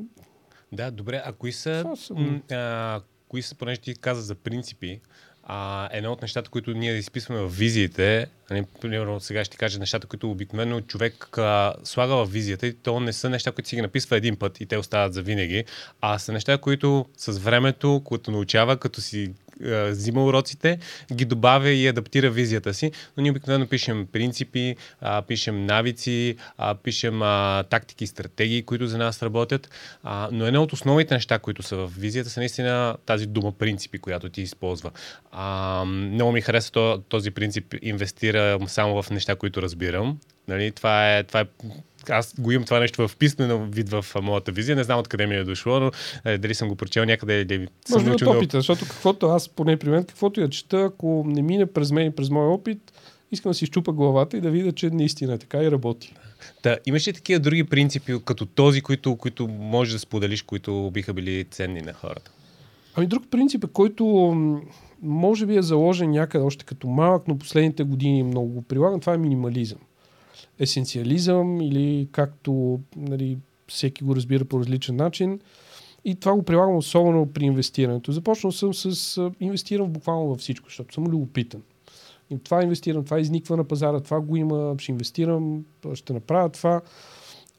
Да, 0.72 0.92
добре. 0.92 1.22
А 1.26 1.34
кои 1.34 1.52
са, 1.52 1.94
са- 1.96 2.42
а, 2.52 3.02
кои 3.28 3.42
са, 3.42 3.56
понеже 3.56 3.82
ти 3.82 3.96
каза 3.96 4.22
за 4.22 4.36
принципи, 4.36 5.02
а, 5.50 5.90
едно 5.92 6.12
от 6.12 6.22
нещата, 6.22 6.50
които 6.50 6.72
ние 6.72 6.94
изписваме 6.94 7.42
в 7.42 7.48
визиите, 7.48 8.28
нали, 8.50 8.64
примерно 8.82 9.20
сега 9.20 9.46
ще 9.46 9.52
ти 9.52 9.58
кажа 9.58 9.80
нещата, 9.80 10.08
които 10.08 10.32
обикновено 10.32 10.82
човек 10.82 11.38
а, 11.38 11.74
слага 11.84 12.16
в 12.16 12.26
визията 12.26 12.68
и 12.68 12.74
то 12.74 13.00
не 13.00 13.14
са 13.14 13.30
неща, 13.30 13.52
които 13.52 13.70
си 13.70 13.76
ги 13.76 13.82
написва 13.82 14.18
един 14.18 14.36
път 14.36 14.62
и 14.62 14.66
те 14.66 14.78
остават 14.78 15.14
за 15.14 15.22
винаги, 15.22 15.66
а 16.02 16.20
са 16.20 16.34
неща, 16.34 16.58
които 16.58 17.06
с 17.18 17.38
времето, 17.38 18.02
които 18.06 18.32
научава, 18.32 18.78
като 18.78 19.02
си 19.02 19.32
а, 19.66 19.90
взима 19.90 20.26
уроците, 20.26 20.80
ги 21.14 21.26
добавя 21.26 21.70
и 21.70 21.88
адаптира 21.88 22.30
визията 22.30 22.74
си. 22.74 22.92
Но 23.18 23.22
ние 23.22 23.32
обикновено 23.32 23.68
пишем 23.68 24.08
принципи, 24.12 24.76
а, 25.02 25.22
пишем 25.22 25.66
навици, 25.66 26.36
а, 26.58 26.76
пишем 26.76 27.22
а, 27.22 27.64
тактики 27.70 28.08
стратегии, 28.08 28.64
които 28.64 28.88
за 28.88 28.98
нас 28.98 29.24
работят. 29.24 29.70
А, 30.04 30.30
но 30.32 30.46
едно 30.46 30.64
от 30.64 30.74
основните 30.74 31.14
неща, 31.14 31.40
които 31.40 31.64
са 31.64 31.76
в 31.76 31.92
визията, 31.98 32.30
са 32.30 32.40
наистина 32.40 32.96
тази 33.06 33.26
дума 33.26 33.52
принципи, 33.52 34.00
която 34.00 34.30
ти 34.30 34.42
използва. 34.42 34.92
А, 35.32 35.86
много 35.86 36.32
ми 36.32 36.42
хареса 36.42 36.98
този 37.10 37.32
принцип 37.32 37.76
инвестира 37.82 38.60
само 38.68 39.02
в 39.02 39.10
неща, 39.10 39.36
които 39.36 39.62
разбирам. 39.62 40.20
Нали, 40.48 40.72
това 40.72 41.18
е, 41.18 41.24
това 41.24 41.40
е 41.40 41.46
аз 42.10 42.34
го 42.40 42.52
имам 42.52 42.66
това 42.66 42.80
нещо 42.80 43.08
в 43.08 43.18
писмено 43.18 43.66
вид 43.66 43.90
в 43.90 44.06
моята 44.22 44.52
визия. 44.52 44.76
Не 44.76 44.84
знам 44.84 45.00
откъде 45.00 45.28
ми 45.28 45.36
е 45.36 45.44
дошло, 45.44 45.80
но 45.80 45.92
е, 46.26 46.38
дали 46.38 46.56
съм 46.56 46.70
го 46.70 46.76
прочел 46.76 47.06
някъде 47.06 47.42
или 47.42 47.68
съм 47.86 48.02
Може 48.04 48.12
от 48.12 48.22
опита, 48.22 48.58
защото 48.58 48.86
каквото 48.86 49.26
аз, 49.26 49.50
поне 49.50 49.78
при 49.78 49.90
мен, 49.90 50.04
каквото 50.04 50.42
я 50.42 50.50
чета, 50.50 50.82
ако 50.82 51.24
не 51.28 51.42
мине 51.42 51.66
през 51.66 51.92
мен 51.92 52.08
и 52.08 52.12
през 52.12 52.30
моя 52.30 52.50
опит, 52.50 52.92
искам 53.32 53.50
да 53.50 53.54
си 53.54 53.66
щупа 53.66 53.92
главата 53.92 54.38
и 54.38 54.42
да 54.42 54.52
видя, 54.52 54.72
че 54.72 54.90
наистина 54.90 55.34
е 55.34 55.38
така 55.38 55.64
и 55.64 55.72
работи. 55.72 56.14
Да, 56.64 56.78
имаш 56.86 57.08
ли 57.08 57.14
такива 57.14 57.40
други 57.40 57.64
принципи, 57.64 58.14
като 58.26 58.46
този, 58.46 58.82
които, 58.82 59.16
които 59.16 59.48
можеш 59.48 59.94
да 59.94 60.00
споделиш, 60.00 60.42
които 60.42 60.92
биха 60.94 61.14
били 61.14 61.46
ценни 61.52 61.82
на 61.82 61.94
хората? 61.94 62.32
Ами 62.96 63.08
друг 63.08 63.24
принцип, 63.32 63.64
е, 63.64 63.68
който 63.68 64.06
може 65.02 65.46
би 65.46 65.58
е 65.58 65.62
заложен 65.62 66.12
някъде 66.12 66.46
още 66.46 66.66
като 66.66 66.88
малък, 66.88 67.28
но 67.28 67.38
последните 67.38 67.84
години 67.84 68.24
много 68.24 68.48
го 68.48 68.62
прилагам, 68.62 69.00
това 69.00 69.14
е 69.14 69.18
минимализъм 69.18 69.80
есенциализъм 70.60 71.62
или 71.62 72.08
както 72.12 72.80
нали, 72.96 73.38
всеки 73.68 74.04
го 74.04 74.16
разбира 74.16 74.46
по 74.46 74.60
различен 74.60 74.96
начин. 74.96 75.40
И 76.06 76.16
това 76.16 76.34
го 76.34 76.44
прилагам 76.44 76.76
особено 76.76 77.26
при 77.26 77.46
инвестирането. 77.46 78.12
Започнал 78.12 78.52
съм 78.52 78.74
с 78.74 79.32
инвестирам 79.40 79.90
буквално 79.90 80.28
във 80.28 80.40
всичко, 80.40 80.70
защото 80.70 80.94
съм 80.94 81.08
любопитен. 81.08 81.62
И 82.30 82.38
това 82.38 82.64
инвестирам, 82.64 83.04
това 83.04 83.20
изниква 83.20 83.58
на 83.58 83.64
пазара, 83.64 84.00
това 84.00 84.22
го 84.22 84.36
има, 84.36 84.76
ще 84.78 84.92
инвестирам, 84.92 85.66
ще 85.94 86.14
направя 86.14 86.50
това. 86.50 86.82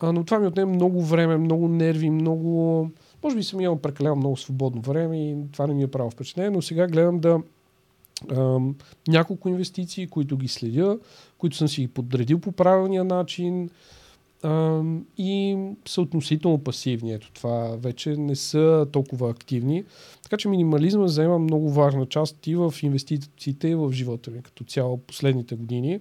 Но 0.03 0.25
това 0.25 0.39
ми 0.39 0.47
отнема 0.47 0.73
много 0.73 1.03
време, 1.03 1.37
много 1.37 1.69
нерви, 1.69 2.11
много... 2.11 2.91
Може 3.25 3.37
би 3.37 3.43
съм 3.43 3.61
имал 3.61 3.77
прекалено 3.77 4.17
много 4.17 4.37
свободно 4.37 4.83
време 4.83 5.31
и 5.31 5.37
това 5.53 5.67
не 5.67 5.75
ми 5.75 5.83
е 5.83 5.87
право 5.87 6.11
впечатление, 6.11 6.51
но 6.51 6.63
сега 6.63 6.87
гледам 6.87 7.19
да 7.21 7.41
няколко 9.09 9.49
инвестиции, 9.49 10.07
които 10.07 10.37
ги 10.37 10.49
следя, 10.49 10.99
които 11.39 11.57
съм 11.57 11.69
си 11.69 11.81
ги 11.81 11.89
подредил 11.89 12.39
по 12.39 12.53
правилния 12.53 13.05
начин 13.05 13.71
и 15.19 15.57
са 15.89 16.01
относително 16.01 16.59
пасивни. 16.59 17.13
Ето 17.13 17.33
това 17.33 17.77
вече 17.77 18.17
не 18.17 18.37
са 18.37 18.87
толкова 18.93 19.31
активни. 19.31 19.85
Така 20.23 20.37
че 20.37 20.49
минимализма 20.49 21.07
заема 21.07 21.39
много 21.39 21.71
важна 21.71 22.07
част 22.07 22.47
и 22.47 22.57
в 22.57 22.75
инвестициите, 22.83 23.69
и 23.69 23.75
в 23.75 23.93
живота 23.93 24.31
ми 24.31 24.43
като 24.43 24.65
цяло 24.65 24.99
последните 24.99 25.55
години. 25.55 26.01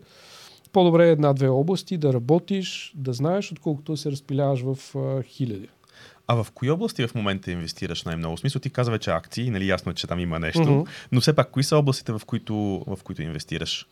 По-добре 0.71 1.07
е 1.07 1.11
една-две 1.11 1.47
области 1.47 1.97
да 1.97 2.13
работиш, 2.13 2.93
да 2.95 3.13
знаеш, 3.13 3.51
отколкото 3.51 3.91
да 3.91 3.97
се 3.97 4.11
разпиляваш 4.11 4.61
в 4.61 4.77
хиляди. 5.23 5.67
А 6.27 6.43
в 6.43 6.51
кои 6.51 6.69
области 6.69 7.07
в 7.07 7.15
момента 7.15 7.51
инвестираш 7.51 8.03
най-много? 8.03 8.35
В 8.35 8.39
смисъл 8.39 8.61
ти 8.61 8.69
каза 8.69 8.91
вече 8.91 9.11
акции, 9.11 9.49
нали 9.49 9.67
ясно 9.67 9.91
е, 9.91 9.95
че 9.95 10.07
там 10.07 10.19
има 10.19 10.39
нещо, 10.39 10.59
mm-hmm. 10.59 10.87
но 11.11 11.21
все 11.21 11.35
пак 11.35 11.51
кои 11.51 11.63
са 11.63 11.77
областите, 11.77 12.11
в 12.11 12.21
които, 12.25 12.55
в 12.87 12.99
които 13.03 13.21
инвестираш? 13.21 13.87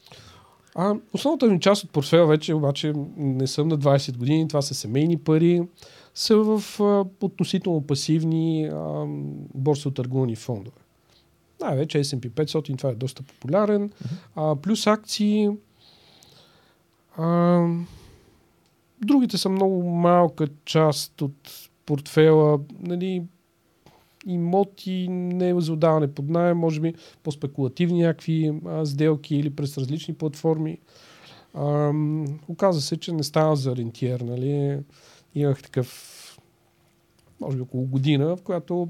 А, 0.76 0.96
основната 1.14 1.48
ми 1.48 1.60
част 1.60 1.84
от 1.84 1.92
портфела 1.92 2.28
вече 2.28 2.54
обаче 2.54 2.94
не 3.18 3.48
съм 3.48 3.68
на 3.68 3.78
20 3.78 4.18
години, 4.18 4.48
това 4.48 4.62
са 4.62 4.74
семейни 4.74 5.18
пари, 5.18 5.62
са 6.16 6.38
в 6.38 6.80
а, 6.80 7.06
относително 7.26 7.82
пасивни 7.82 8.66
а, 8.66 9.06
борсово 9.54 9.94
търгувани 9.94 10.36
фондове. 10.36 10.78
Най-вече 11.62 12.04
S&P 12.04 12.30
500, 12.30 12.78
това 12.78 12.90
е 12.90 12.96
доста 12.96 13.24
популярен, 13.24 13.90
mm-hmm. 13.90 14.16
а, 14.36 14.56
плюс 14.56 14.88
акции. 14.88 15.50
А, 17.18 17.62
другите 19.02 19.38
са 19.38 19.50
много 19.50 19.90
малка 19.90 20.48
част 20.66 21.22
от 21.22 21.70
портфела, 21.86 22.60
нали, 22.80 23.24
имоти 24.28 25.08
не 25.10 25.62
за 25.62 25.74
отдаване 25.74 26.14
под 26.14 26.30
найем, 26.30 26.58
може 26.58 26.82
би 26.82 26.94
по-спекулативни 27.24 28.02
някакви 28.02 28.52
а, 28.66 28.86
сделки 28.86 29.36
или 29.36 29.50
през 29.50 29.78
различни 29.78 30.14
платформи. 30.14 30.78
А, 31.54 31.94
оказа 32.48 32.82
се, 32.82 32.98
че 32.98 33.12
не 33.12 33.24
става 33.24 33.56
за 33.56 33.72
ориентир. 33.72 34.20
Нали. 34.20 34.80
Имах 35.36 35.64
такъв, 35.64 36.40
може 37.42 37.58
би 37.58 37.62
около 37.62 37.86
година, 37.86 38.36
в 38.36 38.42
която 38.42 38.88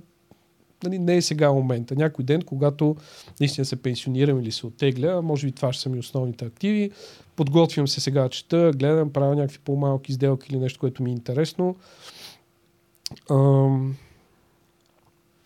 нали, 0.84 1.00
не 1.00 1.16
е 1.16 1.22
сега 1.22 1.52
момента. 1.52 1.96
Някой 1.96 2.26
ден, 2.26 2.42
когато 2.42 2.96
наистина 3.40 3.66
се 3.66 3.76
пенсионирам 3.76 4.42
или 4.42 4.52
се 4.52 4.68
оттегля, 4.68 5.22
може 5.22 5.48
би 5.48 5.52
това 5.52 5.74
ще 5.74 5.84
са 5.84 5.90
ми 5.90 6.00
основните 6.00 6.46
активи. 6.46 6.92
Подготвям 7.36 7.88
се 7.88 8.02
сега 8.02 8.30
чета, 8.30 8.72
гледам, 8.76 9.14
правя 9.14 9.36
някакви 9.36 9.60
по-малки 9.60 10.14
сделки 10.14 10.48
или 10.52 10.60
нещо, 10.60 10.80
което 10.80 11.04
ми 11.04 11.10
е 11.10 11.14
интересно 11.14 11.76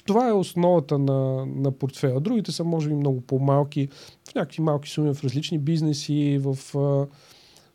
това 0.10 0.28
е 0.28 0.32
основата 0.32 0.98
на, 0.98 1.46
на 1.46 1.72
портфела. 1.72 2.20
Другите 2.20 2.52
са, 2.52 2.64
може 2.64 2.90
би, 2.90 2.96
много 2.96 3.22
по-малки, 3.22 3.88
в 4.30 4.36
някакви 4.36 4.62
малки 4.62 4.90
суми 4.90 5.14
в 5.14 5.24
различни 5.24 5.60
бизнеси, 5.60 6.42
в 6.44 6.78
а, 6.78 7.08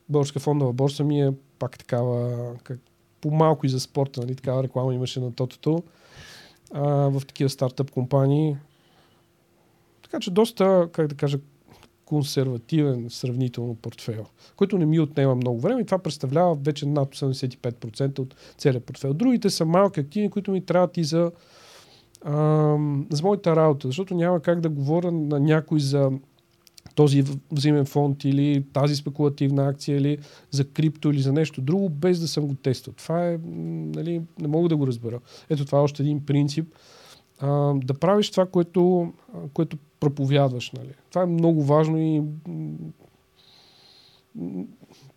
Българска 0.09 0.41
фондова 0.41 0.73
борса 0.73 1.05
ми 1.05 1.23
е 1.23 1.33
пак 1.59 1.79
такава, 1.79 2.55
как, 2.63 2.81
по-малко 3.21 3.67
и 3.67 3.69
за 3.69 3.81
спорта, 3.81 4.21
нали, 4.21 4.37
такава 4.37 4.63
реклама 4.63 4.95
имаше 4.95 5.21
на 5.21 5.33
тотото, 5.33 5.83
а, 6.73 6.83
в 6.87 7.23
такива 7.27 7.51
стартъп 7.51 7.91
компании. 7.91 8.57
Така 10.03 10.21
че 10.21 10.31
доста, 10.31 10.89
как 10.93 11.07
да 11.07 11.15
кажа, 11.15 11.39
консервативен 12.05 13.07
сравнително 13.11 13.75
портфел, 13.75 14.27
който 14.57 14.79
не 14.79 14.87
ми 14.87 15.01
отнема 15.01 15.35
много 15.35 15.61
време 15.61 15.81
и 15.81 15.85
това 15.85 15.99
представлява 15.99 16.55
вече 16.55 16.87
над 16.87 17.17
75% 17.17 18.19
от 18.19 18.35
целият 18.59 18.85
портфел. 18.85 19.15
Другите 19.15 19.51
са 19.51 19.65
малки 19.65 20.01
активни, 20.01 20.31
които 20.31 20.51
ми 20.51 20.65
трябват 20.65 20.97
и 20.97 21.05
за, 21.05 21.33
а, 22.23 22.33
за 23.11 23.23
моята 23.23 23.57
работа, 23.57 23.89
защото 23.89 24.15
няма 24.15 24.41
как 24.41 24.61
да 24.61 24.69
говоря 24.69 25.13
на 25.13 25.41
някой 25.41 25.81
за 25.81 26.11
този 26.95 27.25
взаимен 27.53 27.85
фонд 27.85 28.25
или 28.25 28.65
тази 28.73 28.97
спекулативна 28.97 29.69
акция 29.69 29.97
или 29.97 30.19
за 30.51 30.65
крипто 30.65 31.11
или 31.11 31.21
за 31.21 31.33
нещо 31.33 31.61
друго, 31.61 31.89
без 31.89 32.21
да 32.21 32.29
съм 32.29 32.47
го 32.47 32.55
тествал. 32.55 32.95
Това 32.95 33.29
е, 33.29 33.39
нали, 33.95 34.23
не 34.41 34.49
мога 34.49 34.69
да 34.69 34.77
го 34.77 34.87
разбера. 34.87 35.21
Ето 35.51 35.65
това 35.65 35.79
е 35.79 35.83
още 35.83 36.03
един 36.03 36.27
принцип. 36.27 36.75
А, 37.41 37.75
да 37.75 37.95
правиш 37.95 38.31
това, 38.31 38.47
което, 38.47 39.13
което 39.53 39.77
проповядваш. 40.05 40.73
Нали. 40.73 40.89
Това 41.11 41.23
е 41.23 41.27
много 41.27 41.63
важно 41.63 41.99
и 41.99 42.23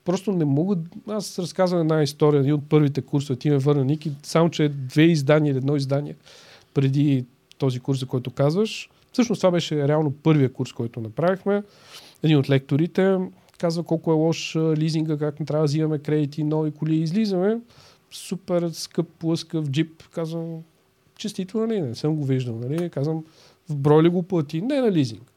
просто 0.06 0.32
не 0.32 0.46
мога... 0.46 0.78
Аз 1.08 1.40
разказвам 1.40 1.82
една 1.82 2.04
история, 2.04 2.40
един 2.40 2.54
от 2.54 2.70
първите 2.70 3.02
курсове, 3.02 3.40
ти 3.40 3.50
ме 3.50 3.58
върна 3.58 3.86
Ники, 3.86 4.12
само 4.24 4.50
че 4.50 4.70
две 4.70 5.04
издания 5.04 5.52
или 5.52 5.58
едно 5.58 5.76
издание 5.76 6.16
преди 6.74 7.26
този 7.58 7.80
курс, 7.80 8.00
за 8.00 8.06
който 8.06 8.32
казваш. 8.32 8.90
Всъщност 9.12 9.40
това 9.40 9.52
беше 9.52 9.88
реално 9.88 10.12
първия 10.12 10.54
курс, 10.54 10.74
който 10.74 11.00
направихме. 11.00 11.64
Един 12.24 12.38
от 12.38 12.50
лекторите 12.50 13.18
казва 13.58 13.84
колко 13.84 14.12
е 14.12 14.16
лош 14.16 14.56
лизинга, 14.56 15.18
как 15.18 15.40
не 15.40 15.46
трябва 15.46 15.64
да 15.64 15.68
взимаме 15.68 16.00
кредити, 16.00 16.44
нови 16.44 16.72
коли. 16.72 16.96
Излизаме, 16.96 17.60
супер 18.12 18.70
скъп, 18.74 19.24
лъскав 19.24 19.70
джип. 19.70 20.04
Казвам, 20.12 20.62
честито, 21.16 21.58
нали, 21.58 21.82
не 21.82 21.96
съм 21.96 22.16
го 22.16 22.24
виждал. 22.24 22.56
Нали. 22.56 22.90
Казвам, 22.90 23.26
в 23.70 23.76
брой 23.76 24.04
ли 24.04 24.10
го 24.10 24.24
плати? 24.24 24.62
Не 24.62 24.82
на 24.82 24.92
лизинг. 24.92 25.32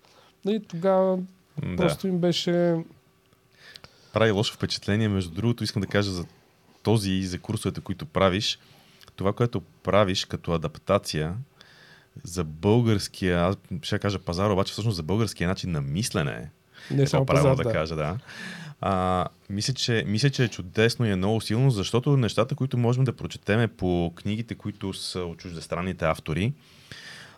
Нали, 0.45 0.61
тогава 0.69 1.19
да. 1.63 1.77
просто 1.77 2.09
им 2.09 2.19
беше... 2.19 2.77
Прави 4.13 4.31
лошо 4.31 4.55
впечатление. 4.55 5.09
Между 5.09 5.31
другото, 5.31 5.65
искам 5.65 5.81
да 5.81 5.87
кажа 5.87 6.11
за 6.11 6.25
този 6.83 7.11
и 7.11 7.27
за 7.27 7.39
курсовете, 7.39 7.81
които 7.81 8.07
правиш. 8.07 8.59
Това, 9.17 9.33
което 9.33 9.61
правиш 9.61 10.25
като 10.25 10.53
адаптация 10.53 11.35
за 12.25 12.45
българския, 12.45 13.41
аз 13.41 13.57
ще 13.83 13.99
кажа 13.99 14.19
пазар, 14.19 14.51
обаче 14.51 14.73
всъщност 14.73 14.97
за 14.97 15.03
българския 15.03 15.49
начин 15.49 15.73
на 15.73 15.81
мислене. 15.81 16.51
Не 16.91 17.03
е 17.03 17.07
само 17.07 17.27
пазар, 17.27 17.57
да, 17.57 17.63
да 17.63 17.73
кажа, 17.73 17.97
да. 17.97 18.19
А, 18.81 19.27
мисля, 19.51 19.75
че, 19.75 20.05
мисля, 20.07 20.31
че 20.31 20.45
е 20.45 20.49
чудесно 20.49 21.07
и 21.07 21.11
е 21.11 21.17
много 21.17 21.41
силно, 21.41 21.71
защото 21.71 22.17
нещата, 22.17 22.55
които 22.55 22.79
можем 22.79 23.05
да 23.05 23.17
прочетеме 23.17 23.69
по 23.69 24.13
книгите, 24.17 24.55
които 24.55 24.93
са 24.93 25.21
от 25.21 25.39
чуждестранните 25.39 26.05
автори, 26.05 26.53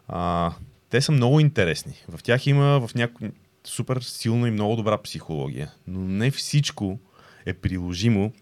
а, 0.08 0.52
те 0.92 1.00
са 1.00 1.12
много 1.12 1.40
интересни. 1.40 1.92
В 2.08 2.22
тях 2.22 2.46
има 2.46 2.86
в 2.86 2.94
някои 2.94 3.30
супер 3.64 4.00
силно 4.00 4.46
и 4.46 4.50
много 4.50 4.76
добра 4.76 4.98
психология. 5.02 5.70
Но 5.86 6.00
не 6.00 6.30
всичко 6.30 6.98
е 7.46 7.52
приложимо 7.52 8.32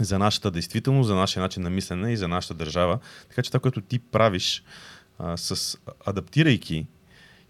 за 0.00 0.18
нашата 0.18 0.50
действителност, 0.50 1.06
за 1.06 1.14
нашия 1.14 1.42
начин 1.42 1.62
на 1.62 1.70
мислене 1.70 2.12
и 2.12 2.16
за 2.16 2.28
нашата 2.28 2.54
държава. 2.54 2.98
Така 3.28 3.42
че 3.42 3.50
това, 3.50 3.60
което 3.60 3.80
ти 3.80 3.98
правиш 3.98 4.62
а, 5.18 5.36
с 5.36 5.78
адаптирайки 6.06 6.86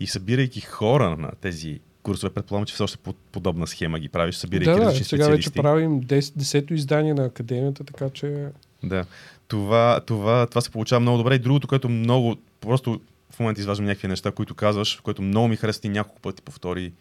и 0.01 0.07
събирайки 0.07 0.61
хора 0.61 1.17
на 1.17 1.31
тези 1.41 1.81
курсове, 2.03 2.35
предполагам, 2.35 2.67
че 2.67 2.75
все 2.75 2.83
още 2.83 2.99
под 2.99 3.17
подобна 3.33 3.67
схема 3.67 3.99
ги 3.99 4.09
правиш, 4.09 4.35
събирайки 4.35 4.81
да, 4.81 4.87
различни 4.87 5.05
сега 5.05 5.29
вече 5.29 5.51
правим 5.51 6.03
10, 6.03 6.73
издание 6.73 7.15
на 7.15 7.25
академията, 7.25 7.85
така 7.85 8.11
че... 8.11 8.49
Да, 8.83 9.05
това, 9.49 10.01
това, 10.07 10.47
това 10.47 10.61
се 10.61 10.71
получава 10.71 11.01
много 11.01 11.19
добре. 11.19 11.35
И 11.35 11.39
другото, 11.39 11.69
което 11.69 11.89
много 11.89 12.37
просто 12.61 13.01
в 13.31 13.41
момента 13.41 13.61
изваждам 13.61 13.87
някакви 13.87 14.09
неща, 14.09 14.33
които 14.33 14.55
казваш, 14.55 15.01
което 15.03 15.23
много 15.23 15.49
ми 15.49 15.57
хареса 15.57 15.81
и 15.85 15.89
няколко 15.89 16.21
пъти 16.21 16.43
повтори 16.43 16.93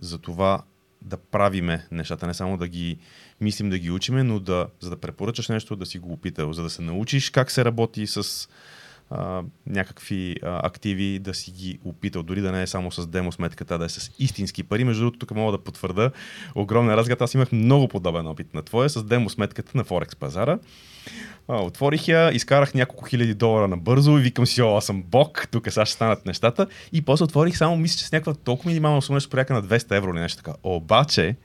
за 0.00 0.18
това 0.18 0.62
да 1.02 1.16
правиме 1.16 1.86
нещата, 1.90 2.26
не 2.26 2.34
само 2.34 2.56
да 2.56 2.68
ги 2.68 2.98
мислим, 3.40 3.70
да 3.70 3.78
ги 3.78 3.90
учиме, 3.90 4.22
но 4.22 4.40
да, 4.40 4.66
за 4.80 4.90
да 4.90 4.96
препоръчаш 4.96 5.48
нещо, 5.48 5.76
да 5.76 5.86
си 5.86 5.98
го 5.98 6.12
опитал, 6.12 6.52
за 6.52 6.62
да 6.62 6.70
се 6.70 6.82
научиш 6.82 7.30
как 7.30 7.50
се 7.50 7.64
работи 7.64 8.06
с 8.06 8.48
някакви 9.66 10.36
а, 10.42 10.66
активи, 10.66 11.18
да 11.18 11.34
си 11.34 11.50
ги 11.50 11.78
опитал, 11.84 12.22
дори 12.22 12.40
да 12.40 12.52
не 12.52 12.62
е 12.62 12.66
само 12.66 12.92
с 12.92 13.06
демо 13.06 13.32
сметката, 13.32 13.78
да 13.78 13.84
е 13.84 13.88
с 13.88 14.10
истински 14.18 14.62
пари. 14.62 14.84
Между 14.84 15.02
другото, 15.02 15.18
тук 15.18 15.30
мога 15.30 15.52
да 15.52 15.64
потвърда 15.64 16.10
огромен 16.54 16.94
разгад. 16.94 17.22
Аз 17.22 17.34
имах 17.34 17.52
много 17.52 17.88
подобен 17.88 18.26
опит 18.26 18.54
на 18.54 18.62
твоя 18.62 18.90
с 18.90 19.04
демо 19.04 19.30
сметката 19.30 19.72
на 19.74 19.84
Форекс 19.84 20.16
пазара. 20.16 20.58
А, 21.48 21.62
отворих 21.62 22.08
я, 22.08 22.32
изкарах 22.32 22.74
няколко 22.74 23.04
хиляди 23.04 23.34
долара 23.34 23.68
на 23.68 23.76
бързо 23.76 24.18
и 24.18 24.22
викам 24.22 24.46
си, 24.46 24.62
о, 24.62 24.76
аз 24.76 24.84
съм 24.84 25.02
бог, 25.02 25.48
тук 25.50 25.66
сега 25.70 25.86
ще 25.86 25.94
станат 25.94 26.26
нещата. 26.26 26.66
И 26.92 27.02
после 27.02 27.24
отворих 27.24 27.56
само, 27.56 27.76
мисля, 27.76 27.98
че 27.98 28.04
с 28.06 28.12
някаква 28.12 28.34
толкова 28.34 28.68
минимална 28.68 29.02
сума, 29.02 29.16
нещо 29.16 29.30
порядка 29.30 29.54
на 29.54 29.62
200 29.62 29.96
евро 29.96 30.10
или 30.10 30.20
нещо 30.20 30.42
така. 30.42 30.56
Обаче, 30.62 31.36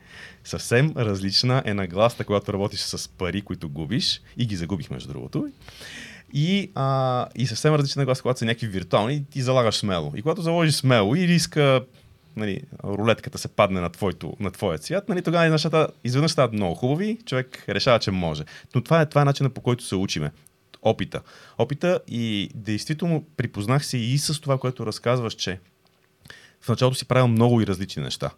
съвсем 0.43 0.93
различна 0.97 1.63
е 1.65 1.73
нагласта, 1.73 2.23
когато 2.23 2.53
работиш 2.53 2.79
с 2.79 3.09
пари, 3.09 3.41
които 3.41 3.69
губиш 3.69 4.21
и 4.37 4.45
ги 4.45 4.55
загубих 4.55 4.89
между 4.89 5.13
другото. 5.13 5.49
И, 6.33 6.71
а, 6.75 7.27
и 7.35 7.47
съвсем 7.47 7.75
различна 7.75 8.05
глас, 8.05 8.21
когато 8.21 8.39
са 8.39 8.45
някакви 8.45 8.67
виртуални, 8.67 9.25
ти 9.29 9.41
залагаш 9.41 9.75
смело. 9.75 10.11
И 10.15 10.21
когато 10.21 10.41
заложиш 10.41 10.75
смело 10.75 11.15
и 11.15 11.27
риска 11.27 11.81
нали, 12.35 12.61
рулетката 12.83 13.37
се 13.37 13.47
падне 13.47 13.81
на, 13.81 13.89
твоето, 13.89 14.33
на 14.39 14.51
твоя 14.51 14.77
цвят, 14.77 15.09
нали, 15.09 15.21
тогава 15.21 15.49
нещата 15.49 15.87
изведнъж 16.03 16.31
стават 16.31 16.53
много 16.53 16.75
хубави, 16.75 17.17
човек 17.25 17.63
решава, 17.69 17.99
че 17.99 18.11
може. 18.11 18.43
Но 18.75 18.81
това 18.81 19.01
е, 19.01 19.05
това 19.05 19.21
е 19.21 19.25
начинът 19.25 19.53
по 19.53 19.61
който 19.61 19.83
се 19.83 19.95
учиме. 19.95 20.31
Опита. 20.81 21.21
Опита 21.57 21.99
и 22.07 22.49
действително 22.55 23.25
припознах 23.37 23.85
се 23.85 23.97
и 23.97 24.17
с 24.17 24.41
това, 24.41 24.57
което 24.57 24.85
разказваш, 24.85 25.33
че 25.33 25.59
в 26.61 26.69
началото 26.69 26.97
си 26.97 27.05
правил 27.05 27.27
много 27.27 27.61
и 27.61 27.67
различни 27.67 28.03
неща. 28.03 28.29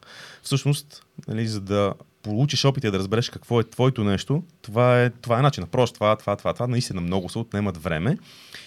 Всъщност, 0.43 1.05
нали, 1.27 1.47
за 1.47 1.61
да 1.61 1.93
получиш 2.23 2.65
опит 2.65 2.83
и 2.83 2.91
да 2.91 2.99
разбереш 2.99 3.29
какво 3.29 3.59
е 3.59 3.63
твоето 3.63 4.03
нещо, 4.03 4.43
това 4.61 5.03
е, 5.03 5.09
това 5.09 5.39
е 5.39 5.41
начинът. 5.41 5.71
Просто 5.71 5.93
това, 5.93 6.15
това, 6.15 6.35
това, 6.35 6.53
това 6.53 6.67
наистина 6.67 7.01
много 7.01 7.29
се 7.29 7.39
отнемат 7.39 7.83
време. 7.83 8.17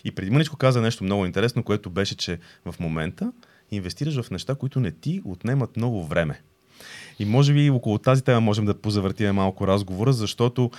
И 0.05 0.11
преди 0.11 0.31
мъничко 0.31 0.57
каза 0.57 0.81
нещо 0.81 1.05
много 1.05 1.27
интересно, 1.27 1.63
което 1.63 1.91
беше, 1.91 2.17
че 2.17 2.39
в 2.65 2.75
момента 2.81 3.33
инвестираш 3.71 4.21
в 4.21 4.31
неща, 4.31 4.55
които 4.55 4.81
не 4.81 4.91
ти 4.91 5.23
отнемат 5.25 5.77
много 5.77 6.07
време. 6.07 6.41
И 7.19 7.25
може 7.25 7.55
би 7.55 7.71
около 7.71 7.99
тази 7.99 8.25
тема 8.25 8.41
можем 8.41 8.65
да 8.65 8.75
позавъртим 8.75 9.35
малко 9.35 9.67
разговора, 9.67 10.13
защото 10.13 10.71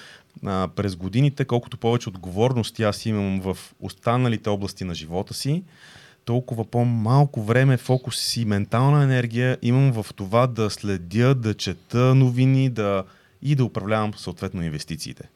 а, 0.46 0.70
през 0.76 0.96
годините, 0.96 1.46
колкото 1.46 1.78
повече 1.78 2.10
отговорности 2.10 2.84
аз 2.84 3.06
имам 3.06 3.42
в 3.42 3.58
останалите 3.80 4.50
области 4.50 4.84
на 4.84 4.96
живота 4.96 5.34
си, 5.34 5.64
толкова 6.28 6.66
по-малко 6.66 7.42
време, 7.42 7.78
фокус 7.78 8.38
и 8.38 8.46
ментална 8.46 9.04
енергия 9.04 9.58
имам 9.62 9.92
в 9.92 10.06
това 10.16 10.48
да 10.48 10.70
следя, 10.70 11.36
да 11.36 11.54
чета 11.54 12.16
новини 12.16 12.70
да, 12.70 13.04
и 13.42 13.56
да 13.56 13.66
управлявам 13.66 14.14
съответно 14.14 14.64
инвестициите. 14.64 15.30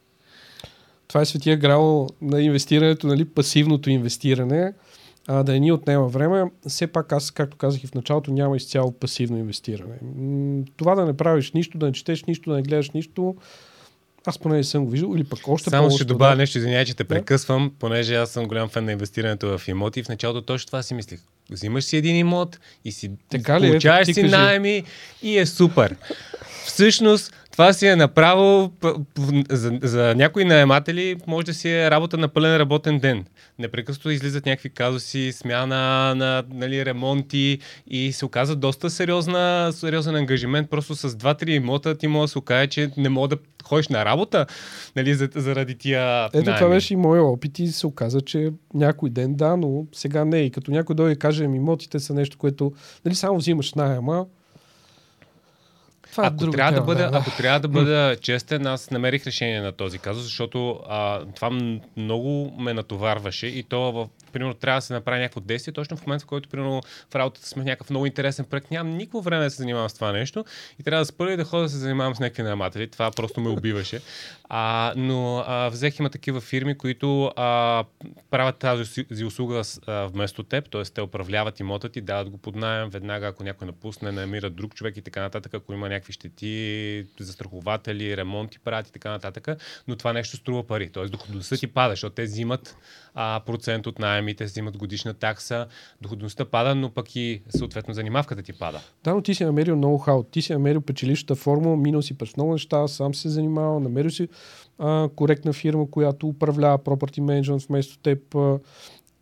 Това 1.08 1.20
е 1.20 1.24
светия 1.24 1.56
грал 1.56 2.08
на 2.22 2.42
инвестирането, 2.42 3.06
нали, 3.06 3.24
пасивното 3.24 3.90
инвестиране, 3.90 4.72
а, 5.26 5.42
да 5.42 5.60
ни 5.60 5.72
отнема 5.72 6.08
време. 6.08 6.50
Все 6.68 6.86
пак 6.86 7.12
аз, 7.12 7.30
както 7.30 7.56
казах 7.56 7.84
и 7.84 7.86
в 7.86 7.94
началото, 7.94 8.32
няма 8.32 8.56
изцяло 8.56 8.92
пасивно 8.92 9.38
инвестиране. 9.38 9.98
Това 10.76 10.94
да 10.94 11.06
не 11.06 11.16
правиш 11.16 11.52
нищо, 11.52 11.78
да 11.78 11.86
не 11.86 11.92
четеш 11.92 12.24
нищо, 12.24 12.50
да 12.50 12.56
не 12.56 12.62
гледаш 12.62 12.90
нищо, 12.90 13.36
аз 14.26 14.38
поне 14.38 14.56
не 14.56 14.64
съм 14.64 14.84
го 14.84 14.90
виждал, 14.90 15.14
или 15.16 15.24
пък 15.24 15.48
още 15.48 15.70
Само 15.70 15.90
ще 15.90 16.04
добавя 16.04 16.32
да... 16.32 16.36
нещо, 16.36 16.58
извинявай, 16.58 16.84
че 16.84 16.94
те 16.94 17.04
прекъсвам, 17.04 17.68
да? 17.68 17.74
понеже 17.78 18.14
аз 18.14 18.30
съм 18.30 18.44
голям 18.44 18.68
фен 18.68 18.84
на 18.84 18.92
инвестирането 18.92 19.58
в 19.58 19.68
имоти 19.68 20.00
и 20.00 20.02
в 20.02 20.08
началото 20.08 20.42
точно 20.42 20.66
това 20.66 20.82
си 20.82 20.94
мислих. 20.94 21.20
Взимаш 21.50 21.84
си 21.84 21.96
един 21.96 22.16
имот 22.16 22.60
и 22.84 22.92
си 22.92 23.10
така 23.30 23.60
ли, 23.60 23.68
получаваш 23.68 24.14
си 24.14 24.22
найеми 24.22 24.84
и 25.22 25.38
е 25.38 25.46
супер. 25.46 25.96
Всъщност, 26.66 27.32
това 27.52 27.72
си 27.72 27.86
е 27.86 27.96
направо 27.96 28.72
за, 29.50 29.78
за 29.82 30.14
някои 30.14 30.44
наематели 30.44 31.16
може 31.26 31.46
да 31.46 31.54
си 31.54 31.68
е 31.70 31.90
работа 31.90 32.18
на 32.18 32.28
пълен 32.28 32.56
работен 32.56 32.98
ден. 32.98 33.24
Непрекъснато 33.58 34.10
излизат 34.10 34.46
някакви 34.46 34.70
казуси, 34.70 35.32
смяна 35.32 36.14
на 36.14 36.44
нали, 36.54 36.84
ремонти 36.84 37.58
и 37.86 38.12
се 38.12 38.24
оказа 38.24 38.56
доста 38.56 38.90
сериозна, 38.90 39.70
сериозен 39.72 40.16
ангажимент. 40.16 40.70
Просто 40.70 40.94
с 40.94 41.10
2-3 41.10 41.50
имота 41.50 41.94
ти 41.94 42.06
може 42.06 42.22
да 42.22 42.28
се 42.28 42.38
окаже, 42.38 42.66
че 42.66 42.90
не 42.96 43.08
мога 43.08 43.28
да 43.28 43.36
ходиш 43.64 43.88
на 43.88 44.04
работа 44.04 44.46
нали, 44.96 45.14
заради 45.14 45.74
тия 45.74 46.24
Ето 46.26 46.44
найми. 46.44 46.58
това 46.58 46.68
беше 46.68 46.94
и 46.94 46.96
моя 46.96 47.22
опит 47.22 47.58
и 47.58 47.68
се 47.68 47.86
оказа, 47.86 48.20
че 48.20 48.52
някой 48.74 49.10
ден 49.10 49.34
да, 49.34 49.56
но 49.56 49.86
сега 49.92 50.24
не. 50.24 50.40
И 50.40 50.50
като 50.50 50.70
някой 50.70 50.96
дойде 50.96 51.12
и 51.12 51.18
каже, 51.18 51.44
имотите 51.44 52.00
са 52.00 52.14
нещо, 52.14 52.38
което 52.38 52.72
нали, 53.04 53.14
само 53.14 53.36
взимаш 53.36 53.74
найема, 53.74 54.26
това 56.12 56.24
е 56.24 56.26
ако, 56.26 56.50
трябва 56.50 56.72
да 56.72 56.80
бъда, 56.80 57.10
да. 57.10 57.18
ако 57.18 57.30
трябва 57.36 57.60
да 57.60 57.68
бъда 57.68 58.16
честен, 58.20 58.66
аз 58.66 58.90
намерих 58.90 59.26
решение 59.26 59.60
на 59.60 59.72
този 59.72 59.98
казус, 59.98 60.24
защото 60.24 60.80
а, 60.88 61.20
това 61.34 61.50
много 61.96 62.52
ме 62.58 62.74
натоварваше 62.74 63.46
и 63.46 63.62
то 63.62 63.92
в 63.92 64.08
примерно 64.32 64.54
трябва 64.54 64.78
да 64.78 64.82
се 64.82 64.92
направи 64.92 65.20
някакво 65.20 65.40
действие, 65.40 65.74
точно 65.74 65.96
в 65.96 66.06
момента, 66.06 66.22
в 66.22 66.26
който 66.26 66.48
примерно 66.48 66.82
в 67.10 67.14
работата 67.14 67.46
сме 67.46 67.64
някакъв 67.64 67.90
много 67.90 68.06
интересен 68.06 68.44
проект, 68.44 68.70
нямам 68.70 68.96
никакво 68.96 69.20
време 69.20 69.44
да 69.44 69.50
се 69.50 69.56
занимавам 69.56 69.88
с 69.88 69.94
това 69.94 70.12
нещо 70.12 70.44
и 70.80 70.82
трябва 70.82 71.00
да 71.00 71.06
спърля 71.06 71.36
да 71.36 71.44
ходя 71.44 71.62
да 71.62 71.68
се 71.68 71.76
занимавам 71.76 72.14
с 72.14 72.20
някакви 72.20 72.42
наематели. 72.42 72.90
Това 72.90 73.10
просто 73.10 73.40
ме 73.40 73.48
убиваше. 73.48 74.00
А, 74.48 74.92
но 74.96 75.44
а, 75.46 75.68
взех 75.68 75.98
има 75.98 76.10
такива 76.10 76.40
фирми, 76.40 76.78
които 76.78 77.32
а, 77.36 77.84
правят 78.30 78.58
тази 78.58 79.24
услуга 79.24 79.62
а, 79.86 80.06
вместо 80.06 80.42
теб, 80.42 80.70
т.е. 80.70 80.82
те 80.82 81.00
управляват 81.00 81.60
имота 81.60 81.88
ти, 81.88 82.00
дават 82.00 82.30
го 82.30 82.38
под 82.38 82.56
найем, 82.56 82.90
веднага 82.90 83.26
ако 83.26 83.44
някой 83.44 83.66
напусне, 83.66 84.12
намират 84.12 84.54
друг 84.54 84.74
човек 84.74 84.96
и 84.96 85.02
така 85.02 85.20
нататък, 85.20 85.54
ако 85.54 85.72
има 85.72 85.88
някакви 85.88 86.12
щети, 86.12 87.06
застрахователи, 87.20 88.16
ремонти 88.16 88.58
правят 88.58 88.88
и 88.88 88.92
така 88.92 89.10
нататък, 89.10 89.48
но 89.88 89.96
това 89.96 90.12
нещо 90.12 90.36
струва 90.36 90.66
пари. 90.66 90.92
Т.е. 90.92 91.04
доходността 91.04 91.56
ти 91.56 91.66
пада, 91.66 91.92
защото 91.92 92.14
те 92.14 92.22
взимат 92.22 92.76
а, 93.14 93.40
процент 93.46 93.86
от 93.86 93.98
найемите, 93.98 94.44
взимат 94.44 94.76
годишна 94.76 95.14
такса, 95.14 95.66
доходността 96.00 96.44
пада, 96.44 96.74
но 96.74 96.90
пък 96.90 97.16
и 97.16 97.42
съответно 97.48 97.94
занимавката 97.94 98.42
ти 98.42 98.52
пада. 98.52 98.80
Да, 99.04 99.14
но 99.14 99.20
ти 99.20 99.34
си 99.34 99.44
намерил 99.44 99.76
ноу-хау, 99.76 100.30
ти 100.30 100.42
си 100.42 100.52
намерил 100.52 100.80
печелищата 100.80 101.34
формула, 101.34 101.76
минал 101.76 102.02
си 102.02 102.18
през 102.18 102.36
много 102.36 102.52
неща, 102.52 102.88
сам 102.88 103.14
се 103.14 103.28
занимавал, 103.28 103.80
намерил 103.80 104.10
си 104.10 104.28
а, 104.78 105.08
коректна 105.16 105.52
фирма, 105.52 105.90
която 105.90 106.28
управлява 106.28 106.78
property 106.78 107.20
management 107.20 107.68
вместо 107.68 107.98
теб. 107.98 108.34
А, 108.34 108.58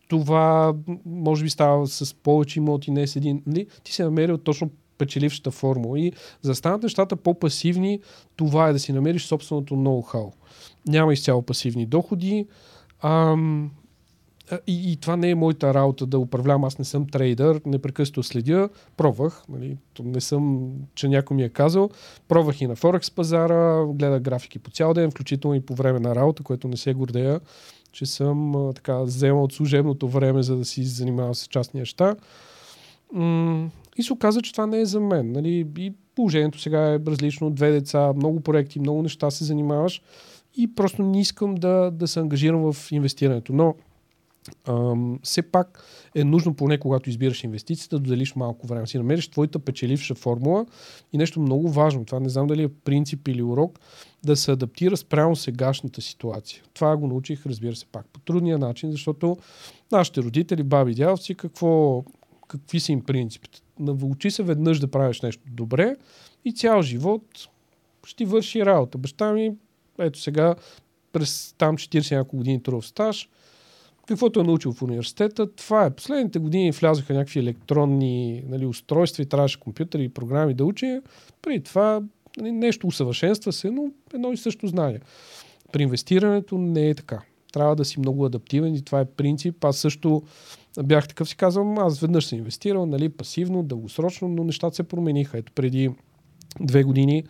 това 0.09 0.74
може 1.07 1.45
би 1.45 1.51
става 1.51 1.86
с 1.86 2.14
повече 2.14 2.59
имоти, 2.59 2.91
не 2.91 3.07
с 3.07 3.16
един. 3.16 3.43
Нали? 3.47 3.66
Ти 3.82 3.93
си 3.93 4.03
намерил 4.03 4.38
точно 4.38 4.70
печелившата 4.99 5.51
формула. 5.51 6.01
И 6.01 6.12
за 6.43 6.51
да 6.51 6.55
станат 6.55 6.82
нещата 6.82 7.16
по-пасивни, 7.16 8.01
това 8.36 8.68
е 8.68 8.72
да 8.72 8.78
си 8.78 8.93
намериш 8.93 9.26
собственото 9.26 9.74
ноу-хау. 9.74 10.32
Няма 10.88 11.12
изцяло 11.12 11.43
пасивни 11.43 11.86
доходи. 11.86 12.47
Ам, 13.03 13.70
и, 14.66 14.92
и 14.92 14.96
това 14.96 15.16
не 15.16 15.30
е 15.30 15.34
моята 15.34 15.74
работа 15.74 16.07
да 16.07 16.18
управлявам. 16.18 16.64
Аз 16.64 16.78
не 16.78 16.84
съм 16.84 17.07
трейдър, 17.07 17.61
непрекъснато 17.66 18.22
следя. 18.22 18.68
Пробвах, 18.96 19.42
нали, 19.48 19.76
не 20.03 20.20
съм, 20.20 20.70
че 20.94 21.09
някой 21.09 21.36
ми 21.36 21.42
е 21.42 21.48
казал. 21.48 21.90
Пробвах 22.28 22.61
и 22.61 22.66
на 22.66 22.76
Форекс 22.76 23.11
пазара, 23.11 23.84
гледах 23.86 24.20
графики 24.22 24.59
по 24.59 24.70
цял 24.70 24.94
ден, 24.94 25.11
включително 25.11 25.57
и 25.57 25.61
по 25.61 25.74
време 25.74 26.01
на 26.01 26.14
работа, 26.14 26.42
което 26.42 26.68
не 26.68 26.76
се 26.76 26.94
гордея, 26.94 27.40
че 27.92 28.07
съм 28.07 28.57
а, 28.57 28.72
така 28.72 28.98
вземал 28.98 29.44
от 29.44 29.53
служебното 29.53 30.09
време, 30.09 30.42
за 30.42 30.57
да 30.57 30.64
си 30.64 30.84
занимавам 30.84 31.34
с 31.34 31.46
частни 31.46 31.80
неща. 31.80 32.16
И 33.96 34.03
се 34.03 34.12
оказа, 34.12 34.42
че 34.42 34.53
това 34.53 34.66
не 34.66 34.80
е 34.80 34.86
за 34.86 35.01
мен. 35.01 35.32
Нали? 35.32 35.66
И 35.78 35.92
положението 36.14 36.61
сега 36.61 36.92
е 36.92 36.98
различно. 37.07 37.51
Две 37.51 37.70
деца, 37.70 38.12
много 38.16 38.40
проекти, 38.40 38.80
много 38.80 39.03
неща 39.03 39.30
се 39.30 39.44
занимаваш 39.44 40.03
и 40.57 40.74
просто 40.74 41.03
не 41.03 41.20
искам 41.20 41.55
да, 41.55 41.90
да 41.90 42.09
се 42.09 42.20
ангажирам 42.20 42.72
в 42.72 42.92
инвестирането. 42.92 43.53
Но 43.53 43.74
ам, 44.68 45.18
все 45.22 45.42
пак 45.42 45.84
е 46.14 46.24
нужно 46.24 46.55
поне 46.55 46.78
когато 46.78 47.11
избираш 47.11 47.44
инвестицията 47.44 47.98
да 47.98 48.11
делиш 48.11 48.34
малко 48.34 48.66
време. 48.66 48.86
Си 48.86 48.98
намериш 48.98 49.28
твоята 49.28 49.59
печеливша 49.59 50.14
формула 50.14 50.66
и 51.12 51.18
нещо 51.18 51.40
много 51.40 51.68
важно. 51.68 52.05
Това 52.05 52.20
не 52.20 52.28
знам 52.28 52.46
дали 52.46 52.62
е 52.62 52.68
принцип 52.68 53.28
или 53.28 53.42
урок, 53.42 53.78
да 54.24 54.36
се 54.36 54.53
адаптира 54.53 54.96
спрямо 54.96 55.36
сегашната 55.36 56.03
ситуация. 56.03 56.62
Това 56.74 56.96
го 56.96 57.07
научих, 57.07 57.46
разбира 57.46 57.76
се, 57.76 57.86
пак 57.86 58.07
по 58.12 58.20
трудния 58.20 58.59
начин, 58.59 58.92
защото 58.92 59.36
нашите 59.92 60.22
родители, 60.22 60.62
баби, 60.62 60.94
дядовци, 60.94 61.34
какво, 61.34 62.05
какви 62.48 62.80
са 62.80 62.92
им 62.92 63.05
принципите? 63.05 63.61
Навълчи 63.78 64.30
се 64.30 64.42
веднъж 64.42 64.80
да 64.80 64.90
правиш 64.90 65.20
нещо 65.20 65.42
добре 65.46 65.96
и 66.44 66.53
цял 66.53 66.82
живот 66.82 67.22
ще 68.07 68.24
върши 68.24 68.66
работа. 68.66 68.98
Баща 68.98 69.32
ми, 69.32 69.53
ето 69.98 70.20
сега, 70.20 70.55
през 71.12 71.55
там 71.59 71.76
40 71.76 72.16
няколко 72.16 72.36
години 72.36 72.62
трудов 72.62 72.86
стаж, 72.86 73.28
каквото 74.14 74.40
е 74.40 74.44
научил 74.44 74.72
в 74.72 74.82
университета, 74.82 75.52
това 75.52 75.84
е. 75.84 75.90
Последните 75.90 76.38
години 76.38 76.72
влязоха 76.72 77.14
някакви 77.14 77.40
електронни 77.40 78.44
нали, 78.48 78.66
устройства 78.66 79.22
и 79.22 79.26
трябваше 79.26 79.61
компютъри 79.61 80.04
и 80.04 80.08
програми 80.08 80.54
да 80.54 80.64
учи. 80.64 81.00
При 81.42 81.62
това 81.62 82.02
нали, 82.38 82.52
нещо 82.52 82.86
усъвършенства 82.86 83.52
се, 83.52 83.70
но 83.70 83.90
едно 84.14 84.32
и 84.32 84.36
също 84.36 84.66
знание. 84.66 85.00
При 85.72 85.82
инвестирането 85.82 86.58
не 86.58 86.88
е 86.88 86.94
така. 86.94 87.22
трябва 87.52 87.76
да 87.76 87.84
си 87.84 88.00
много 88.00 88.24
адаптивен 88.24 88.74
и 88.74 88.84
това 88.84 89.00
е 89.00 89.04
принцип. 89.04 89.64
Аз 89.64 89.76
също 89.76 90.22
бях 90.82 91.08
такъв 91.08 91.28
си 91.28 91.36
казвам, 91.36 91.78
аз 91.78 92.00
веднъж 92.00 92.26
съм 92.26 92.38
инвестирал, 92.38 92.86
нали, 92.86 93.08
пасивно, 93.08 93.62
дългосрочно, 93.62 94.28
но 94.28 94.44
нещата 94.44 94.76
се 94.76 94.82
промениха. 94.82 95.38
Ето 95.38 95.52
преди 95.52 95.90
две 96.61 96.82
години 96.82 97.24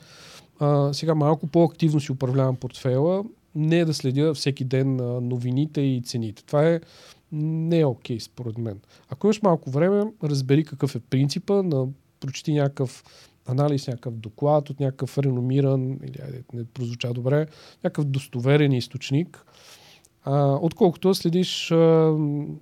а, 0.60 0.92
сега 0.92 1.14
малко 1.14 1.46
по-активно 1.46 2.00
си 2.00 2.12
управлявам 2.12 2.56
портфела, 2.56 3.24
не 3.54 3.78
е 3.78 3.84
да 3.84 3.94
следя 3.94 4.34
всеки 4.34 4.64
ден 4.64 4.96
новините 5.28 5.80
и 5.80 6.02
цените. 6.04 6.44
Това 6.44 6.68
е 6.68 6.80
не 7.32 7.80
е 7.80 7.84
окей, 7.84 8.18
okay, 8.18 8.22
според 8.22 8.58
мен. 8.58 8.80
Ако 9.08 9.26
имаш 9.26 9.42
малко 9.42 9.70
време, 9.70 10.12
разбери 10.22 10.64
какъв 10.64 10.94
е 10.94 11.00
принципа, 11.00 11.62
на, 11.62 11.86
прочети 12.20 12.52
някакъв 12.52 13.04
анализ, 13.46 13.86
някакъв 13.86 14.14
доклад 14.14 14.70
от 14.70 14.80
някакъв 14.80 15.18
реномиран, 15.18 15.92
или 15.92 16.42
не 16.52 16.64
прозвуча 16.64 17.12
добре, 17.12 17.46
някакъв 17.84 18.04
достоверен 18.04 18.72
източник, 18.72 19.44
а, 20.24 20.58
отколкото 20.62 21.14
следиш 21.14 21.70
а, 21.70 21.76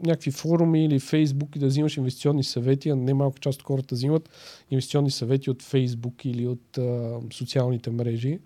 някакви 0.04 0.30
форуми 0.30 0.84
или 0.84 1.00
Фейсбук 1.00 1.56
и 1.56 1.58
да 1.58 1.66
взимаш 1.66 1.96
инвестиционни 1.96 2.44
съвети, 2.44 2.88
а 2.88 2.96
не 2.96 3.14
малко 3.14 3.38
част 3.38 3.60
от 3.60 3.66
хората 3.66 3.94
взимат 3.94 4.30
инвестиционни 4.70 5.10
съвети 5.10 5.50
от 5.50 5.62
Фейсбук 5.62 6.24
или 6.24 6.46
от 6.46 6.78
а, 6.78 7.20
социалните 7.32 7.90
мрежи, 7.90 8.38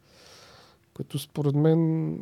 което 0.95 1.19
според 1.19 1.55
мен 1.55 2.19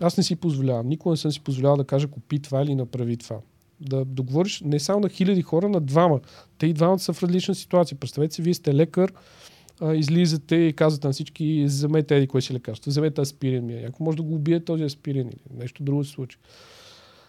аз 0.00 0.16
не 0.16 0.22
си 0.22 0.36
позволявам. 0.36 0.88
Никога 0.88 1.12
не 1.12 1.16
съм 1.16 1.32
си 1.32 1.40
позволявал 1.40 1.76
да 1.76 1.84
кажа 1.84 2.08
купи 2.08 2.38
това 2.38 2.62
или 2.62 2.74
направи 2.74 3.16
това. 3.16 3.36
Да 3.80 4.04
договориш 4.04 4.60
не 4.64 4.80
само 4.80 5.00
на 5.00 5.08
хиляди 5.08 5.42
хора, 5.42 5.68
на 5.68 5.80
двама. 5.80 6.20
Те 6.58 6.66
и 6.66 6.72
двамата 6.72 6.98
са 6.98 7.12
в 7.12 7.22
различна 7.22 7.54
ситуация. 7.54 7.98
Представете 7.98 8.34
си, 8.34 8.42
вие 8.42 8.54
сте 8.54 8.74
лекар, 8.74 9.12
а, 9.80 9.94
излизате 9.94 10.56
и 10.56 10.72
казвате 10.72 11.06
на 11.06 11.12
всички, 11.12 11.64
вземете 11.64 12.16
еди 12.16 12.26
кое 12.26 12.40
си 12.40 12.54
лекарство, 12.54 12.90
вземете 12.90 13.20
аспирин 13.20 13.66
ми. 13.66 13.74
Ако 13.74 14.04
може 14.04 14.16
да 14.16 14.22
го 14.22 14.34
убие 14.34 14.64
този 14.64 14.84
аспирин 14.84 15.28
или 15.28 15.58
нещо 15.58 15.82
друго 15.82 16.04
се 16.04 16.10
случи. 16.10 16.38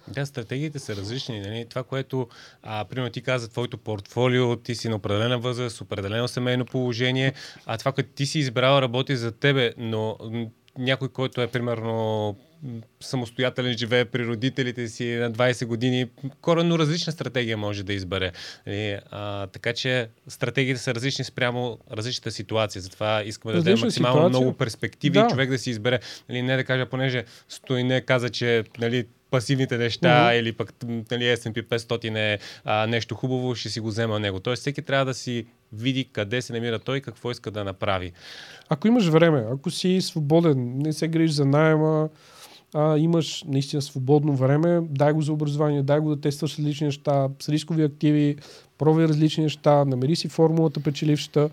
Да, 0.07 0.25
стратегиите 0.25 0.79
са 0.79 0.95
различни. 0.95 1.39
Нали? 1.39 1.65
Това, 1.69 1.83
което, 1.83 2.27
а, 2.63 2.85
примерно 2.85 3.11
ти 3.11 3.21
каза, 3.21 3.49
твоето 3.49 3.77
портфолио, 3.77 4.55
ти 4.55 4.75
си 4.75 4.89
на 4.89 4.95
определена 4.95 5.39
възраст, 5.39 5.81
определено 5.81 6.27
семейно 6.27 6.65
положение, 6.65 7.33
а 7.65 7.77
това, 7.77 7.91
което 7.91 8.09
ти 8.09 8.25
си 8.25 8.39
избрал, 8.39 8.79
работи 8.79 9.15
за 9.15 9.31
тебе, 9.31 9.73
но 9.77 10.17
някой, 10.77 11.09
който 11.09 11.41
е 11.41 11.47
примерно 11.47 12.35
самостоятелен, 13.01 13.77
живее 13.77 14.05
при 14.05 14.25
родителите 14.25 14.87
си 14.87 15.05
на 15.05 15.31
20 15.31 15.65
години, 15.65 16.09
коренно 16.41 16.79
различна 16.79 17.13
стратегия 17.13 17.57
може 17.57 17.83
да 17.83 17.93
избере. 17.93 18.31
И, 18.67 18.69
нали, 18.69 18.99
а, 19.11 19.47
така 19.47 19.73
че 19.73 20.09
стратегиите 20.27 20.79
са 20.79 20.95
различни 20.95 21.25
спрямо 21.25 21.77
различната 21.91 22.31
ситуация. 22.31 22.81
Затова 22.81 23.23
искаме 23.23 23.53
да 23.53 23.59
дадем 23.59 23.79
максимално 23.79 24.17
ситуация. 24.17 24.29
много 24.29 24.57
перспективи 24.57 25.13
да. 25.13 25.25
и 25.25 25.29
човек 25.29 25.49
да 25.49 25.57
си 25.57 25.69
избере. 25.69 25.99
Нали, 26.29 26.41
не 26.41 26.57
да 26.57 26.63
кажа, 26.63 26.85
понеже 26.85 27.25
Стойне 27.49 28.01
каза, 28.01 28.29
че 28.29 28.63
нали, 28.79 29.05
пасивните 29.31 29.77
неща 29.77 30.07
mm-hmm. 30.07 30.39
или 30.39 30.51
пък 30.51 30.73
нали, 30.83 31.23
S&P 31.23 31.63
500 31.63 32.17
е 32.17 32.39
а, 32.63 32.87
нещо 32.87 33.15
хубаво, 33.15 33.55
ще 33.55 33.69
си 33.69 33.79
го 33.79 33.87
взема 33.87 34.19
него. 34.19 34.39
Тоест 34.39 34.61
всеки 34.61 34.81
трябва 34.81 35.05
да 35.05 35.13
си 35.13 35.45
види 35.73 36.05
къде 36.11 36.41
се 36.41 36.53
намира 36.53 36.79
той 36.79 36.97
и 36.97 37.01
какво 37.01 37.31
иска 37.31 37.51
да 37.51 37.63
направи. 37.63 38.11
Ако 38.69 38.87
имаш 38.87 39.07
време, 39.07 39.45
ако 39.51 39.71
си 39.71 40.01
свободен, 40.01 40.77
не 40.77 40.93
се 40.93 41.07
грижиш 41.07 41.35
за 41.35 41.45
найема, 41.45 42.09
а, 42.73 42.97
имаш 42.97 43.43
наистина 43.47 43.81
свободно 43.81 44.35
време, 44.35 44.81
дай 44.89 45.13
го 45.13 45.21
за 45.21 45.33
образование, 45.33 45.83
дай 45.83 45.99
го 45.99 46.15
да 46.15 46.21
тестваш 46.21 46.59
различни 46.59 46.85
неща, 46.85 47.29
с 47.39 47.49
рискови 47.49 47.83
активи, 47.83 48.35
прови 48.77 49.07
различни 49.07 49.43
неща, 49.43 49.85
намери 49.85 50.15
си 50.15 50.27
формулата 50.27 50.79
печелившата, 50.79 51.49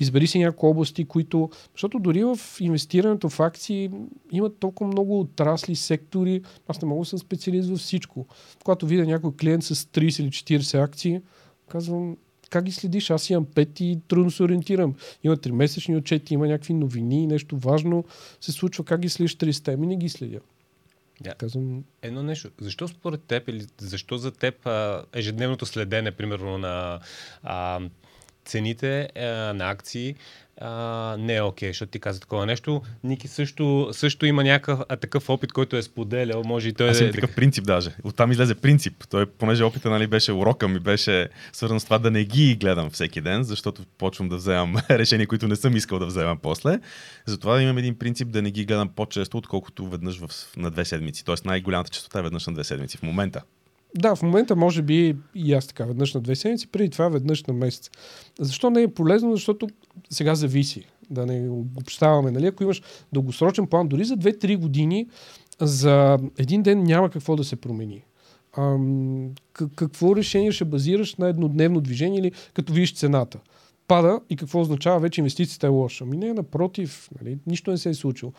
избери 0.00 0.26
си 0.26 0.38
някои 0.38 0.70
области, 0.70 1.04
които... 1.04 1.50
Защото 1.72 1.98
дори 1.98 2.24
в 2.24 2.38
инвестирането 2.60 3.28
в 3.28 3.40
акции 3.40 3.90
има 4.32 4.50
толкова 4.50 4.88
много 4.88 5.20
отрасли, 5.20 5.76
сектори, 5.76 6.42
аз 6.68 6.82
не 6.82 6.88
мога 6.88 7.00
да 7.00 7.06
съм 7.06 7.18
специалист 7.18 7.68
във 7.68 7.78
всичко. 7.78 8.26
Когато 8.64 8.86
видя 8.86 9.04
някой 9.04 9.36
клиент 9.36 9.64
с 9.64 9.74
30 9.74 10.22
или 10.22 10.58
40 10.58 10.84
акции, 10.84 11.20
казвам, 11.68 12.16
как 12.50 12.64
ги 12.64 12.72
следиш? 12.72 13.10
Аз 13.10 13.30
имам 13.30 13.46
пет 13.54 13.80
и 13.80 13.98
трудно 14.08 14.30
се 14.30 14.42
ориентирам. 14.42 14.94
Има 15.24 15.36
три 15.36 15.52
месечни 15.52 15.96
отчети, 15.96 16.34
има 16.34 16.46
някакви 16.46 16.74
новини, 16.74 17.26
нещо 17.26 17.56
важно 17.56 18.04
се 18.40 18.52
случва. 18.52 18.84
Как 18.84 19.00
ги 19.00 19.08
следиш 19.08 19.36
30 19.36 19.76
Ми 19.76 19.86
не 19.86 19.96
ги 19.96 20.08
следя. 20.08 20.40
Да. 21.20 21.34
Казвам... 21.34 21.84
Едно 22.02 22.22
нещо. 22.22 22.50
Защо 22.60 22.88
според 22.88 23.22
теб 23.22 23.48
или 23.48 23.66
защо 23.78 24.18
за 24.18 24.30
теб 24.30 24.66
а, 24.66 25.04
ежедневното 25.12 25.66
следене, 25.66 26.10
примерно 26.10 26.58
на 26.58 27.00
а, 27.42 27.80
цените 28.44 29.08
а, 29.16 29.22
на 29.54 29.70
акции 29.70 30.14
а, 30.60 31.16
не 31.18 31.36
е 31.36 31.42
окей, 31.42 31.68
okay, 31.68 31.70
защото 31.70 31.90
ти 31.90 31.98
каза 31.98 32.20
такова 32.20 32.46
нещо. 32.46 32.82
Ники 33.04 33.28
също, 33.28 33.88
също 33.92 34.26
има 34.26 34.44
някакъв 34.44 34.80
а, 34.88 34.96
такъв 34.96 35.30
опит, 35.30 35.52
който 35.52 35.76
е 35.76 35.82
споделял. 35.82 36.42
Може 36.44 36.68
и 36.68 36.72
той 36.72 36.88
Аз 36.88 37.00
е... 37.00 37.10
такъв 37.10 37.34
принцип 37.34 37.64
даже. 37.64 37.90
Оттам 38.04 38.32
излезе 38.32 38.54
принцип. 38.54 39.04
Той, 39.10 39.26
понеже 39.26 39.64
опита 39.64 39.90
нали, 39.90 40.06
беше 40.06 40.32
урока 40.32 40.68
ми, 40.68 40.78
беше 40.78 41.28
свързан 41.52 41.80
с 41.80 41.84
това 41.84 41.98
да 41.98 42.10
не 42.10 42.24
ги 42.24 42.56
гледам 42.56 42.90
всеки 42.90 43.20
ден, 43.20 43.42
защото 43.42 43.82
почвам 43.98 44.28
да 44.28 44.36
вземам 44.36 44.76
решения, 44.90 45.26
които 45.26 45.48
не 45.48 45.56
съм 45.56 45.76
искал 45.76 45.98
да 45.98 46.06
вземам 46.06 46.38
после. 46.38 46.80
Затова 47.26 47.62
имам 47.62 47.78
един 47.78 47.98
принцип 47.98 48.28
да 48.28 48.42
не 48.42 48.50
ги 48.50 48.64
гледам 48.64 48.88
по-често, 48.88 49.38
отколкото 49.38 49.88
веднъж 49.88 50.18
в, 50.18 50.30
на 50.56 50.70
две 50.70 50.84
седмици. 50.84 51.24
Тоест 51.24 51.44
най-голямата 51.44 51.90
частота 51.90 52.18
е 52.18 52.22
веднъж 52.22 52.46
на 52.46 52.52
две 52.52 52.64
седмици 52.64 52.96
в 52.96 53.02
момента. 53.02 53.42
Да, 53.94 54.14
в 54.14 54.22
момента 54.22 54.56
може 54.56 54.82
би 54.82 55.16
и 55.34 55.52
аз 55.52 55.66
така, 55.66 55.84
веднъж 55.84 56.14
на 56.14 56.20
две 56.20 56.36
седмици, 56.36 56.68
преди 56.68 56.90
това 56.90 57.08
веднъж 57.08 57.44
на 57.44 57.54
месец. 57.54 57.90
Защо 58.40 58.70
не 58.70 58.82
е 58.82 58.88
полезно? 58.88 59.36
Защото 59.36 59.68
сега 60.10 60.34
зависи. 60.34 60.84
Да 61.10 61.26
не 61.26 61.50
обобщаваме. 61.50 62.30
Нали? 62.30 62.46
Ако 62.46 62.62
имаш 62.62 62.82
дългосрочен 63.12 63.66
план, 63.66 63.88
дори 63.88 64.04
за 64.04 64.16
2-3 64.16 64.56
години, 64.56 65.06
за 65.60 66.18
един 66.38 66.62
ден 66.62 66.82
няма 66.82 67.10
какво 67.10 67.36
да 67.36 67.44
се 67.44 67.56
промени. 67.56 68.04
Ам, 68.58 69.30
какво 69.52 70.16
решение 70.16 70.52
ще 70.52 70.64
базираш 70.64 71.16
на 71.16 71.28
еднодневно 71.28 71.80
движение 71.80 72.18
или 72.18 72.32
като 72.54 72.72
видиш 72.72 72.94
цената? 72.94 73.38
Пада 73.88 74.20
и 74.30 74.36
какво 74.36 74.60
означава 74.60 75.00
вече 75.00 75.20
инвестицията 75.20 75.66
е 75.66 75.70
лоша? 75.70 76.04
Ами 76.04 76.16
не, 76.16 76.32
напротив, 76.32 77.10
нали? 77.22 77.38
нищо 77.46 77.70
не 77.70 77.78
се 77.78 77.88
е 77.88 77.94
случило. 77.94 78.32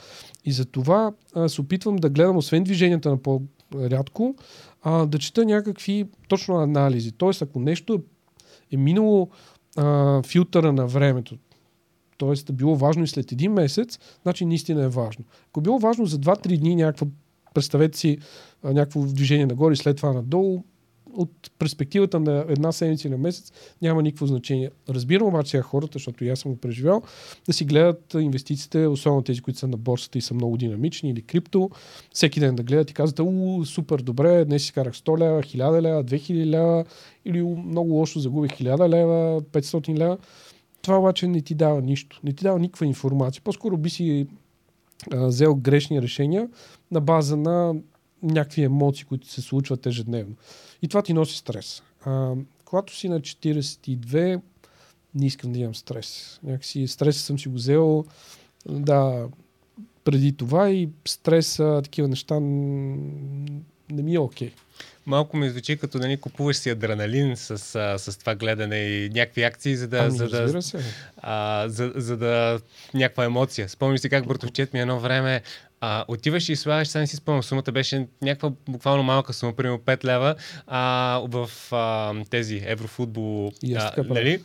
И 0.45 0.51
за 0.51 0.65
това 0.65 1.11
се 1.47 1.61
опитвам 1.61 1.95
да 1.95 2.09
гледам, 2.09 2.37
освен 2.37 2.63
движенията 2.63 3.09
на 3.09 3.17
по-рядко, 3.17 4.35
а, 4.81 5.05
да 5.05 5.19
чета 5.19 5.45
някакви 5.45 6.05
точно 6.27 6.55
анализи. 6.55 7.11
Тоест, 7.11 7.41
ако 7.41 7.59
нещо 7.59 8.01
е 8.71 8.77
минало 8.77 9.29
а, 9.77 10.21
филтъра 10.23 10.73
на 10.73 10.87
времето, 10.87 11.37
т.е. 12.17 12.33
е 12.49 12.53
било 12.53 12.75
важно 12.75 13.03
и 13.03 13.07
след 13.07 13.31
един 13.31 13.53
месец, 13.53 13.99
значи 14.21 14.45
наистина 14.45 14.83
е 14.83 14.89
важно. 14.89 15.25
Ако 15.47 15.61
било 15.61 15.79
важно 15.79 16.05
за 16.05 16.17
2-3 16.17 16.59
дни 16.59 16.75
някаква, 16.75 17.07
представете 17.53 17.97
си 17.97 18.17
някакво 18.63 19.01
движение 19.01 19.45
нагоре 19.45 19.73
и 19.73 19.77
след 19.77 19.97
това 19.97 20.13
надолу, 20.13 20.63
от 21.13 21.51
перспективата 21.59 22.19
на 22.19 22.45
една 22.49 22.71
седмица 22.71 23.07
или 23.07 23.15
месец 23.15 23.51
няма 23.81 24.01
никакво 24.01 24.25
значение. 24.25 24.69
Разбирам 24.89 25.27
обаче 25.27 25.51
сега 25.51 25.63
хората, 25.63 25.93
защото 25.93 26.25
и 26.25 26.29
аз 26.29 26.39
съм 26.39 26.51
го 26.51 26.57
преживял, 26.57 27.01
да 27.45 27.53
си 27.53 27.65
гледат 27.65 28.15
инвестициите, 28.19 28.87
особено 28.87 29.21
тези, 29.21 29.41
които 29.41 29.59
са 29.59 29.67
на 29.67 29.77
борсата 29.77 30.17
и 30.17 30.21
са 30.21 30.33
много 30.33 30.57
динамични 30.57 31.09
или 31.09 31.21
крипто, 31.21 31.69
всеки 32.13 32.39
ден 32.39 32.55
да 32.55 32.63
гледат 32.63 32.91
и 32.91 32.93
казват, 32.93 33.19
у, 33.19 33.65
супер, 33.65 33.99
добре, 33.99 34.45
днес 34.45 34.65
си 34.65 34.73
карах 34.73 34.93
100 34.93 35.19
лева, 35.19 35.41
1000 35.41 35.81
лева, 35.81 36.03
2000 36.03 36.45
лева 36.45 36.85
или 37.25 37.43
много 37.43 37.93
лошо 37.93 38.19
загубих 38.19 38.51
1000 38.51 38.89
лева, 38.89 39.41
500 39.41 39.97
лева. 39.97 40.17
Това 40.81 40.97
обаче 40.97 41.27
не 41.27 41.41
ти 41.41 41.55
дава 41.55 41.81
нищо, 41.81 42.19
не 42.23 42.33
ти 42.33 42.43
дава 42.43 42.59
никаква 42.59 42.85
информация. 42.85 43.41
По-скоро 43.41 43.77
би 43.77 43.89
си 43.89 44.27
а, 45.11 45.27
взел 45.27 45.55
грешни 45.55 46.01
решения 46.01 46.49
на 46.91 47.01
база 47.01 47.37
на 47.37 47.75
някакви 48.23 48.63
емоции, 48.63 49.05
които 49.05 49.27
се 49.27 49.41
случват 49.41 49.85
ежедневно. 49.85 50.35
И 50.81 50.87
това 50.87 51.01
ти 51.01 51.13
носи 51.13 51.37
стрес. 51.37 51.83
А, 52.05 52.33
когато 52.65 52.95
си 52.95 53.09
на 53.09 53.21
42, 53.21 54.41
не 55.15 55.25
искам 55.25 55.51
да 55.51 55.59
имам 55.59 55.75
стрес. 55.75 56.39
Някакси 56.43 56.87
стреса 56.87 57.19
съм 57.19 57.39
си 57.39 57.47
го 57.47 57.55
взел, 57.55 58.05
да, 58.69 59.27
преди 60.03 60.33
това 60.33 60.69
и 60.69 60.89
стреса, 61.07 61.81
такива 61.83 62.07
неща 62.07 62.39
не 62.39 64.03
ми 64.03 64.15
е 64.15 64.19
окей. 64.19 64.49
Okay. 64.49 64.53
Малко 65.05 65.37
ми 65.37 65.49
звучи 65.49 65.77
като 65.77 65.99
да 65.99 66.07
нали, 66.07 66.17
купуваш 66.17 66.57
си 66.57 66.69
адреналин 66.69 67.37
с, 67.37 67.57
с 67.97 68.17
това 68.19 68.35
гледане 68.35 68.77
и 68.77 69.09
някакви 69.09 69.43
акции, 69.43 69.75
за 69.75 69.87
да... 69.87 69.97
Ами, 69.97 70.17
за, 70.17 70.27
да 70.27 70.61
а, 71.17 71.69
за, 71.69 71.91
за 71.95 72.17
да... 72.17 72.59
някаква 72.93 73.25
емоция. 73.25 73.69
Спомни 73.69 73.99
си 73.99 74.09
как 74.09 74.27
братовчет 74.27 74.73
ми 74.73 74.79
едно 74.79 74.99
време 74.99 75.41
а, 75.81 76.05
отиваш 76.07 76.49
и 76.49 76.55
слагаш, 76.55 76.87
сега 76.87 76.99
не 76.99 77.07
си 77.07 77.15
спомням, 77.15 77.43
сумата 77.43 77.71
беше 77.71 78.07
някаква 78.21 78.51
буквално 78.69 79.03
малка 79.03 79.33
сума, 79.33 79.55
примерно 79.55 79.79
5 79.79 80.05
лева, 80.05 80.35
а, 80.67 81.21
в 81.25 81.49
а, 81.71 82.13
тези 82.29 82.61
еврофутбол, 82.65 83.51
а, 83.75 84.03
нали? 84.03 84.41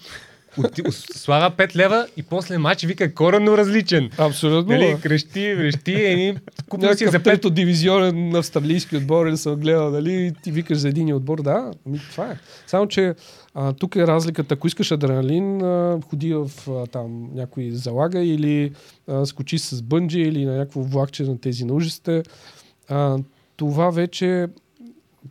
Слага 0.91 1.51
5 1.57 1.77
лева 1.77 2.07
и 2.17 2.23
после 2.23 2.59
матч 2.59 2.85
вика 2.85 3.15
коренно 3.15 3.59
различен. 3.59 4.11
Абсолютно. 4.19 4.73
Нали, 4.73 4.97
крещи, 5.03 5.55
врещи, 5.55 5.95
ени. 5.95 6.37
Купи 6.69 6.87
си 6.97 7.09
за 7.09 7.23
пето 7.23 7.51
дивизионен 7.51 8.37
австралийски 8.37 8.97
отбор 8.97 9.27
или 9.27 9.37
съм 9.37 9.57
гледал, 9.57 9.91
нали, 9.91 10.33
ти 10.43 10.53
викаш 10.53 10.79
за 10.79 10.89
един 10.89 11.15
отбор, 11.15 11.43
да, 11.43 11.71
ми, 11.87 11.99
това 12.11 12.31
е. 12.31 12.39
Само, 12.67 12.89
че 12.89 13.15
а, 13.55 13.73
тук 13.73 13.97
е 13.97 14.07
разликата. 14.07 14.55
Ако 14.55 14.67
искаш 14.67 14.93
адреналин, 14.93 15.63
а, 15.63 16.01
ходи 16.11 16.35
в 16.35 16.51
а, 16.69 16.87
там 16.87 17.31
някой 17.35 17.71
залага 17.71 18.21
или 18.21 18.73
а, 19.09 19.27
скочи 19.27 19.59
с 19.59 19.83
бънджи 19.83 20.21
или 20.21 20.45
на 20.45 20.57
някакво 20.57 20.83
влакче 20.83 21.23
на 21.23 21.39
тези 21.39 21.65
на 21.65 21.75
ужасите. 21.75 22.23
А, 22.89 23.19
това 23.57 23.91
вече 23.91 24.49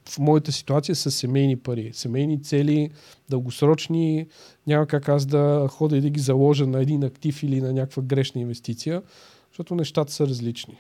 в 0.10 0.20
моята 0.20 0.52
ситуация 0.52 0.96
са 0.96 1.12
семейни 1.12 1.56
пари. 1.56 1.90
Семейни 1.94 2.44
цели, 2.44 2.90
дългосрочни. 3.30 4.28
Няма 4.68 4.88
как 4.88 5.10
аз 5.10 5.26
да 5.26 5.68
ходя 5.70 5.98
и 5.98 6.02
да 6.02 6.10
ги 6.10 6.20
заложа 6.20 6.68
на 6.68 6.82
един 6.82 7.04
актив 7.04 7.44
или 7.44 7.62
на 7.62 7.74
някаква 7.74 8.04
грешна 8.04 8.42
инвестиция, 8.42 9.02
защото 9.52 9.76
нещата 9.76 10.12
са 10.12 10.28
различни. 10.28 10.78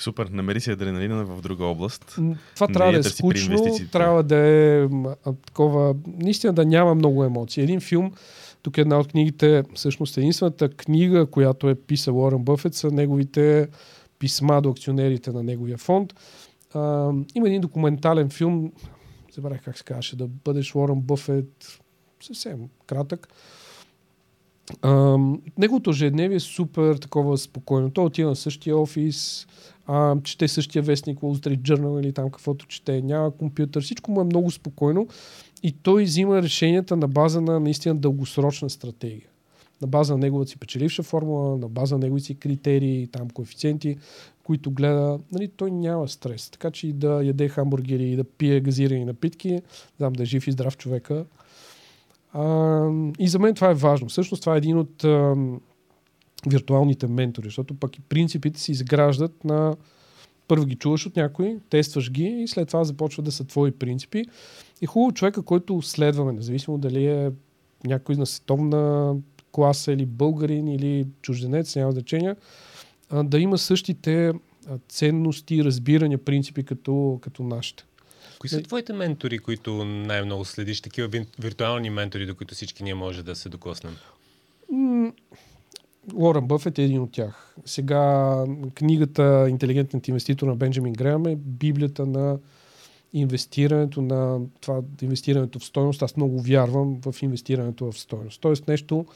Супер, 0.00 0.26
намери 0.26 0.60
си 0.60 0.70
адреналина 0.70 1.24
в 1.24 1.42
друга 1.42 1.64
област. 1.64 2.04
Това 2.54 2.66
Не 2.68 2.74
трябва 2.74 2.92
да 2.92 2.98
е 2.98 3.02
търси 3.02 3.22
при 3.28 3.38
скучно, 3.38 3.88
трябва 3.92 4.22
да 4.22 4.36
е 4.36 4.82
а, 4.82 5.32
такова, 5.46 5.94
наистина 6.06 6.52
да 6.52 6.64
няма 6.64 6.94
много 6.94 7.24
емоции. 7.24 7.62
Един 7.62 7.80
филм, 7.80 8.12
тук 8.62 8.78
е 8.78 8.80
една 8.80 8.98
от 8.98 9.08
книгите, 9.08 9.62
всъщност 9.74 10.16
единствената 10.16 10.68
книга, 10.68 11.26
която 11.26 11.68
е 11.68 11.74
писал 11.74 12.18
Уорън 12.18 12.44
Бъфет, 12.44 12.74
са 12.74 12.90
неговите 12.90 13.68
писма 14.18 14.62
до 14.62 14.70
акционерите 14.70 15.30
на 15.30 15.42
неговия 15.42 15.78
фонд. 15.78 16.14
А, 16.74 17.12
има 17.34 17.48
един 17.48 17.60
документален 17.60 18.30
филм, 18.30 18.72
забравих 19.32 19.62
как 19.64 19.78
се 19.78 19.84
казваше, 19.84 20.16
да 20.16 20.26
бъдеш 20.26 20.74
Уорън 20.74 21.00
Бъфет, 21.00 21.78
съвсем 22.24 22.68
кратък. 22.86 23.28
А, 24.82 25.18
неговото 25.58 25.90
ежедневие 25.90 26.36
е 26.36 26.40
супер 26.40 26.94
такова 26.94 27.38
спокойно. 27.38 27.90
Той 27.90 28.04
отива 28.04 28.30
на 28.30 28.36
същия 28.36 28.76
офис, 28.78 29.46
а, 29.86 30.16
чете 30.22 30.48
същия 30.48 30.82
вестник 30.82 31.18
Wall 31.18 31.46
Street 31.46 31.60
Journal 31.60 32.00
или 32.00 32.12
там 32.12 32.30
каквото 32.30 32.66
чете, 32.66 33.02
няма 33.02 33.36
компютър, 33.36 33.82
всичко 33.82 34.10
му 34.10 34.20
е 34.20 34.24
много 34.24 34.50
спокойно 34.50 35.08
и 35.62 35.72
той 35.72 36.04
взима 36.04 36.42
решенията 36.42 36.96
на 36.96 37.08
база 37.08 37.40
на 37.40 37.60
наистина 37.60 37.94
дългосрочна 37.94 38.70
стратегия. 38.70 39.28
На 39.82 39.88
база 39.88 40.12
на 40.12 40.18
неговата 40.18 40.50
си 40.50 40.58
печеливша 40.58 41.02
формула, 41.02 41.58
на 41.58 41.68
база 41.68 41.94
на 41.94 41.98
неговите 41.98 42.26
си 42.26 42.34
критерии, 42.34 43.06
там 43.06 43.30
коефициенти, 43.30 43.96
които 44.44 44.70
гледа. 44.70 45.18
Нали, 45.32 45.48
той 45.48 45.70
няма 45.70 46.08
стрес. 46.08 46.50
Така 46.50 46.70
че 46.70 46.88
и 46.88 46.92
да 46.92 47.24
яде 47.24 47.48
хамбургери 47.48 48.10
и 48.10 48.16
да 48.16 48.24
пие 48.24 48.60
газирани 48.60 49.04
напитки, 49.04 49.62
знам 49.98 50.12
да 50.12 50.22
е 50.22 50.26
жив 50.26 50.46
и 50.46 50.52
здрав 50.52 50.76
човека. 50.76 51.24
А, 52.32 52.88
и 53.18 53.28
за 53.28 53.38
мен 53.38 53.54
това 53.54 53.70
е 53.70 53.74
важно. 53.74 54.08
Всъщност 54.08 54.42
това 54.42 54.54
е 54.54 54.58
един 54.58 54.78
от 54.78 55.04
ам, 55.04 55.60
виртуалните 56.46 57.06
ментори, 57.06 57.46
защото 57.46 57.74
пък 57.74 57.92
принципите 58.08 58.60
се 58.60 58.72
изграждат 58.72 59.44
на 59.44 59.76
първо 60.48 60.66
ги 60.66 60.74
чуваш 60.74 61.06
от 61.06 61.16
някой, 61.16 61.58
тестваш 61.70 62.10
ги 62.10 62.24
и 62.24 62.48
след 62.48 62.68
това 62.68 62.84
започват 62.84 63.24
да 63.24 63.32
са 63.32 63.44
твои 63.44 63.70
принципи. 63.70 64.24
И 64.80 64.86
хубаво 64.86 65.12
човека, 65.12 65.42
който 65.42 65.82
следваме, 65.82 66.32
независимо 66.32 66.78
дали 66.78 67.06
е 67.06 67.30
някой 67.84 68.14
на 68.14 68.26
световна 68.26 69.14
класа 69.52 69.92
или 69.92 70.06
българин 70.06 70.68
или 70.68 71.06
чужденец, 71.22 71.76
няма 71.76 71.92
значение, 71.92 72.34
а, 73.10 73.24
да 73.24 73.38
има 73.38 73.58
същите 73.58 74.28
а, 74.28 74.32
ценности, 74.88 75.64
разбирания, 75.64 76.18
принципи 76.18 76.62
като, 76.62 77.18
като 77.22 77.42
нашите. 77.42 77.84
Кои 78.42 78.48
са 78.48 78.62
твоите 78.62 78.92
ментори, 78.92 79.38
които 79.38 79.84
най-много 79.84 80.44
следиш? 80.44 80.80
Такива 80.80 81.08
виртуални 81.38 81.90
ментори, 81.90 82.26
до 82.26 82.34
които 82.34 82.54
всички 82.54 82.82
ние 82.82 82.94
може 82.94 83.22
да 83.22 83.36
се 83.36 83.48
докоснем? 83.48 83.96
М, 84.72 85.12
Уорън 86.14 86.46
Бъфет 86.46 86.78
е 86.78 86.82
един 86.82 87.00
от 87.00 87.12
тях. 87.12 87.56
Сега 87.64 88.34
книгата 88.74 89.46
Интелигентният 89.50 90.08
инвеститор 90.08 90.46
на 90.46 90.56
Бенджамин 90.56 90.92
Греъм 90.92 91.26
е 91.26 91.36
библията 91.36 92.06
на 92.06 92.38
инвестирането, 93.12 94.02
на 94.02 94.40
това 94.60 94.80
инвестирането 95.02 95.58
в 95.58 95.64
стойност. 95.64 96.02
Аз 96.02 96.16
много 96.16 96.42
вярвам 96.42 97.00
в 97.04 97.22
инвестирането 97.22 97.92
в 97.92 97.98
стойност. 97.98 98.40
Тоест 98.40 98.68
нещо 98.68 99.06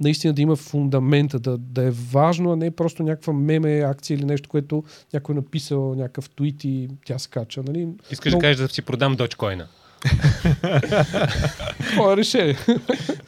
наистина 0.00 0.32
да 0.32 0.42
има 0.42 0.56
фундамента, 0.56 1.38
да, 1.38 1.58
да 1.58 1.82
е 1.82 1.90
важно, 1.90 2.52
а 2.52 2.56
не 2.56 2.70
просто 2.70 3.02
някаква 3.02 3.32
меме, 3.32 3.78
акция 3.80 4.14
или 4.14 4.24
нещо, 4.24 4.48
което 4.48 4.84
някой 5.12 5.32
е 5.32 5.36
написал, 5.36 5.94
някакъв 5.94 6.30
твит 6.30 6.64
и 6.64 6.88
тя 7.04 7.18
скача. 7.18 7.62
Нали? 7.62 7.88
Искаш 8.10 8.32
Много- 8.32 8.40
да 8.40 8.44
кажеш 8.44 8.56
да 8.58 8.68
си 8.68 8.82
продам 8.82 9.16
Dogecoin? 9.16 9.64
Това 11.90 12.12
е 12.12 12.16
решение. 12.16 12.56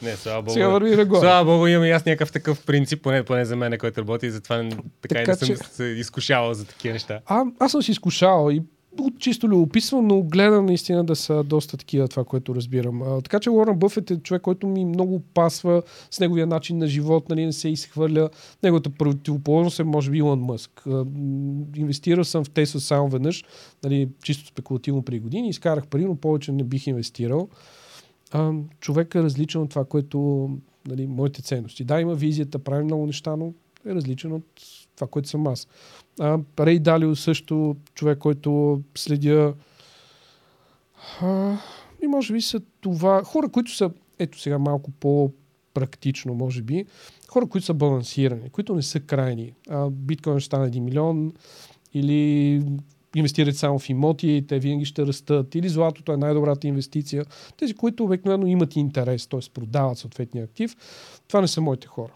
Не, 0.01 0.15
слава 0.15 0.41
богу. 0.41 0.53
Сега 0.53 0.67
върви. 0.67 0.95
Слава 1.09 1.45
богу, 1.45 1.67
имам 1.67 1.85
и 1.85 1.91
аз 1.91 2.05
някакъв 2.05 2.31
такъв 2.31 2.65
принцип, 2.65 3.01
поне, 3.01 3.23
поне 3.23 3.45
за 3.45 3.55
мен, 3.55 3.77
който 3.77 4.01
работи 4.01 4.25
и 4.25 4.31
затова 4.31 4.63
така, 4.69 4.75
Така 5.01 5.21
и 5.21 5.25
не 5.25 5.35
съм 5.35 5.47
че- 5.47 5.55
се 5.55 5.83
изкушавал 5.83 6.53
за 6.53 6.65
такива 6.65 6.93
неща. 6.93 7.19
А, 7.25 7.43
аз 7.59 7.71
съм 7.71 7.81
си 7.83 7.91
изкушавал 7.91 8.51
и 8.51 8.61
от 8.99 9.19
чисто 9.19 9.47
любопитство, 9.47 10.01
но 10.01 10.21
гледам 10.21 10.65
наистина 10.65 11.03
да 11.03 11.15
са 11.15 11.43
доста 11.43 11.77
такива 11.77 12.07
това, 12.07 12.23
което 12.23 12.55
разбирам. 12.55 13.01
А, 13.01 13.21
така 13.21 13.39
че 13.39 13.49
Уорън 13.49 13.77
Бъфет 13.77 14.11
е 14.11 14.19
човек, 14.19 14.41
който 14.41 14.67
ми 14.67 14.85
много 14.85 15.19
пасва 15.19 15.83
с 16.11 16.19
неговия 16.19 16.47
начин 16.47 16.77
на 16.77 16.87
живот, 16.87 17.29
нали, 17.29 17.45
не 17.45 17.53
се 17.53 17.69
изхвърля. 17.69 18.29
Неговата 18.63 18.89
противоположност 18.89 19.79
е, 19.79 19.83
може 19.83 20.11
би, 20.11 20.17
Илон 20.17 20.39
Мъск. 20.39 20.87
А, 20.87 21.05
инвестирал 21.75 22.23
съм 22.23 22.43
в 22.43 22.49
Тесла 22.49 22.79
само 22.79 23.09
веднъж, 23.09 23.43
нали, 23.83 24.09
чисто 24.23 24.47
спекулативно 24.47 25.01
при 25.01 25.19
години, 25.19 25.49
изкарах 25.49 25.87
пари, 25.87 26.05
но 26.05 26.15
повече 26.15 26.51
не 26.51 26.63
бих 26.63 26.87
инвестирал. 26.87 27.49
А, 28.31 28.51
човек 28.79 29.15
е 29.15 29.23
различен 29.23 29.61
от 29.61 29.69
това, 29.69 29.85
което 29.85 30.49
нали, 30.87 31.07
моите 31.07 31.41
ценности. 31.41 31.83
Да, 31.83 32.01
има 32.01 32.15
визията, 32.15 32.59
прави 32.59 32.83
много 32.83 33.05
неща, 33.05 33.35
но 33.35 33.53
е 33.85 33.95
различен 33.95 34.31
от 34.31 34.45
това, 34.95 35.07
което 35.07 35.29
съм 35.29 35.47
аз. 35.47 35.67
А, 36.19 36.39
Рей 36.59 36.79
Далио 36.79 37.15
също 37.15 37.75
човек, 37.95 38.17
който 38.17 38.81
следя 38.95 39.53
а, 41.21 41.57
и 42.03 42.07
може 42.07 42.33
би 42.33 42.41
са 42.41 42.61
това 42.81 43.23
хора, 43.23 43.49
които 43.49 43.75
са 43.75 43.91
ето 44.19 44.39
сега 44.39 44.57
малко 44.57 44.91
по-практично, 44.91 46.33
може 46.33 46.61
би, 46.61 46.85
хора, 47.29 47.47
които 47.47 47.65
са 47.65 47.73
балансирани, 47.73 48.49
които 48.49 48.75
не 48.75 48.81
са 48.81 48.99
крайни. 48.99 49.53
А, 49.69 49.89
биткоин 49.89 50.39
ще 50.39 50.45
стане 50.45 50.71
1 50.71 50.79
милион 50.79 51.33
или 51.93 52.61
инвестират 53.15 53.57
само 53.57 53.79
в 53.79 53.89
имоти 53.89 54.27
и 54.27 54.47
те 54.47 54.59
винаги 54.59 54.85
ще 54.85 55.05
растат, 55.05 55.55
или 55.55 55.69
златото 55.69 56.11
е 56.11 56.17
най-добрата 56.17 56.67
инвестиция. 56.67 57.25
Тези, 57.57 57.73
които 57.73 58.03
обикновено 58.03 58.47
имат 58.47 58.75
интерес, 58.75 59.27
т.е. 59.27 59.39
продават 59.53 59.97
съответния 59.97 60.45
актив, 60.45 60.75
това 61.27 61.41
не 61.41 61.47
са 61.47 61.61
моите 61.61 61.87
хора 61.87 62.13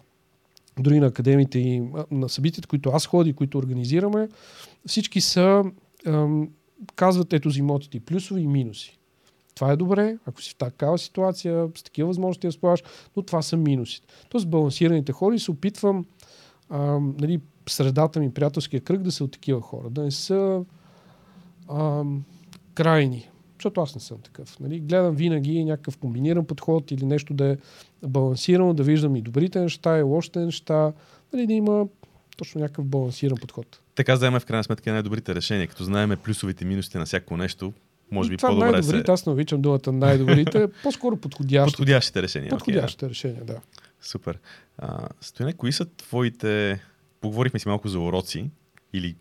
дори 0.80 1.00
на 1.00 1.06
академиите 1.06 1.58
и 1.58 1.82
на 2.10 2.28
събитията, 2.28 2.68
които 2.68 2.90
аз 2.90 3.06
ходя, 3.06 3.30
и 3.30 3.32
които 3.32 3.58
организираме, 3.58 4.28
всички 4.86 5.20
са, 5.20 5.64
казват 6.94 7.32
ето 7.32 7.50
за 7.50 7.58
имотите 7.58 7.96
и 7.96 8.00
плюсови 8.00 8.40
и 8.40 8.46
минуси. 8.46 8.98
Това 9.54 9.72
е 9.72 9.76
добре, 9.76 10.18
ако 10.26 10.42
си 10.42 10.50
в 10.50 10.56
такава 10.56 10.98
ситуация, 10.98 11.68
с 11.74 11.82
такива 11.82 12.06
възможности 12.06 12.46
да 12.46 12.48
разполагаш, 12.48 12.82
но 13.16 13.22
това 13.22 13.42
са 13.42 13.56
минусите. 13.56 14.06
Тоест 14.28 14.48
балансираните 14.48 15.12
хора 15.12 15.34
и 15.34 15.38
се 15.38 15.50
опитвам 15.50 16.04
ам, 16.70 17.14
нали, 17.20 17.40
средата 17.68 18.20
ми, 18.20 18.34
приятелския 18.34 18.80
кръг 18.80 19.02
да 19.02 19.12
са 19.12 19.24
от 19.24 19.32
такива 19.32 19.60
хора, 19.60 19.90
да 19.90 20.02
не 20.02 20.10
са 20.10 20.64
крайни. 22.74 23.28
Защото 23.58 23.80
аз 23.80 23.94
не 23.94 24.00
съм 24.00 24.18
такъв. 24.18 24.60
Нали? 24.60 24.80
Гледам 24.80 25.14
винаги 25.14 25.64
някакъв 25.64 25.98
комбиниран 25.98 26.44
подход 26.44 26.90
или 26.90 27.04
нещо 27.04 27.34
да 27.34 27.46
е 27.50 27.56
балансирано, 28.06 28.74
да 28.74 28.82
виждам 28.82 29.16
и 29.16 29.22
добрите 29.22 29.60
неща, 29.60 29.98
и 29.98 30.02
лошите 30.02 30.38
неща, 30.38 30.92
нали? 31.32 31.46
да 31.46 31.52
има 31.52 31.86
точно 32.36 32.60
някакъв 32.60 32.84
балансиран 32.84 33.36
подход. 33.40 33.80
Така 33.94 34.14
вземем 34.14 34.40
в 34.40 34.46
крайна 34.46 34.64
сметка 34.64 34.92
най-добрите 34.92 35.34
решения. 35.34 35.68
Като 35.68 35.84
знаеме 35.84 36.16
плюсовите 36.16 36.64
и 36.64 36.66
минусите 36.66 36.98
на 36.98 37.06
всяко 37.06 37.36
нещо, 37.36 37.72
може 38.10 38.30
би 38.30 38.36
това 38.36 38.48
по-добре 38.48 38.70
най-добрите, 38.70 39.06
се... 39.06 39.12
аз 39.12 39.26
не 39.26 39.32
обичам 39.32 39.62
думата 39.62 39.92
най-добрите, 39.92 40.68
по-скоро 40.82 41.16
подходящите. 41.16 41.76
Подходящите 41.76 42.22
решения. 42.22 42.50
да. 42.50 42.56
Подходящите 42.56 43.08
решения, 43.08 43.44
да. 43.44 43.60
Супер. 44.00 44.38
А, 44.78 45.08
Стояне, 45.20 45.52
кои 45.52 45.72
са 45.72 45.84
твоите... 45.84 46.80
Поговорихме 47.20 47.58
си 47.58 47.68
малко 47.68 47.88
за 47.88 48.00
уроци 48.00 48.50
или 48.92 49.16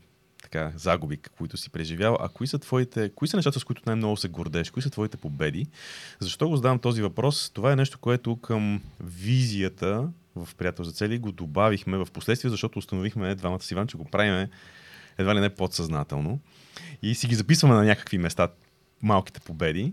така, 0.52 0.72
загуби, 0.76 1.18
които 1.18 1.58
си 1.58 1.70
преживял, 1.70 2.18
а 2.20 2.30
кои 2.30 2.48
са 2.48 2.60
твоите, 2.60 3.10
кои 3.16 3.28
са 3.28 3.38
нещата, 3.38 3.60
с 3.60 3.64
които 3.64 3.82
най-много 3.86 4.18
се 4.18 4.28
гордееш? 4.28 4.70
Кои 4.70 4.82
са 4.82 4.90
твоите 4.90 5.18
победи? 5.18 5.68
Защо 6.20 6.50
го 6.50 6.56
задавам 6.56 6.80
този 6.80 7.02
въпрос? 7.02 7.52
Това 7.54 7.72
е 7.72 7.76
нещо, 7.76 8.00
което 8.00 8.36
към 8.36 8.82
визията 9.00 10.10
в 10.36 10.56
Приятел 10.56 10.86
за 10.86 10.92
цели 10.92 11.18
го 11.18 11.32
добавихме 11.32 11.98
в 11.98 12.08
последствие, 12.14 12.50
защото 12.50 12.80
установихме 12.80 13.36
двамата 13.36 13.62
си 13.62 13.74
Иван, 13.74 13.88
че 13.88 13.98
го 13.98 14.06
правиме 14.06 14.50
едва 15.18 15.36
ли 15.36 15.40
не 15.40 15.50
подсъзнателно 15.50 16.40
и 17.02 17.16
си 17.16 17.28
ги 17.28 17.36
записваме 17.36 17.76
на 17.76 17.84
някакви 17.84 18.18
места 18.18 18.48
малките 19.02 19.40
победи. 19.40 19.92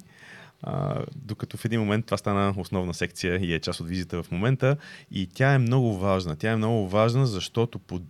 А, 0.62 1.05
докато 1.16 1.57
в 1.57 1.64
един 1.64 1.80
момент 1.80 2.07
това 2.07 2.16
стана 2.16 2.55
основна 2.57 2.94
секция 2.94 3.36
и 3.36 3.55
е 3.55 3.61
част 3.61 3.80
от 3.80 3.88
визията 3.88 4.22
в 4.22 4.30
момента. 4.30 4.76
И 5.11 5.26
тя 5.26 5.52
е 5.52 5.59
много 5.59 5.98
важна. 5.98 6.36
Тя 6.36 6.52
е 6.52 6.57
много 6.57 6.88
важна, 6.88 7.26
защото 7.26 7.78
по 7.78 8.00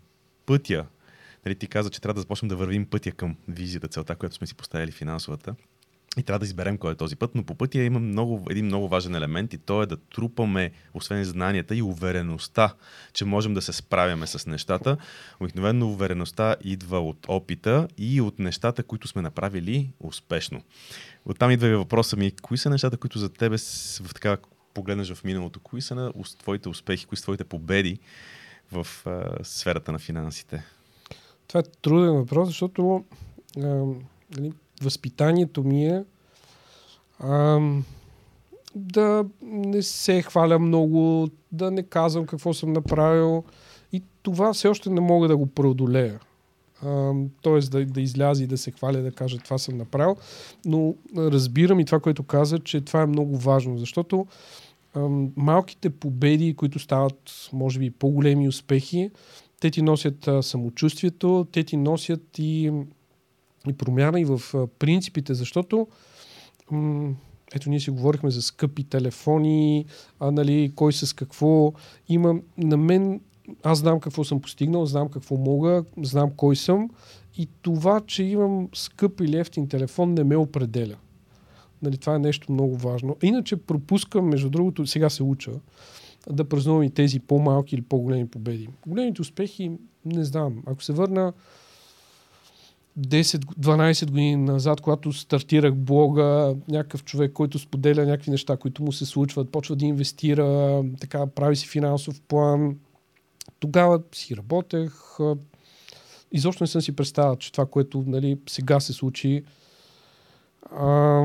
пътя, 0.46 0.86
нали, 1.46 1.54
ти 1.54 1.66
каза, 1.66 1.90
че 1.90 2.00
трябва 2.00 2.14
да 2.14 2.20
започнем 2.20 2.48
да 2.48 2.56
вървим 2.56 2.86
пътя 2.86 3.12
към 3.12 3.36
визията, 3.48 3.88
целта, 3.88 4.16
която 4.16 4.36
сме 4.36 4.46
си 4.46 4.54
поставили 4.54 4.90
финансовата. 4.90 5.54
И 6.18 6.22
трябва 6.22 6.38
да 6.38 6.44
изберем 6.44 6.78
кой 6.78 6.92
е 6.92 6.94
този 6.94 7.16
път, 7.16 7.34
но 7.34 7.44
по 7.44 7.54
пътя 7.54 7.82
има 7.82 7.98
много, 7.98 8.46
един 8.50 8.64
много 8.64 8.88
важен 8.88 9.14
елемент 9.14 9.52
и 9.52 9.58
то 9.58 9.82
е 9.82 9.86
да 9.86 9.96
трупаме, 9.96 10.70
освен 10.94 11.24
знанията 11.24 11.76
и 11.76 11.82
увереността, 11.82 12.74
че 13.12 13.24
можем 13.24 13.54
да 13.54 13.62
се 13.62 13.72
справяме 13.72 14.26
с 14.26 14.46
нещата. 14.46 14.96
Обикновено 15.40 15.88
увереността 15.88 16.56
идва 16.64 17.00
от 17.00 17.26
опита 17.28 17.88
и 17.98 18.20
от 18.20 18.38
нещата, 18.38 18.82
които 18.82 19.08
сме 19.08 19.22
направили 19.22 19.92
успешно. 20.00 20.62
Оттам 21.24 21.50
идва 21.50 21.68
и 21.68 21.74
въпроса 21.74 22.16
ми, 22.16 22.32
кои 22.42 22.58
са 22.58 22.70
нещата, 22.70 22.96
които 22.96 23.18
за 23.18 23.28
тебе 23.28 23.58
в 24.02 24.14
така 24.14 24.36
погледнеш 24.74 25.12
в 25.12 25.24
миналото, 25.24 25.60
кои 25.60 25.82
са 25.82 25.94
на 25.94 26.12
твоите 26.38 26.68
успехи, 26.68 27.06
кои 27.06 27.16
са 27.16 27.22
твоите 27.22 27.44
победи 27.44 27.98
в 28.72 28.86
а, 29.06 29.44
сферата 29.44 29.92
на 29.92 29.98
финансите? 29.98 30.64
Това 31.48 31.60
е 31.60 31.70
труден 31.82 32.14
въпрос, 32.14 32.48
защото 32.48 33.04
а, 33.58 33.84
нали, 34.36 34.52
възпитанието 34.82 35.64
ми 35.64 35.86
е 35.86 36.04
а, 37.18 37.60
да 38.74 39.24
не 39.42 39.82
се 39.82 40.22
хваля 40.22 40.58
много, 40.58 41.28
да 41.52 41.70
не 41.70 41.82
казвам 41.82 42.26
какво 42.26 42.54
съм 42.54 42.72
направил. 42.72 43.44
И 43.92 44.02
това 44.22 44.52
все 44.52 44.68
още 44.68 44.90
не 44.90 45.00
мога 45.00 45.28
да 45.28 45.36
го 45.36 45.46
преодолея. 45.46 46.20
Тоест 47.42 47.70
да, 47.70 47.86
да 47.86 48.00
излязи 48.00 48.44
и 48.44 48.46
да 48.46 48.58
се 48.58 48.70
хваля, 48.70 48.98
да 48.98 49.12
каже 49.12 49.38
това 49.38 49.58
съм 49.58 49.76
направил. 49.76 50.16
Но 50.64 50.94
разбирам 51.16 51.80
и 51.80 51.84
това, 51.84 52.00
което 52.00 52.22
каза, 52.22 52.58
че 52.58 52.80
това 52.80 53.02
е 53.02 53.06
много 53.06 53.36
важно, 53.36 53.78
защото 53.78 54.26
а, 54.94 55.00
малките 55.36 55.90
победи, 55.90 56.54
които 56.54 56.78
стават, 56.78 57.48
може 57.52 57.78
би, 57.78 57.90
по-големи 57.90 58.48
успехи, 58.48 59.10
те 59.64 59.70
ти 59.70 59.82
носят 59.82 60.28
а, 60.28 60.42
самочувствието, 60.42 61.46
те 61.52 61.64
ти 61.64 61.76
носят 61.76 62.38
и, 62.38 62.72
и 63.68 63.72
промяна 63.72 64.20
и 64.20 64.24
в 64.24 64.40
а, 64.54 64.66
принципите, 64.66 65.34
защото 65.34 65.86
м- 66.70 67.14
ето 67.54 67.70
ние 67.70 67.80
си 67.80 67.90
говорихме 67.90 68.30
за 68.30 68.42
скъпи 68.42 68.84
телефони, 68.84 69.86
а 70.20 70.30
нали, 70.30 70.72
кой 70.74 70.92
с 70.92 71.12
какво. 71.12 71.72
Има 72.08 72.34
на 72.58 72.76
мен, 72.76 73.20
аз 73.62 73.78
знам 73.78 74.00
какво 74.00 74.24
съм 74.24 74.40
постигнал, 74.40 74.86
знам 74.86 75.08
какво 75.08 75.36
мога, 75.36 75.84
знам 76.02 76.30
кой 76.36 76.56
съм 76.56 76.90
и 77.36 77.48
това, 77.62 78.00
че 78.06 78.22
имам 78.22 78.68
скъп 78.74 79.20
или 79.20 79.38
ефтин 79.38 79.68
телефон 79.68 80.14
не 80.14 80.24
ме 80.24 80.36
определя. 80.36 80.96
Нали, 81.82 81.98
това 81.98 82.14
е 82.14 82.18
нещо 82.18 82.52
много 82.52 82.76
важно. 82.76 83.16
Иначе 83.22 83.56
пропускам, 83.56 84.28
между 84.28 84.50
другото, 84.50 84.86
сега 84.86 85.10
се 85.10 85.22
уча, 85.22 85.52
да 86.30 86.44
празнувам 86.44 86.82
и 86.82 86.90
тези 86.90 87.20
по-малки 87.20 87.74
или 87.74 87.82
по-големи 87.82 88.26
победи. 88.26 88.68
Големите 88.86 89.22
успехи, 89.22 89.72
не 90.04 90.24
знам. 90.24 90.62
Ако 90.66 90.82
се 90.82 90.92
върна 90.92 91.32
10-12 92.98 94.06
години 94.06 94.36
назад, 94.36 94.80
когато 94.80 95.12
стартирах 95.12 95.74
блога, 95.74 96.56
някакъв 96.68 97.04
човек, 97.04 97.32
който 97.32 97.58
споделя 97.58 98.06
някакви 98.06 98.30
неща, 98.30 98.56
които 98.56 98.82
му 98.82 98.92
се 98.92 99.06
случват, 99.06 99.50
почва 99.50 99.76
да 99.76 99.84
инвестира, 99.84 100.82
така 101.00 101.26
прави 101.26 101.56
си 101.56 101.68
финансов 101.68 102.20
план. 102.20 102.76
Тогава 103.60 104.02
си 104.12 104.36
работех. 104.36 104.92
Изобщо 106.32 106.64
не 106.64 106.68
съм 106.68 106.82
си 106.82 106.96
представил, 106.96 107.36
че 107.36 107.52
това, 107.52 107.66
което 107.66 108.04
нали, 108.06 108.38
сега 108.48 108.80
се 108.80 108.92
случи, 108.92 109.44
а, 110.70 111.24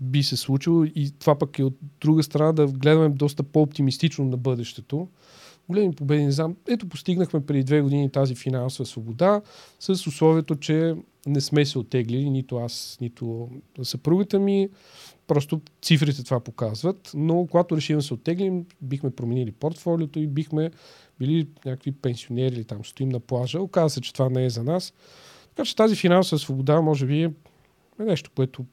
би 0.00 0.22
се 0.22 0.36
случило 0.36 0.84
и 0.84 1.12
това 1.18 1.38
пък 1.38 1.58
е 1.58 1.64
от 1.64 1.78
друга 2.00 2.22
страна 2.22 2.52
да 2.52 2.66
гледаме 2.66 3.08
доста 3.08 3.42
по-оптимистично 3.42 4.24
на 4.24 4.36
бъдещето 4.36 5.08
големи 5.68 5.94
победи, 5.94 6.24
не 6.24 6.32
знам. 6.32 6.56
Ето 6.68 6.88
постигнахме 6.88 7.46
преди 7.46 7.64
две 7.64 7.80
години 7.80 8.10
тази 8.10 8.34
финансова 8.34 8.86
свобода 8.86 9.42
с 9.80 10.06
условието, 10.06 10.56
че 10.56 10.94
не 11.26 11.40
сме 11.40 11.66
се 11.66 11.78
отеглили, 11.78 12.30
нито 12.30 12.56
аз, 12.56 12.98
нито 13.00 13.48
съпругата 13.82 14.38
ми. 14.38 14.68
Просто 15.26 15.60
цифрите 15.82 16.24
това 16.24 16.40
показват. 16.40 17.10
Но 17.14 17.46
когато 17.50 17.76
решим 17.76 17.96
да 17.96 18.02
се 18.02 18.14
оттеглим, 18.14 18.66
бихме 18.82 19.10
променили 19.10 19.52
портфолиото 19.52 20.18
и 20.18 20.26
бихме 20.26 20.70
били 21.18 21.48
някакви 21.64 21.92
пенсионери 21.92 22.54
или 22.54 22.64
там 22.64 22.84
стоим 22.84 23.08
на 23.08 23.20
плажа. 23.20 23.60
Оказва 23.60 23.90
се, 23.90 24.00
че 24.00 24.12
това 24.12 24.28
не 24.28 24.44
е 24.44 24.50
за 24.50 24.62
нас. 24.62 24.92
Така 25.48 25.64
че 25.64 25.76
тази 25.76 25.96
финансова 25.96 26.38
свобода 26.38 26.80
може 26.80 27.06
би 27.06 27.22
е 27.22 27.32
нещо, 27.98 28.30
което 28.36 28.64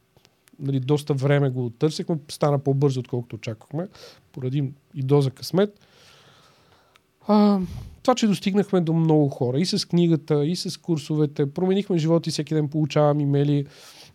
нали, 0.59 0.79
доста 0.79 1.13
време 1.13 1.49
го 1.49 1.69
търсихме, 1.69 2.17
стана 2.31 2.59
по-бързо, 2.59 2.99
отколкото 2.99 3.35
очаквахме, 3.35 3.87
поради 4.31 4.71
и 4.95 5.03
доза 5.03 5.31
късмет. 5.31 5.79
А, 7.27 7.59
това, 8.03 8.15
че 8.15 8.27
достигнахме 8.27 8.81
до 8.81 8.93
много 8.93 9.29
хора 9.29 9.59
и 9.59 9.65
с 9.65 9.87
книгата, 9.87 10.45
и 10.45 10.55
с 10.55 10.81
курсовете, 10.81 11.53
променихме 11.53 11.97
живота 11.97 12.29
и 12.29 12.31
всеки 12.31 12.53
ден 12.53 12.67
получавам 12.67 13.19
имейли. 13.19 13.65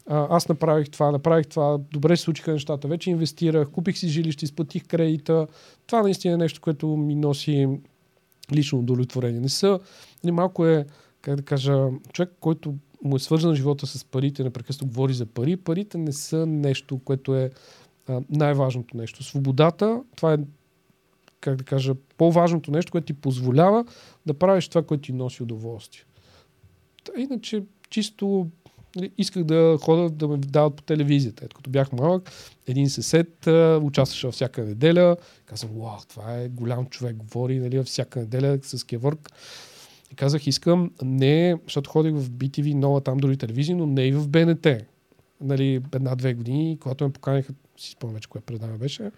А, 0.07 0.27
аз 0.31 0.49
направих 0.49 0.91
това, 0.91 1.11
направих 1.11 1.47
това, 1.47 1.79
добре 1.93 2.17
се 2.17 2.23
случиха 2.23 2.53
нещата, 2.53 2.89
вече 2.89 3.11
инвестирах, 3.11 3.71
купих 3.71 3.99
си 3.99 4.09
жилище, 4.09 4.45
изплатих 4.45 4.87
кредита. 4.87 5.47
Това 5.87 6.03
наистина 6.03 6.35
е 6.35 6.37
нещо, 6.37 6.61
което 6.61 6.87
ми 6.87 7.15
носи 7.15 7.69
лично 8.53 8.79
удовлетворение. 8.79 9.41
Не 9.41 9.49
са, 9.49 9.81
не 10.25 10.33
малко 10.33 10.67
е, 10.67 10.87
как 11.21 11.37
да 11.37 11.43
кажа, 11.43 11.87
човек, 12.13 12.33
който 12.41 12.75
му 13.05 13.17
е 13.17 13.19
свързан 13.19 13.55
живота 13.55 13.87
с 13.87 14.05
парите, 14.05 14.43
непрекъснато 14.43 14.87
говори 14.87 15.15
за 15.15 15.27
пари. 15.27 15.57
Парите 15.57 15.99
не 15.99 16.13
са 16.13 16.47
нещо, 16.47 16.99
което 16.99 17.35
е 17.35 17.51
а, 18.09 18.21
най-важното 18.31 18.97
нещо. 18.97 19.23
Свободата, 19.23 20.03
това 20.17 20.35
е 20.35 20.39
как 21.41 21.57
да 21.57 21.65
кажа, 21.65 21.95
по-важното 22.17 22.71
нещо, 22.71 22.93
което 22.93 23.07
ти 23.07 23.13
позволява 23.13 23.85
да 24.27 24.35
правиш 24.35 24.69
това, 24.69 24.83
което 24.83 25.03
ти 25.03 25.13
носи 25.13 25.43
удоволствие. 25.43 26.05
Та, 27.05 27.21
иначе, 27.21 27.63
чисто 27.91 28.49
нали, 28.97 29.13
исках 29.19 29.45
да 29.45 29.79
хода 29.81 30.11
да 30.11 30.29
ме 30.29 30.37
дават 30.37 30.77
по 30.77 30.83
телевизията. 30.83 31.45
Ето, 31.45 31.57
като 31.57 31.71
бях 31.71 31.93
малък, 31.93 32.31
един 32.67 32.91
съсед 32.91 33.47
участваше 33.83 34.27
във 34.27 34.35
всяка 34.35 34.65
неделя. 34.65 35.17
Казвам, 35.45 35.73
вау, 35.77 35.99
това 36.09 36.39
е 36.39 36.49
голям 36.49 36.87
човек, 36.87 37.17
говори 37.17 37.59
нали, 37.59 37.79
във 37.79 37.87
всяка 37.87 38.21
неделя 38.21 38.59
с 38.63 38.85
кеворк. 38.85 39.31
И 40.13 40.15
казах, 40.15 40.47
искам 40.47 40.91
не, 41.03 41.57
защото 41.65 41.91
ходих 41.91 42.15
в 42.15 42.31
BTV, 42.31 42.75
нова 42.75 43.01
там 43.01 43.19
други 43.19 43.37
телевизии, 43.37 43.75
но 43.75 43.87
не 43.87 44.07
и 44.07 44.13
в 44.13 44.29
БНТ. 44.29 44.67
Нали, 45.41 45.83
една-две 45.95 46.35
години, 46.35 46.79
когато 46.81 47.05
ме 47.05 47.13
поканиха, 47.13 47.53
си 47.77 47.91
спомням 47.91 48.15
вече 48.15 48.29
кое 48.29 48.41
предаване 48.41 48.79
беше, 48.79 49.11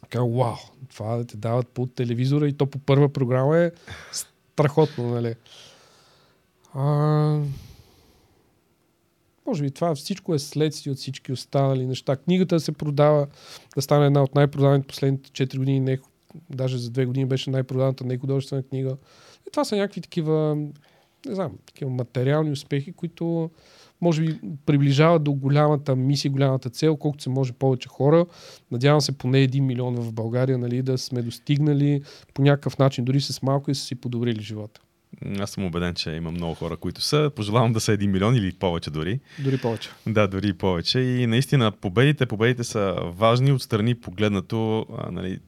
така, 0.00 0.20
вау, 0.20 0.56
това 0.88 1.16
да 1.16 1.24
те 1.24 1.36
дават 1.36 1.68
по 1.68 1.86
телевизора 1.86 2.48
и 2.48 2.52
то 2.52 2.66
по 2.66 2.78
първа 2.78 3.08
програма 3.08 3.58
е 3.58 3.70
страхотно, 4.12 5.10
нали? 5.10 5.34
А, 6.74 6.84
може 9.46 9.62
би 9.62 9.70
това 9.70 9.94
всичко 9.94 10.34
е 10.34 10.38
следствие 10.38 10.92
от 10.92 10.98
всички 10.98 11.32
останали 11.32 11.86
неща. 11.86 12.16
Книгата 12.16 12.60
се 12.60 12.72
продава, 12.72 13.26
да 13.74 13.82
стане 13.82 14.06
една 14.06 14.22
от 14.22 14.34
най-продаваните 14.34 14.86
последните 14.86 15.46
4 15.46 15.58
години, 15.58 15.80
не, 15.80 15.98
даже 16.50 16.78
за 16.78 16.90
2 16.90 17.06
години 17.06 17.26
беше 17.26 17.50
най-продаваната 17.50 18.04
нехудожествена 18.04 18.62
книга. 18.62 18.96
И 19.50 19.52
това 19.52 19.64
са 19.64 19.76
някакви 19.76 20.00
такива, 20.00 20.56
не 21.26 21.34
знам, 21.34 21.52
такива 21.66 21.90
материални 21.90 22.50
успехи, 22.50 22.92
които 22.92 23.50
може 24.00 24.22
би 24.22 24.40
приближава 24.66 25.18
до 25.18 25.32
голямата 25.32 25.96
мисия, 25.96 26.30
голямата 26.30 26.70
цел, 26.70 26.96
колкото 26.96 27.22
се 27.22 27.30
може 27.30 27.52
повече 27.52 27.88
хора. 27.88 28.26
Надявам 28.70 29.00
се 29.00 29.18
поне 29.18 29.40
един 29.40 29.66
милион 29.66 29.94
в 29.94 30.12
България 30.12 30.58
нали, 30.58 30.82
да 30.82 30.98
сме 30.98 31.22
достигнали 31.22 32.02
по 32.34 32.42
някакъв 32.42 32.78
начин, 32.78 33.04
дори 33.04 33.20
с 33.20 33.42
малко 33.42 33.70
и 33.70 33.74
са 33.74 33.84
си 33.84 33.94
подобрили 33.94 34.42
живота. 34.42 34.80
Аз 35.40 35.50
съм 35.50 35.64
убеден, 35.64 35.94
че 35.94 36.10
има 36.10 36.30
много 36.30 36.54
хора, 36.54 36.76
които 36.76 37.00
са. 37.00 37.30
Пожелавам 37.36 37.72
да 37.72 37.80
са 37.80 37.92
един 37.92 38.10
милион 38.10 38.34
или 38.34 38.52
повече 38.52 38.90
дори. 38.90 39.20
Дори 39.44 39.58
повече. 39.58 39.90
Да, 40.06 40.28
дори 40.28 40.52
повече. 40.52 41.00
И 41.00 41.26
наистина 41.26 41.72
победите, 41.72 42.26
победите 42.26 42.64
са 42.64 42.96
важни 43.04 43.52
отстрани 43.52 43.94
погледнато. 43.94 44.86
А, 44.98 45.10
нали, 45.10 45.38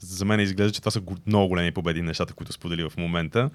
за 0.00 0.24
мен 0.24 0.40
изглежда, 0.40 0.72
че 0.72 0.80
това 0.80 0.90
са 0.90 1.02
много 1.26 1.48
големи 1.48 1.72
победи, 1.72 2.02
нещата, 2.02 2.34
които 2.34 2.52
сподели 2.52 2.88
в 2.88 2.92
момента. 2.96 3.50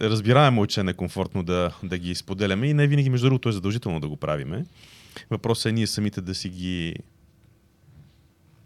Разбираемо, 0.00 0.66
че 0.66 0.80
е 0.80 0.84
некомфортно 0.84 1.42
да, 1.42 1.70
да 1.82 1.98
ги 1.98 2.14
споделяме 2.14 2.66
и 2.66 2.74
не 2.74 2.86
винаги, 2.86 3.10
между 3.10 3.26
другото, 3.26 3.48
е 3.48 3.52
задължително 3.52 4.00
да 4.00 4.08
го 4.08 4.16
правиме. 4.16 4.64
Въпросът 5.30 5.66
е 5.66 5.72
ние 5.72 5.86
самите 5.86 6.20
да 6.20 6.34
си 6.34 6.48
ги 6.48 6.96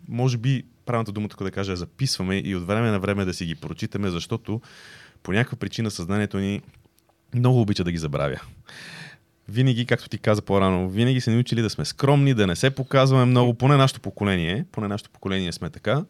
може 0.08 0.38
би 0.38 0.64
правилната 0.86 1.12
дума, 1.12 1.28
да 1.40 1.50
кажа, 1.50 1.72
е 1.72 1.76
записваме 1.76 2.36
и 2.44 2.56
от 2.56 2.66
време 2.66 2.90
на 2.90 3.00
време 3.00 3.24
да 3.24 3.34
си 3.34 3.46
ги 3.46 3.54
прочитаме, 3.54 4.10
защото 4.10 4.60
по 5.22 5.32
някаква 5.32 5.58
причина 5.58 5.90
съзнанието 5.90 6.38
ни 6.38 6.62
много 7.34 7.60
обича 7.60 7.84
да 7.84 7.92
ги 7.92 7.98
забравя. 7.98 8.40
Винаги, 9.48 9.86
както 9.86 10.08
ти 10.08 10.18
каза 10.18 10.42
по-рано, 10.42 10.88
винаги 10.88 11.20
се 11.20 11.30
научили 11.30 11.62
да 11.62 11.70
сме 11.70 11.84
скромни, 11.84 12.34
да 12.34 12.46
не 12.46 12.56
се 12.56 12.70
показваме 12.70 13.24
много, 13.24 13.54
поне 13.54 13.76
нашето 13.76 14.00
поколение, 14.00 14.64
поне 14.72 14.88
нашето 14.88 15.10
поколение 15.10 15.52
сме 15.52 15.70
така. 15.70 16.04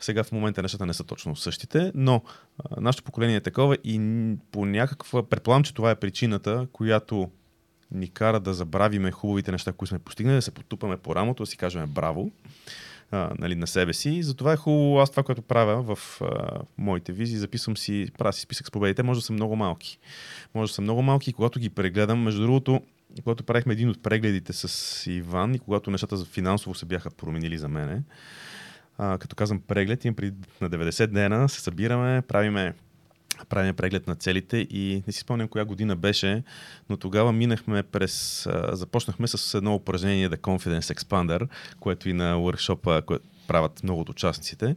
Сега 0.00 0.24
в 0.24 0.32
момента 0.32 0.62
нещата 0.62 0.86
не 0.86 0.94
са 0.94 1.04
точно 1.04 1.36
същите, 1.36 1.92
но 1.94 2.22
а, 2.58 2.80
нашето 2.80 3.04
поколение 3.04 3.36
е 3.36 3.40
такова 3.40 3.76
и 3.84 4.00
по 4.52 4.66
някаква... 4.66 5.28
Предполагам, 5.28 5.62
че 5.62 5.74
това 5.74 5.90
е 5.90 6.00
причината, 6.00 6.66
която 6.72 7.30
ни 7.90 8.08
кара 8.08 8.40
да 8.40 8.54
забравиме 8.54 9.10
хубавите 9.10 9.52
неща, 9.52 9.72
които 9.72 9.88
сме 9.88 9.98
постигнали, 9.98 10.36
да 10.36 10.42
се 10.42 10.50
потупаме 10.50 10.96
по 10.96 11.14
рамото, 11.14 11.42
да 11.42 11.46
си 11.46 11.56
кажем 11.56 11.86
браво 11.86 12.30
а, 13.10 13.30
нали, 13.38 13.54
на 13.54 13.66
себе 13.66 13.92
си. 13.92 14.22
Затова 14.22 14.52
е 14.52 14.56
хубаво 14.56 14.98
аз 14.98 15.10
това, 15.10 15.22
което 15.22 15.42
правя 15.42 15.94
в 15.94 16.20
а, 16.22 16.60
моите 16.78 17.12
визии, 17.12 17.38
записвам 17.38 17.76
си, 17.76 18.06
правя 18.18 18.32
си 18.32 18.40
списък 18.40 18.66
с 18.66 18.70
победите, 18.70 19.02
може 19.02 19.20
да 19.20 19.26
са 19.26 19.32
много 19.32 19.56
малки. 19.56 19.98
Може 20.54 20.70
да 20.70 20.74
са 20.74 20.82
много 20.82 21.02
малки 21.02 21.32
когато 21.32 21.60
ги 21.60 21.70
прегледам, 21.70 22.22
между 22.22 22.42
другото, 22.42 22.82
когато 23.24 23.44
правихме 23.44 23.72
един 23.72 23.88
от 23.88 24.02
прегледите 24.02 24.52
с 24.52 25.06
Иван 25.06 25.54
и 25.54 25.58
когато 25.58 25.90
нещата 25.90 26.16
за 26.16 26.24
финансово 26.24 26.74
се 26.74 26.86
бяха 26.86 27.10
променили 27.10 27.58
за 27.58 27.68
мене, 27.68 28.02
а, 28.98 29.18
като 29.18 29.36
казвам 29.36 29.60
преглед, 29.60 30.04
им 30.04 30.14
при, 30.14 30.32
на 30.60 30.70
90 30.70 31.06
дена 31.06 31.48
се 31.48 31.60
събираме, 31.60 32.22
правиме 32.22 32.74
правим 33.48 33.74
преглед 33.74 34.06
на 34.06 34.16
целите 34.16 34.56
и 34.56 35.02
не 35.06 35.12
си 35.12 35.20
спомням 35.20 35.48
коя 35.48 35.64
година 35.64 35.96
беше, 35.96 36.42
но 36.90 36.96
тогава 36.96 37.32
минахме 37.32 37.82
през, 37.82 38.46
а, 38.46 38.76
започнахме 38.76 39.28
с 39.28 39.54
едно 39.54 39.74
упражнение 39.74 40.30
The 40.30 40.36
Confidence 40.36 40.94
Expander, 40.94 41.48
което 41.80 42.08
и 42.08 42.12
на 42.12 42.34
workshop 42.34 43.20
правят 43.48 43.82
много 43.82 44.00
от 44.00 44.08
участниците, 44.08 44.76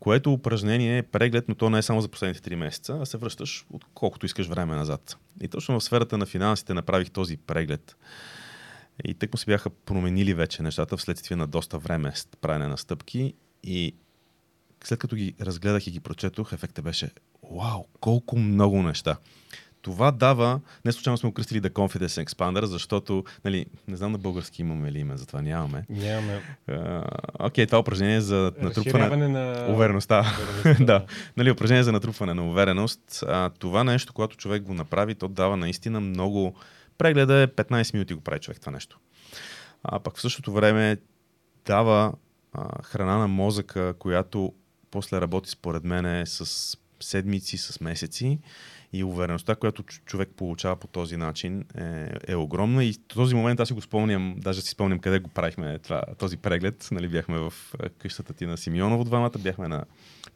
което 0.00 0.32
упражнение 0.32 0.98
е 0.98 1.02
преглед, 1.02 1.48
но 1.48 1.54
то 1.54 1.70
не 1.70 1.78
е 1.78 1.82
само 1.82 2.00
за 2.00 2.08
последните 2.08 2.50
3 2.50 2.54
месеца, 2.54 2.98
а 3.02 3.06
се 3.06 3.16
връщаш 3.16 3.66
от 3.70 3.84
колкото 3.94 4.26
искаш 4.26 4.46
време 4.46 4.74
назад. 4.74 5.16
И 5.42 5.48
точно 5.48 5.80
в 5.80 5.84
сферата 5.84 6.18
на 6.18 6.26
финансите 6.26 6.74
направих 6.74 7.10
този 7.10 7.36
преглед. 7.36 7.96
И 9.04 9.14
тък 9.14 9.32
му 9.32 9.38
се 9.38 9.46
бяха 9.46 9.70
променили 9.70 10.34
вече 10.34 10.62
нещата 10.62 10.96
вследствие 10.96 11.36
на 11.36 11.46
доста 11.46 11.78
време 11.78 12.12
правене 12.40 12.66
на 12.66 12.78
стъпки 12.78 13.34
и 13.66 13.94
след 14.84 14.98
като 14.98 15.16
ги 15.16 15.34
разгледах 15.40 15.86
и 15.86 15.90
ги 15.90 16.00
прочетох, 16.00 16.52
ефектът 16.52 16.84
беше 16.84 17.10
вау, 17.52 17.84
колко 18.00 18.38
много 18.38 18.82
неща. 18.82 19.16
Това 19.82 20.10
дава, 20.10 20.60
не 20.84 20.92
случайно 20.92 21.18
сме 21.18 21.28
окръстили 21.28 21.62
The 21.62 21.70
Confidence 21.70 22.24
Expander, 22.24 22.64
защото, 22.64 23.24
нали, 23.44 23.66
не 23.88 23.96
знам 23.96 24.12
на 24.12 24.18
български 24.18 24.62
имаме 24.62 24.92
ли 24.92 24.98
име, 24.98 25.16
затова 25.16 25.42
нямаме. 25.42 25.84
Нямаме. 25.88 26.42
Окей, 27.38 27.64
okay, 27.64 27.68
това 27.68 27.78
упражнение 27.78 28.20
за 28.20 28.52
натрупване 28.58 29.28
на 29.28 29.66
увереността. 29.70 30.36
да, 30.80 31.06
нали, 31.36 31.50
упражнение 31.50 31.82
за 31.82 31.92
натрупване 31.92 32.34
на 32.34 32.48
увереност. 32.48 33.24
А, 33.28 33.50
това 33.50 33.84
нещо, 33.84 34.12
когато 34.12 34.36
човек 34.36 34.62
го 34.62 34.74
направи, 34.74 35.14
то 35.14 35.28
дава 35.28 35.56
наистина 35.56 36.00
много... 36.00 36.54
Прегледа 36.98 37.34
е 37.34 37.46
15 37.46 37.94
минути 37.94 38.14
го 38.14 38.20
прави 38.20 38.40
човек 38.40 38.60
това 38.60 38.72
нещо. 38.72 38.98
А 39.82 40.00
пък 40.00 40.16
в 40.16 40.20
същото 40.20 40.52
време 40.52 40.96
дава 41.66 42.12
храна 42.82 43.18
на 43.18 43.28
мозъка, 43.28 43.94
която 43.98 44.52
после 44.90 45.20
работи 45.20 45.50
според 45.50 45.84
мен 45.84 46.26
с 46.26 46.76
седмици, 47.00 47.58
с 47.58 47.80
месеци 47.80 48.40
и 48.98 49.04
увереността, 49.04 49.54
която 49.54 49.82
човек 49.82 50.28
получава 50.36 50.76
по 50.76 50.86
този 50.86 51.16
начин 51.16 51.64
е, 51.78 52.10
е 52.28 52.34
огромна. 52.34 52.84
И 52.84 52.92
в 52.92 53.14
този 53.14 53.34
момент 53.34 53.60
аз 53.60 53.68
си 53.68 53.74
го 53.74 53.80
спомням, 53.80 54.36
даже 54.38 54.60
си 54.60 54.70
спомням 54.70 54.98
къде 54.98 55.18
го 55.18 55.30
правихме 55.30 55.78
това, 55.78 56.02
този 56.18 56.36
преглед, 56.36 56.88
нали, 56.92 57.08
бяхме 57.08 57.38
в 57.38 57.52
къщата 57.98 58.32
ти 58.32 58.46
на 58.46 58.56
Симеоново 58.56 59.04
двамата, 59.04 59.32
бяхме 59.38 59.68
на 59.68 59.84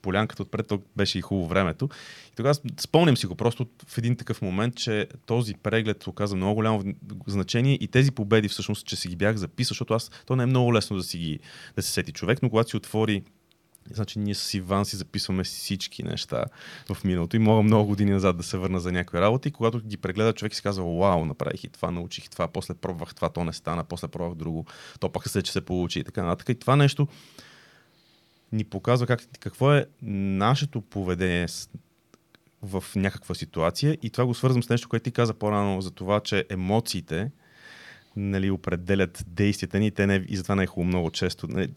полянката 0.02 0.42
отпред, 0.42 0.66
то 0.66 0.82
беше 0.96 1.18
и 1.18 1.22
хубаво 1.22 1.48
времето. 1.48 1.88
И 2.32 2.36
тогава 2.36 2.54
спомням 2.80 3.16
си 3.16 3.26
го 3.26 3.34
просто 3.34 3.66
в 3.86 3.98
един 3.98 4.16
такъв 4.16 4.42
момент, 4.42 4.76
че 4.76 5.08
този 5.26 5.54
преглед 5.54 6.06
оказа 6.06 6.36
много 6.36 6.54
голямо 6.54 6.84
значение 7.26 7.78
и 7.80 7.88
тези 7.88 8.12
победи 8.12 8.48
всъщност, 8.48 8.86
че 8.86 8.96
си 8.96 9.08
ги 9.08 9.16
бях 9.16 9.36
записал, 9.36 9.68
защото 9.68 9.94
аз, 9.94 10.10
то 10.26 10.36
не 10.36 10.42
е 10.42 10.46
много 10.46 10.74
лесно 10.74 10.96
да 10.96 11.02
си 11.02 11.18
ги, 11.18 11.38
да 11.76 11.82
се 11.82 11.92
сети 11.92 12.12
човек, 12.12 12.42
но 12.42 12.50
когато 12.50 12.70
си 12.70 12.76
отвори 12.76 13.22
Значи 13.90 14.18
ние 14.18 14.34
с 14.34 14.54
Иван 14.54 14.84
си 14.84 14.96
записваме 14.96 15.44
всички 15.44 16.02
неща 16.02 16.44
в 16.92 17.04
миналото 17.04 17.36
и 17.36 17.38
мога 17.38 17.62
много 17.62 17.86
години 17.86 18.10
назад 18.10 18.36
да 18.36 18.42
се 18.42 18.58
върна 18.58 18.80
за 18.80 18.92
някои 18.92 19.20
работи. 19.20 19.48
И 19.48 19.52
когато 19.52 19.80
ги 19.80 19.96
прегледа, 19.96 20.32
човек 20.32 20.54
си 20.54 20.62
казва, 20.62 20.84
вау, 20.84 21.24
направих 21.24 21.64
и 21.64 21.68
това, 21.68 21.90
научих 21.90 22.24
и 22.24 22.30
това, 22.30 22.48
после 22.48 22.74
пробвах 22.74 23.14
това, 23.14 23.28
то 23.28 23.44
не 23.44 23.52
стана, 23.52 23.84
после 23.84 24.08
пробвах 24.08 24.34
друго, 24.34 24.66
то 25.00 25.08
пък 25.12 25.28
се, 25.28 25.42
че 25.42 25.52
се 25.52 25.60
получи 25.60 25.98
и 25.98 26.04
така 26.04 26.22
нататък. 26.22 26.48
И 26.48 26.54
това 26.54 26.76
нещо 26.76 27.08
ни 28.52 28.64
показва 28.64 29.06
как, 29.06 29.20
какво 29.40 29.74
е 29.74 29.86
нашето 30.02 30.80
поведение 30.80 31.46
в 32.62 32.84
някаква 32.96 33.34
ситуация 33.34 33.98
и 34.02 34.10
това 34.10 34.26
го 34.26 34.34
свързвам 34.34 34.62
с 34.62 34.68
нещо, 34.68 34.88
което 34.88 35.04
ти 35.04 35.10
каза 35.10 35.34
по-рано 35.34 35.80
за 35.80 35.90
това, 35.90 36.20
че 36.20 36.44
емоциите 36.50 37.30
нали, 38.16 38.50
определят 38.50 39.24
действията 39.26 39.78
ни, 39.78 39.90
те 39.90 40.06
не, 40.06 40.24
и 40.28 40.36
затова 40.36 40.54
не 40.54 40.62
е 40.62 40.66
хубаво 40.66 40.88
много 40.88 41.10
често. 41.10 41.46
Нали, 41.48 41.72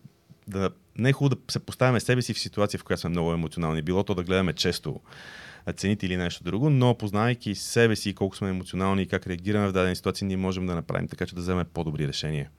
да, 0.48 0.70
не 0.98 1.10
е 1.10 1.14
хубаво 1.14 1.36
да 1.36 1.54
се 1.54 1.60
поставяме 1.60 2.00
себе 2.00 2.22
си 2.22 2.34
в 2.34 2.40
ситуация, 2.40 2.80
в 2.80 2.84
която 2.84 3.02
сме 3.02 3.10
много 3.10 3.34
емоционални. 3.34 3.82
Било 3.82 4.04
то 4.04 4.16
да 4.16 4.24
гледаме 4.24 4.54
често 4.54 5.00
цените 5.76 6.06
или 6.06 6.18
нещо 6.18 6.44
друго, 6.44 6.70
но 6.70 6.96
познавайки 6.96 7.56
себе 7.56 7.96
си 7.96 8.10
и 8.10 8.14
колко 8.14 8.36
сме 8.36 8.50
емоционални 8.50 9.02
и 9.02 9.08
как 9.08 9.28
реагираме 9.28 9.68
в 9.68 9.72
дадени 9.72 9.96
ситуации, 9.96 10.28
ние 10.28 10.38
можем 10.38 10.66
да 10.66 10.76
направим 10.76 11.08
така, 11.08 11.26
че 11.26 11.36
да 11.36 11.42
вземем 11.42 11.66
по-добри 11.74 12.08
решения. 12.08 12.50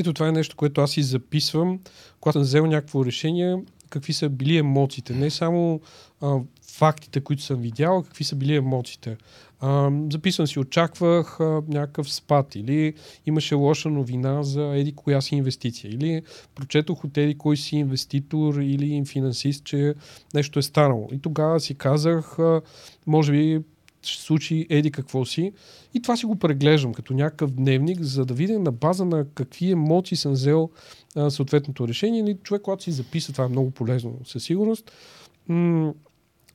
Ето 0.00 0.12
това 0.12 0.28
е 0.28 0.32
нещо, 0.32 0.56
което 0.56 0.80
аз 0.80 0.90
си 0.90 1.02
записвам, 1.02 1.80
когато 2.20 2.34
съм 2.34 2.42
взел 2.42 2.66
някакво 2.66 3.04
решение, 3.04 3.56
какви 3.90 4.12
са 4.12 4.28
били 4.28 4.56
емоциите. 4.56 5.14
Не 5.14 5.30
само 5.30 5.80
а, 6.20 6.38
фактите, 6.72 7.20
които 7.20 7.42
съм 7.42 7.60
видял, 7.60 8.02
какви 8.02 8.24
са 8.24 8.36
били 8.36 8.56
емоциите. 8.56 9.16
А, 9.60 9.90
записвам 10.12 10.46
си, 10.46 10.58
очаквах 10.58 11.40
а, 11.40 11.62
някакъв 11.68 12.12
спад 12.12 12.54
или 12.54 12.94
имаше 13.26 13.54
лоша 13.54 13.88
новина 13.88 14.42
за 14.42 14.62
еди 14.76 14.92
коя 14.92 15.20
си 15.20 15.34
инвестиция 15.34 15.90
или 15.90 16.22
прочетох 16.54 17.04
от 17.04 17.18
еди 17.18 17.38
кой 17.38 17.56
си 17.56 17.76
инвеститор 17.76 18.54
или 18.54 19.04
финансист, 19.04 19.64
че 19.64 19.94
нещо 20.34 20.58
е 20.58 20.62
станало. 20.62 21.08
И 21.12 21.18
тогава 21.18 21.60
си 21.60 21.74
казах, 21.74 22.38
а, 22.38 22.60
може 23.06 23.32
би 23.32 23.60
ще 24.08 24.22
случи 24.22 24.66
еди 24.70 24.90
какво 24.90 25.24
си. 25.24 25.52
И 25.94 26.02
това 26.02 26.16
си 26.16 26.26
го 26.26 26.36
преглеждам 26.36 26.94
като 26.94 27.14
някакъв 27.14 27.50
дневник, 27.50 28.02
за 28.02 28.24
да 28.24 28.34
видя 28.34 28.58
на 28.58 28.72
база 28.72 29.04
на 29.04 29.26
какви 29.34 29.70
емоции 29.70 30.16
съм 30.16 30.32
взел 30.32 30.70
а, 31.16 31.30
съответното 31.30 31.88
решение. 31.88 32.20
Или 32.20 32.36
човек, 32.42 32.62
когато 32.62 32.82
си 32.82 32.92
записа, 32.92 33.32
това 33.32 33.44
е 33.44 33.48
много 33.48 33.70
полезно 33.70 34.18
със 34.24 34.44
сигурност. 34.44 34.92
М- 35.48 35.94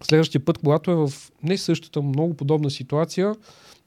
следващия 0.04 0.46
път, 0.46 0.58
когато 0.58 0.92
е 0.92 0.96
в 0.96 1.12
не 1.44 1.58
същата, 1.58 2.02
много 2.02 2.34
подобна 2.34 2.72
ситуация, 2.72 3.36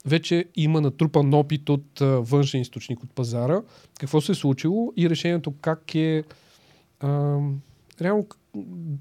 вече 0.05 0.45
има 0.55 0.81
натрупан 0.81 1.33
опит 1.33 1.69
от 1.69 2.01
а, 2.01 2.05
външен 2.05 2.61
източник 2.61 3.03
от 3.03 3.11
пазара, 3.11 3.61
какво 3.99 4.21
се 4.21 4.31
е 4.31 4.35
случило 4.35 4.93
и 4.97 5.09
решението 5.09 5.53
как 5.61 5.95
е 5.95 6.23
а, 6.99 7.37
реално 8.01 8.27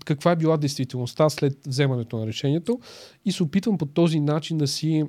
каква 0.04 0.32
е 0.32 0.36
била 0.36 0.56
действителността 0.56 1.30
след 1.30 1.58
вземането 1.66 2.18
на 2.18 2.26
решението 2.26 2.80
и 3.24 3.32
се 3.32 3.42
опитвам 3.42 3.78
по 3.78 3.86
този 3.86 4.20
начин 4.20 4.58
да 4.58 4.66
си 4.66 5.04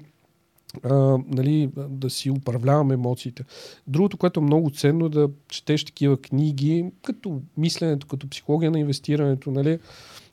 а, 0.84 1.18
нали, 1.28 1.70
да 1.90 2.10
си 2.10 2.30
управлявам 2.32 2.92
емоциите. 2.92 3.44
Другото, 3.88 4.18
което 4.18 4.40
е 4.40 4.44
много 4.44 4.70
ценно 4.70 5.06
е 5.06 5.10
да 5.10 5.30
четеш 5.50 5.84
такива 5.84 6.18
книги, 6.18 6.86
като 7.02 7.42
мисленето, 7.58 8.08
като 8.08 8.30
психология 8.30 8.72
на 8.72 8.80
инвестирането, 8.80 9.52
нали, 9.52 9.80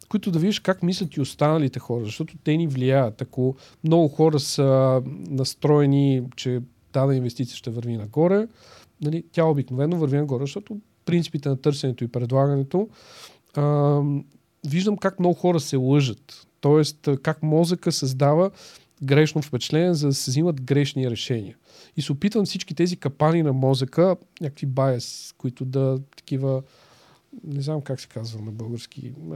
които 0.08 0.30
да 0.30 0.38
видиш 0.38 0.60
как 0.60 0.82
мислят 0.82 1.16
и 1.16 1.20
останалите 1.20 1.78
хора, 1.78 2.04
защото 2.04 2.34
те 2.44 2.56
ни 2.56 2.66
влияят. 2.66 3.22
Ако 3.22 3.56
много 3.84 4.08
хора 4.08 4.40
са 4.40 5.02
настроени, 5.30 6.22
че 6.36 6.60
дадена 6.92 7.16
инвестиция 7.16 7.56
ще 7.56 7.70
върви 7.70 7.96
нагоре, 7.96 8.46
нали, 9.00 9.24
тя 9.32 9.44
обикновено 9.44 9.98
върви 9.98 10.16
нагоре, 10.16 10.42
защото 10.42 10.78
принципите 11.04 11.48
на 11.48 11.56
търсенето 11.56 12.04
и 12.04 12.08
предлагането 12.08 12.88
а, 13.56 14.00
виждам 14.66 14.96
как 14.96 15.18
много 15.18 15.34
хора 15.34 15.60
се 15.60 15.76
лъжат. 15.76 16.46
Тоест, 16.60 17.08
как 17.22 17.42
мозъка 17.42 17.92
създава 17.92 18.50
грешно 19.02 19.42
впечатление, 19.42 19.94
за 19.94 20.06
да 20.06 20.14
се 20.14 20.30
взимат 20.30 20.62
грешни 20.62 21.10
решения. 21.10 21.56
И 21.96 22.02
се 22.02 22.12
опитвам 22.12 22.44
всички 22.44 22.74
тези 22.74 22.96
капани 22.96 23.42
на 23.42 23.52
мозъка, 23.52 24.16
някакви 24.40 24.66
байес, 24.66 25.34
които 25.38 25.64
да 25.64 25.98
такива 26.16 26.62
не 27.44 27.60
знам 27.60 27.82
как 27.82 28.00
се 28.00 28.08
казва 28.08 28.42
на 28.42 28.52
български, 28.52 29.12
а, 29.30 29.34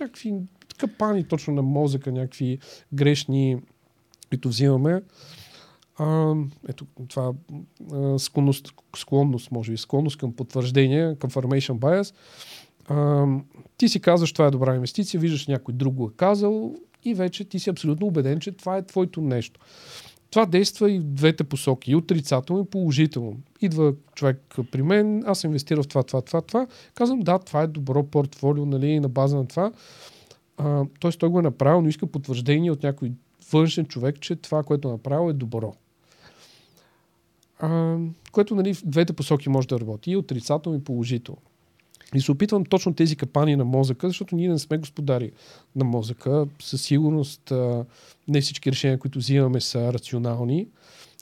някакви 0.00 0.34
капани 0.78 1.24
точно 1.24 1.54
на 1.54 1.62
мозъка, 1.62 2.12
някакви 2.12 2.58
грешни, 2.92 3.56
които 4.28 4.48
взимаме. 4.48 5.02
А, 5.98 6.34
ето 6.68 6.86
това 7.08 7.32
а, 7.92 8.18
склонност, 8.18 8.74
склонност, 8.96 9.50
може 9.50 9.72
би, 9.72 9.78
склонност 9.78 10.18
към 10.18 10.32
потвърждение, 10.32 11.14
confirmation 11.14 11.78
bias. 11.78 12.14
Ти 13.76 13.88
си 13.88 14.00
казваш, 14.00 14.32
това 14.32 14.46
е 14.46 14.50
добра 14.50 14.74
инвестиция, 14.74 15.20
виждаш 15.20 15.46
някой 15.46 15.74
друг 15.74 15.94
го 15.94 16.06
е 16.06 16.16
казал 16.16 16.74
и 17.04 17.14
вече 17.14 17.44
ти 17.44 17.58
си 17.58 17.70
абсолютно 17.70 18.06
убеден, 18.06 18.40
че 18.40 18.52
това 18.52 18.76
е 18.76 18.86
твоето 18.86 19.20
нещо. 19.20 19.60
Това 20.30 20.46
действа 20.46 20.90
и 20.90 20.98
в 20.98 21.04
двете 21.04 21.44
посоки, 21.44 21.90
и 21.90 21.96
отрицателно, 21.96 22.62
и 22.62 22.70
положително. 22.70 23.36
Идва 23.60 23.94
човек 24.14 24.56
при 24.72 24.82
мен, 24.82 25.22
аз 25.26 25.40
съм 25.40 25.50
инвестирал 25.50 25.82
в 25.82 25.88
това, 25.88 26.02
това, 26.02 26.22
това, 26.22 26.40
това. 26.40 26.66
Казвам, 26.94 27.20
да, 27.20 27.38
това 27.38 27.62
е 27.62 27.66
добро 27.66 28.02
портфолио, 28.02 28.66
нали, 28.66 29.00
на 29.00 29.08
база 29.08 29.36
на 29.36 29.46
това. 29.46 29.72
Тоест 31.00 31.18
той 31.18 31.28
го 31.28 31.38
е 31.38 31.42
направил, 31.42 31.82
но 31.82 31.88
иска 31.88 32.06
потвърждение 32.06 32.70
от 32.70 32.82
някой 32.82 33.12
външен 33.52 33.86
човек, 33.86 34.20
че 34.20 34.36
това, 34.36 34.62
което 34.62 34.88
е 34.88 34.92
направил 34.92 35.30
е 35.30 35.32
добро. 35.32 35.74
А, 37.58 37.96
което 38.32 38.54
нали, 38.54 38.74
в 38.74 38.82
двете 38.84 39.12
посоки 39.12 39.48
може 39.48 39.68
да 39.68 39.80
работи, 39.80 40.10
и 40.10 40.16
отрицателно, 40.16 40.78
и 40.78 40.84
положително. 40.84 41.42
И 42.14 42.20
се 42.20 42.32
опитвам 42.32 42.64
точно 42.64 42.94
тези 42.94 43.16
капани 43.16 43.56
на 43.56 43.64
мозъка, 43.64 44.08
защото 44.08 44.36
ние 44.36 44.48
не 44.48 44.58
сме 44.58 44.78
господари 44.78 45.32
на 45.76 45.84
мозъка. 45.84 46.46
Със 46.62 46.82
сигурност 46.82 47.52
не 48.28 48.40
всички 48.40 48.72
решения, 48.72 48.98
които 48.98 49.18
взимаме 49.18 49.60
са 49.60 49.92
рационални, 49.92 50.68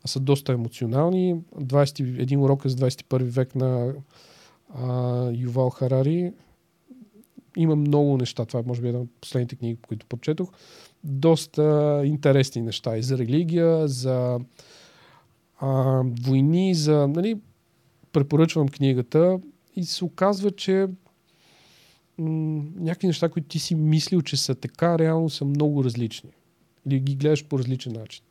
а 0.04 0.08
са 0.08 0.20
доста 0.20 0.52
емоционални. 0.52 1.36
21 1.60 2.36
урока 2.38 2.68
за 2.68 2.76
21 2.76 3.22
век 3.22 3.54
на 3.54 3.92
а, 4.74 5.30
Ювал 5.30 5.70
Харари. 5.70 6.32
Има 7.56 7.76
много 7.76 8.16
неща. 8.16 8.44
Това 8.44 8.60
е, 8.60 8.62
може 8.66 8.82
би, 8.82 8.88
една 8.88 9.00
от 9.00 9.10
последните 9.20 9.56
книги, 9.56 9.78
които 9.88 10.06
прочетох. 10.06 10.50
Доста 11.04 12.02
интересни 12.04 12.62
неща 12.62 12.96
и 12.96 13.02
за 13.02 13.18
религия, 13.18 13.88
за 13.88 14.38
а, 15.60 16.02
войни, 16.22 16.74
за... 16.74 17.08
Нали, 17.08 17.40
препоръчвам 18.12 18.68
книгата 18.68 19.38
и 19.78 19.84
се 19.84 20.04
оказва, 20.04 20.50
че 20.50 20.86
м- 22.18 22.64
някакви 22.76 23.06
неща, 23.06 23.28
които 23.28 23.48
ти 23.48 23.58
си 23.58 23.74
мислил, 23.74 24.22
че 24.22 24.36
са 24.36 24.54
така, 24.54 24.98
реално 24.98 25.30
са 25.30 25.44
много 25.44 25.84
различни. 25.84 26.30
Или 26.86 27.00
ги 27.00 27.14
гледаш 27.14 27.44
по 27.44 27.58
различен 27.58 27.92
начин. 27.92 28.24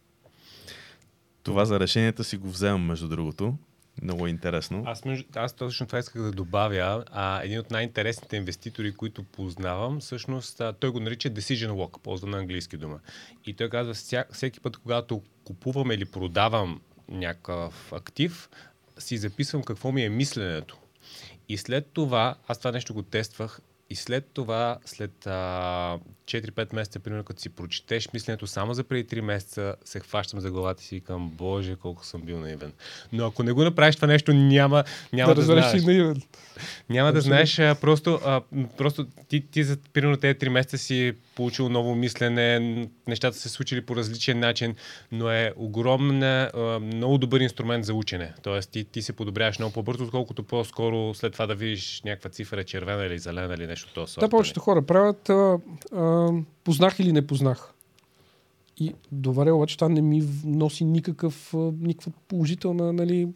Това 1.44 1.66
за 1.66 1.80
решенията 1.80 2.24
си 2.24 2.38
го 2.38 2.50
вземам, 2.50 2.86
между 2.86 3.08
другото. 3.08 3.54
Много 4.02 4.28
интересно. 4.28 4.84
Аз, 4.86 5.06
между, 5.06 5.26
аз 5.36 5.54
точно 5.54 5.88
това 5.88 6.00
исках 6.00 6.22
да 6.22 6.32
добавя. 6.32 7.04
А, 7.12 7.42
един 7.44 7.60
от 7.60 7.72
най-интересните 7.72 8.38
инвеститори, 8.38 8.94
които 8.94 9.24
познавам, 9.24 10.00
всъщност 10.00 10.62
а, 10.62 10.74
той 10.74 10.90
го 10.90 11.00
нарича 11.00 11.30
Decision 11.30 11.70
Lock, 11.70 12.00
ползва 12.00 12.28
на 12.28 12.38
английски 12.38 12.78
дума. 12.78 13.00
И 13.46 13.54
той 13.54 13.70
казва, 13.70 13.94
вся, 13.94 14.26
всеки 14.32 14.60
път, 14.60 14.78
когато 14.78 15.22
купувам 15.44 15.92
или 15.92 16.06
продавам 16.06 16.82
някакъв 17.10 17.94
актив, 17.94 18.50
си 18.98 19.18
записвам 19.18 19.64
какво 19.64 19.92
ми 19.92 20.04
е 20.04 20.10
мисленето. 20.10 20.78
И 21.50 21.58
след 21.58 21.88
това, 21.94 22.36
аз 22.48 22.58
това 22.58 22.72
нещо 22.72 22.94
го 22.94 23.04
тествах, 23.04 23.62
и 23.90 23.96
след 23.96 24.26
това, 24.34 24.78
след 24.86 25.28
а, 25.28 26.00
4-5 26.26 26.76
месеца, 26.76 27.00
примерно, 27.00 27.24
като 27.24 27.42
си 27.42 27.50
прочетеш 27.50 28.14
мисленето 28.14 28.48
само 28.48 28.74
за 28.74 28.84
преди 28.84 29.16
3 29.16 29.22
месеца, 29.22 29.76
се 29.86 30.00
хващам 30.00 30.40
за 30.40 30.52
главата 30.52 30.84
си 30.84 30.96
и 30.96 31.02
към 31.02 31.30
Боже, 31.30 31.76
колко 31.76 32.06
съм 32.06 32.22
бил 32.22 32.40
наивен. 32.40 32.74
Но 33.14 33.26
ако 33.26 33.44
не 33.44 33.52
го 33.52 33.64
направиш 33.64 33.96
това 33.96 34.08
нещо, 34.08 34.34
няма, 34.34 34.84
няма 35.14 35.36
да, 35.36 35.42
да 35.42 35.46
знаеш. 35.46 35.82
си 35.82 35.86
наивен. 35.86 36.22
Няма 36.90 37.12
да 37.12 37.18
Абсолютно. 37.18 37.36
знаеш, 37.36 37.60
а, 37.60 37.76
просто, 37.82 38.20
а, 38.26 38.42
просто 38.78 39.06
ти, 39.30 39.48
ти 39.52 39.64
за 39.64 39.78
примерно 39.94 40.18
тези 40.18 40.40
3 40.40 40.50
месеца 40.50 40.78
си 40.78 41.14
получил 41.36 41.70
ново 41.70 41.96
мислене, 41.96 42.60
нещата 43.08 43.38
се 43.38 43.50
случили 43.50 43.86
по 43.86 43.96
различен 43.96 44.40
начин, 44.40 44.76
но 45.12 45.32
е 45.32 45.54
огромна, 45.56 46.52
а, 46.54 46.80
много 46.80 47.18
добър 47.18 47.40
инструмент 47.40 47.86
за 47.86 47.94
учене. 47.94 48.34
Тоест 48.44 48.72
ти, 48.72 48.84
ти 48.84 49.02
се 49.02 49.14
подобряваш 49.14 49.60
много 49.60 49.74
по-бързо, 49.74 50.04
отколкото 50.04 50.44
по-скоро 50.44 51.14
след 51.14 51.34
това 51.34 51.48
да 51.48 51.56
видиш 51.56 52.02
някаква 52.06 52.30
цифра 52.30 52.64
червена 52.64 53.06
или 53.06 53.20
зелена 53.20 53.54
или 53.54 53.68
нещо 53.68 53.77
от 53.86 53.94
този 53.94 54.14
сорт. 54.14 54.22
Да, 54.22 54.30
повечето 54.30 54.60
хора 54.60 54.82
правят 54.82 55.30
а, 55.30 55.60
а, 55.96 56.30
познах 56.64 57.00
или 57.00 57.12
не 57.12 57.28
познах. 57.28 57.74
И 58.80 58.94
добре, 59.12 59.52
обаче 59.52 59.78
това 59.78 59.90
не 59.90 60.02
ми 60.02 60.24
носи 60.46 60.86
никакъв, 60.86 61.54
никаква 61.80 62.12
положителна, 62.28 62.94
нали, 62.94 63.28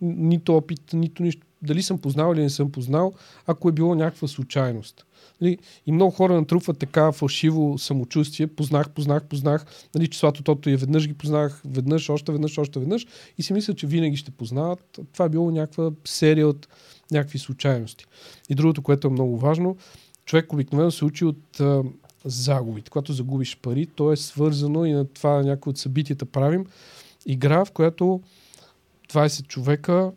нито 0.00 0.56
опит, 0.56 0.82
нито 0.92 1.22
нищо. 1.22 1.46
Дали 1.62 1.82
съм 1.82 1.98
познал 1.98 2.32
или 2.34 2.42
не 2.42 2.50
съм 2.50 2.72
познал, 2.72 3.12
ако 3.46 3.68
е 3.68 3.72
било 3.72 3.94
някаква 3.94 4.28
случайност. 4.28 5.06
Нали, 5.40 5.58
и 5.86 5.92
много 5.92 6.10
хора 6.10 6.34
натрупват 6.34 6.78
така 6.78 7.12
фалшиво 7.12 7.78
самочувствие. 7.78 8.46
Познах, 8.46 8.90
познах, 8.90 9.24
познах. 9.24 9.66
Нали, 9.94 10.08
числото 10.08 10.42
тото 10.42 10.70
и 10.70 10.76
веднъж 10.76 11.08
ги 11.08 11.14
познах, 11.14 11.62
веднъж, 11.64 12.10
още 12.10 12.32
веднъж, 12.32 12.58
още 12.58 12.78
веднъж. 12.78 13.06
И 13.38 13.42
си 13.42 13.52
мислят, 13.52 13.78
че 13.78 13.86
винаги 13.86 14.16
ще 14.16 14.30
познават. 14.30 15.00
Това 15.12 15.24
е 15.24 15.28
било 15.28 15.50
някаква 15.50 15.90
серия 16.04 16.48
от 16.48 16.68
някакви 17.10 17.38
случайности. 17.38 18.04
И 18.48 18.54
другото, 18.54 18.82
което 18.82 19.08
е 19.08 19.10
много 19.10 19.38
важно, 19.38 19.76
човек 20.24 20.52
обикновено 20.52 20.90
се 20.90 21.04
учи 21.04 21.24
от 21.24 21.60
а, 21.60 21.82
загубите. 22.24 22.90
Когато 22.90 23.12
загубиш 23.12 23.56
пари, 23.56 23.86
то 23.86 24.12
е 24.12 24.16
свързано 24.16 24.84
и 24.84 24.92
на 24.92 25.04
това 25.04 25.42
някои 25.42 25.70
от 25.70 25.78
събитията 25.78 26.26
правим. 26.26 26.66
Игра, 27.26 27.64
в 27.64 27.70
която 27.70 28.20
20 29.12 29.46
човека 29.46 30.12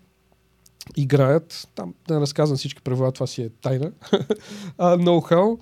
играят, 0.97 1.67
там 1.75 1.93
да 2.07 2.13
не 2.13 2.19
разказвам 2.19 2.57
всички 2.57 2.81
правила, 2.81 3.11
това 3.11 3.27
си 3.27 3.41
е 3.41 3.49
тайна, 3.49 3.91
ноу-хау, 4.79 5.59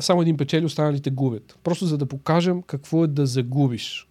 само 0.00 0.22
един 0.22 0.36
печели, 0.36 0.64
останалите 0.64 1.10
губят. 1.10 1.58
Просто 1.64 1.86
за 1.86 1.98
да 1.98 2.06
покажем 2.06 2.62
какво 2.62 3.04
е 3.04 3.06
да 3.06 3.26
загубиш. 3.26 4.08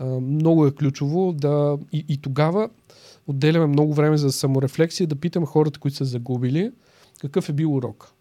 А, 0.00 0.04
много 0.04 0.66
е 0.66 0.74
ключово 0.74 1.32
да 1.32 1.78
и, 1.92 2.04
и 2.08 2.16
тогава 2.16 2.68
отделяме 3.26 3.66
много 3.66 3.94
време 3.94 4.16
за 4.16 4.32
саморефлексия, 4.32 5.06
да 5.06 5.16
питаме 5.16 5.46
хората, 5.46 5.80
които 5.80 5.96
са 5.96 6.04
загубили, 6.04 6.72
какъв 7.20 7.48
е 7.48 7.52
бил 7.52 7.74
урок. 7.74 8.12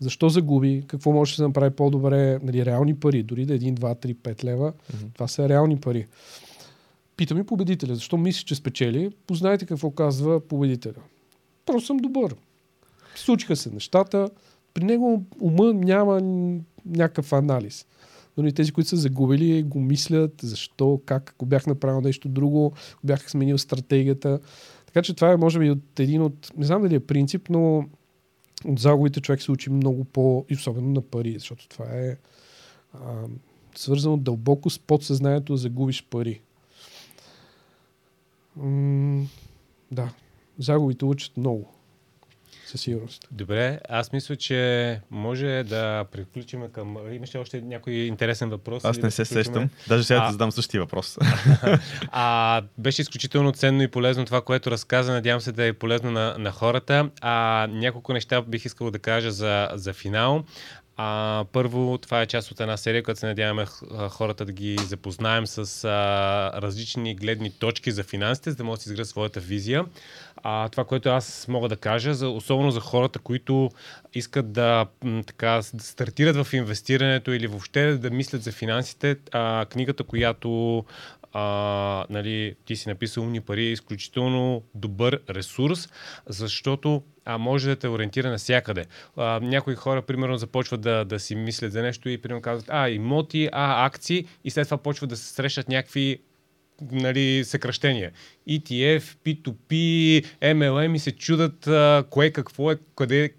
Защо 0.00 0.28
загуби? 0.28 0.84
Какво 0.86 1.12
може 1.12 1.32
да 1.32 1.36
се 1.36 1.42
направи 1.42 1.70
по-добре? 1.70 2.38
Нали, 2.42 2.64
реални 2.64 2.94
пари, 2.94 3.22
дори 3.22 3.46
да 3.46 3.54
е 3.54 3.58
1, 3.58 3.74
2, 3.74 4.06
3, 4.06 4.14
5 4.14 4.44
лева. 4.44 4.72
Мгм. 4.94 5.06
Това 5.14 5.28
са 5.28 5.48
реални 5.48 5.80
пари. 5.80 6.06
Питам 7.16 7.38
и 7.38 7.46
победителя. 7.46 7.94
Защо 7.94 8.16
мислиш, 8.16 8.44
че 8.44 8.54
спечели? 8.54 9.10
Познайте 9.26 9.66
какво 9.66 9.90
казва 9.90 10.40
победителя. 10.40 11.02
Просто 11.66 11.86
съм 11.86 11.96
добър. 11.96 12.34
Случиха 13.14 13.56
се 13.56 13.70
нещата. 13.70 14.28
При 14.74 14.84
него 14.84 15.24
ума 15.40 15.72
няма 15.72 16.20
някакъв 16.86 17.32
анализ. 17.32 17.86
Но 18.36 18.46
и 18.46 18.52
тези, 18.52 18.72
които 18.72 18.90
са 18.90 18.96
загубили, 18.96 19.62
го 19.62 19.80
мислят 19.80 20.40
защо, 20.42 21.00
как, 21.06 21.30
ако 21.30 21.46
бях 21.46 21.66
направил 21.66 22.00
нещо 22.00 22.28
друго, 22.28 22.72
ако 22.92 23.06
бях 23.06 23.30
сменил 23.30 23.58
стратегията. 23.58 24.40
Така 24.86 25.02
че 25.02 25.14
това 25.14 25.32
е, 25.32 25.36
може 25.36 25.58
би, 25.58 25.70
от 25.70 26.00
един 26.00 26.22
от, 26.22 26.52
не 26.56 26.66
знам 26.66 26.82
дали 26.82 26.94
е 26.94 27.00
принцип, 27.00 27.48
но 27.50 27.84
от 28.64 28.78
загубите 28.78 29.20
човек 29.20 29.42
се 29.42 29.52
учи 29.52 29.70
много 29.70 30.04
по, 30.04 30.44
и 30.48 30.54
особено 30.54 30.90
на 30.90 31.02
пари, 31.02 31.32
защото 31.32 31.68
това 31.68 31.86
е 31.88 32.16
а, 32.92 32.98
свързано 33.74 34.16
дълбоко 34.16 34.70
с 34.70 34.78
подсъзнанието 34.78 35.52
да 35.52 35.56
загубиш 35.56 36.06
пари. 36.10 36.40
М- 38.56 39.26
да, 39.92 40.14
загубите 40.58 41.04
учат 41.04 41.36
много. 41.36 41.72
Със 42.72 42.80
сигурност. 42.80 43.28
Добре, 43.30 43.80
аз 43.88 44.12
мисля, 44.12 44.36
че 44.36 45.00
може 45.10 45.64
да 45.68 46.04
приключим 46.12 46.62
към... 46.72 46.96
Имаше 47.12 47.38
още 47.38 47.60
някой 47.60 47.92
интересен 47.92 48.48
въпрос? 48.48 48.84
Аз 48.84 48.96
не 48.96 49.02
да 49.02 49.10
се 49.10 49.22
приключим? 49.22 49.44
сещам. 49.44 49.70
Даже 49.88 50.04
сега 50.04 50.20
А- 50.20 50.26
да 50.26 50.32
задам 50.32 50.52
същия 50.52 50.80
въпрос. 50.80 51.18
А, 52.12 52.62
беше 52.78 53.02
изключително 53.02 53.52
ценно 53.52 53.82
и 53.82 53.88
полезно 53.88 54.24
това, 54.24 54.40
което 54.40 54.70
разказа. 54.70 55.12
Надявам 55.12 55.40
се 55.40 55.52
да 55.52 55.64
е 55.64 55.72
полезно 55.72 56.10
на, 56.10 56.34
на 56.38 56.50
хората. 56.50 57.10
А, 57.20 57.66
няколко 57.70 58.12
неща 58.12 58.42
бих 58.42 58.64
искал 58.64 58.90
да 58.90 58.98
кажа 58.98 59.30
за, 59.30 59.68
за 59.74 59.92
финал. 59.92 60.44
А, 61.04 61.44
първо, 61.52 61.98
това 61.98 62.22
е 62.22 62.26
част 62.26 62.50
от 62.50 62.60
една 62.60 62.76
серия, 62.76 63.02
която 63.02 63.20
се 63.20 63.26
надяваме 63.26 63.66
хората 64.10 64.44
да 64.44 64.52
ги 64.52 64.76
запознаем 64.78 65.46
с 65.46 65.84
а, 65.84 66.60
различни 66.62 67.14
гледни 67.14 67.50
точки 67.50 67.92
за 67.92 68.02
финансите, 68.02 68.50
за 68.50 68.56
да 68.56 68.64
могат 68.64 68.78
да 68.78 68.82
си 68.82 68.88
изградят 68.88 69.08
своята 69.08 69.40
визия. 69.40 69.84
А, 70.36 70.68
това, 70.68 70.84
което 70.84 71.08
аз 71.08 71.48
мога 71.48 71.68
да 71.68 71.76
кажа, 71.76 72.14
за, 72.14 72.28
особено 72.28 72.70
за 72.70 72.80
хората, 72.80 73.18
които 73.18 73.70
искат 74.14 74.52
да, 74.52 74.86
така, 75.26 75.60
да 75.74 75.82
стартират 75.84 76.46
в 76.46 76.52
инвестирането 76.52 77.32
или 77.32 77.46
въобще 77.46 77.96
да 77.96 78.10
мислят 78.10 78.42
за 78.42 78.52
финансите, 78.52 79.16
а, 79.32 79.66
книгата, 79.70 80.04
която 80.04 80.84
а, 81.32 82.06
нали, 82.10 82.54
ти 82.64 82.76
си 82.76 82.88
написал 82.88 83.22
умни 83.22 83.40
пари, 83.40 83.62
е 83.62 83.72
изключително 83.72 84.62
добър 84.74 85.20
ресурс, 85.30 85.88
защото 86.26 87.02
а, 87.24 87.38
може 87.38 87.68
да 87.68 87.76
те 87.76 87.88
ориентира 87.88 88.30
навсякъде. 88.30 88.86
А, 89.16 89.40
някои 89.40 89.74
хора, 89.74 90.02
примерно, 90.02 90.36
започват 90.36 90.80
да, 90.80 91.04
да 91.04 91.20
си 91.20 91.34
мислят 91.34 91.72
за 91.72 91.82
нещо 91.82 92.08
и, 92.08 92.18
примерно, 92.18 92.42
казват, 92.42 92.66
а, 92.68 92.88
имоти, 92.88 93.48
а, 93.52 93.86
акции, 93.86 94.26
и 94.44 94.50
след 94.50 94.66
това 94.66 94.76
почват 94.76 95.10
да 95.10 95.16
се 95.16 95.34
срещат 95.34 95.68
някакви 95.68 96.18
нали, 96.92 97.44
съкръщения. 97.44 98.12
ETF, 98.48 99.00
P2P, 99.00 99.72
MLM 100.40 100.94
и 100.94 100.98
се 100.98 101.12
чудат 101.12 101.66
а, 101.66 102.04
кое 102.10 102.30
какво 102.30 102.72
е, 102.72 102.76
къде, 102.96 103.32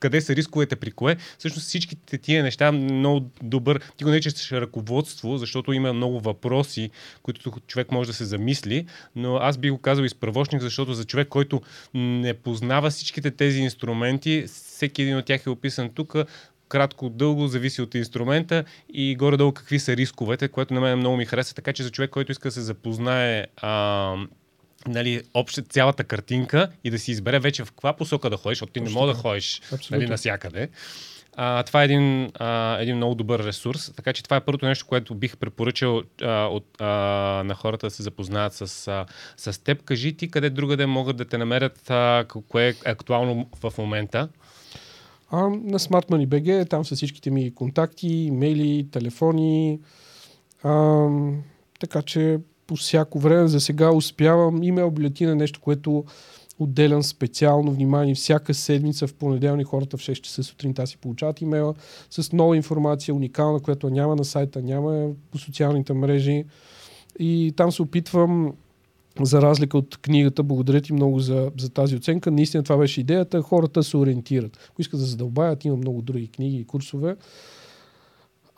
къде 0.00 0.20
са 0.20 0.36
рисковете 0.36 0.76
при 0.76 0.90
кое. 0.90 1.16
Всъщност 1.38 1.66
всичките 1.66 2.18
тия 2.18 2.42
неща 2.42 2.72
много 2.72 3.30
добър. 3.42 3.80
Ти 3.96 4.04
го 4.04 4.10
наричаш 4.10 4.52
ръководство, 4.52 5.36
защото 5.36 5.72
има 5.72 5.92
много 5.92 6.20
въпроси, 6.20 6.90
които 7.22 7.52
човек 7.66 7.92
може 7.92 8.10
да 8.10 8.16
се 8.16 8.24
замисли, 8.24 8.86
но 9.16 9.36
аз 9.36 9.58
би 9.58 9.70
го 9.70 9.78
казал 9.78 10.04
изправочник, 10.04 10.62
защото 10.62 10.94
за 10.94 11.04
човек, 11.04 11.28
който 11.28 11.60
не 11.94 12.34
познава 12.34 12.90
всичките 12.90 13.30
тези 13.30 13.60
инструменти, 13.60 14.44
всеки 14.46 15.02
един 15.02 15.16
от 15.16 15.24
тях 15.24 15.46
е 15.46 15.50
описан 15.50 15.90
тук, 15.94 16.16
кратко, 16.68 17.08
дълго, 17.10 17.48
зависи 17.48 17.82
от 17.82 17.94
инструмента 17.94 18.64
и 18.92 19.16
горе-долу 19.16 19.52
какви 19.52 19.78
са 19.78 19.96
рисковете, 19.96 20.48
което 20.48 20.74
на 20.74 20.80
мен 20.80 20.98
много 20.98 21.16
ми 21.16 21.26
хареса. 21.26 21.54
Така 21.54 21.72
че 21.72 21.82
за 21.82 21.90
човек, 21.90 22.10
който 22.10 22.32
иска 22.32 22.48
да 22.48 22.52
се 22.52 22.60
запознае 22.60 23.46
а, 23.56 24.14
нали, 24.88 25.22
обща 25.34 25.62
цялата 25.62 26.04
картинка 26.04 26.68
и 26.84 26.90
да 26.90 26.98
си 26.98 27.10
избере 27.10 27.38
вече 27.38 27.64
в 27.64 27.72
каква 27.72 27.92
посока 27.92 28.30
да 28.30 28.36
ходиш, 28.36 28.58
защото 28.58 28.72
ти 28.72 28.80
не 28.80 28.86
Точно 28.86 29.00
мога 29.00 29.06
да 29.06 29.12
така. 29.12 29.22
ходиш 29.22 29.60
Абсолютно. 29.72 29.96
нали, 29.96 30.10
навсякъде. 30.10 30.68
А, 31.36 31.62
това 31.62 31.82
е 31.82 31.84
един, 31.84 32.30
а, 32.34 32.76
един 32.80 32.96
много 32.96 33.14
добър 33.14 33.44
ресурс, 33.44 33.92
така 33.96 34.12
че 34.12 34.22
това 34.22 34.36
е 34.36 34.40
първото 34.40 34.66
нещо, 34.66 34.86
което 34.86 35.14
бих 35.14 35.36
препоръчал 35.36 36.02
а, 36.22 36.46
от, 36.46 36.66
а, 36.80 36.86
на 37.46 37.54
хората 37.54 37.86
да 37.86 37.90
се 37.90 38.02
запознаят 38.02 38.54
с, 38.54 38.88
а, 38.88 39.06
с 39.36 39.64
теб. 39.64 39.82
Кажи 39.82 40.16
ти 40.16 40.30
къде 40.30 40.50
другаде 40.50 40.86
могат 40.86 41.16
да 41.16 41.24
те 41.24 41.38
намерят, 41.38 41.90
а, 41.90 42.24
кое 42.48 42.68
е 42.68 42.74
актуално 42.84 43.48
в 43.62 43.72
момента. 43.78 44.28
А, 45.30 45.40
на 45.48 45.78
Smart 45.78 46.08
Money 46.08 46.26
BG, 46.26 46.70
там 46.70 46.84
са 46.84 46.96
всичките 46.96 47.30
ми 47.30 47.54
контакти, 47.54 48.08
имейли, 48.08 48.88
телефони. 48.90 49.80
А, 50.62 51.06
така 51.80 52.02
че 52.02 52.38
по 52.70 52.76
всяко 52.76 53.18
време 53.18 53.48
за 53.48 53.60
сега 53.60 53.90
успявам. 53.90 54.62
Имейл 54.62 54.90
бюлетина 54.90 55.32
е 55.32 55.34
нещо, 55.34 55.60
което 55.60 56.04
отделям 56.58 57.02
специално 57.02 57.72
внимание. 57.72 58.14
Всяка 58.14 58.54
седмица 58.54 59.06
в 59.06 59.14
понеделник 59.14 59.66
хората 59.66 59.96
в 59.96 60.00
6 60.00 60.20
часа 60.20 60.42
сутринта 60.42 60.86
си 60.86 60.96
получават 60.96 61.40
имейла 61.40 61.74
с 62.10 62.32
нова 62.32 62.56
информация, 62.56 63.14
уникална, 63.14 63.60
която 63.60 63.90
няма 63.90 64.16
на 64.16 64.24
сайта, 64.24 64.62
няма 64.62 65.08
по 65.30 65.38
социалните 65.38 65.92
мрежи. 65.92 66.44
И 67.18 67.52
там 67.56 67.72
се 67.72 67.82
опитвам 67.82 68.52
за 69.20 69.42
разлика 69.42 69.78
от 69.78 69.96
книгата, 69.96 70.42
благодаря 70.42 70.80
ти 70.80 70.92
много 70.92 71.20
за, 71.20 71.50
за 71.58 71.70
тази 71.70 71.96
оценка. 71.96 72.30
Наистина 72.30 72.62
това 72.62 72.76
беше 72.76 73.00
идеята. 73.00 73.42
Хората 73.42 73.82
се 73.82 73.96
ориентират. 73.96 74.58
Ако 74.70 74.80
искат 74.80 75.00
да 75.00 75.06
задълбаят, 75.06 75.64
има 75.64 75.76
много 75.76 76.02
други 76.02 76.28
книги 76.28 76.56
и 76.56 76.64
курсове. 76.64 77.16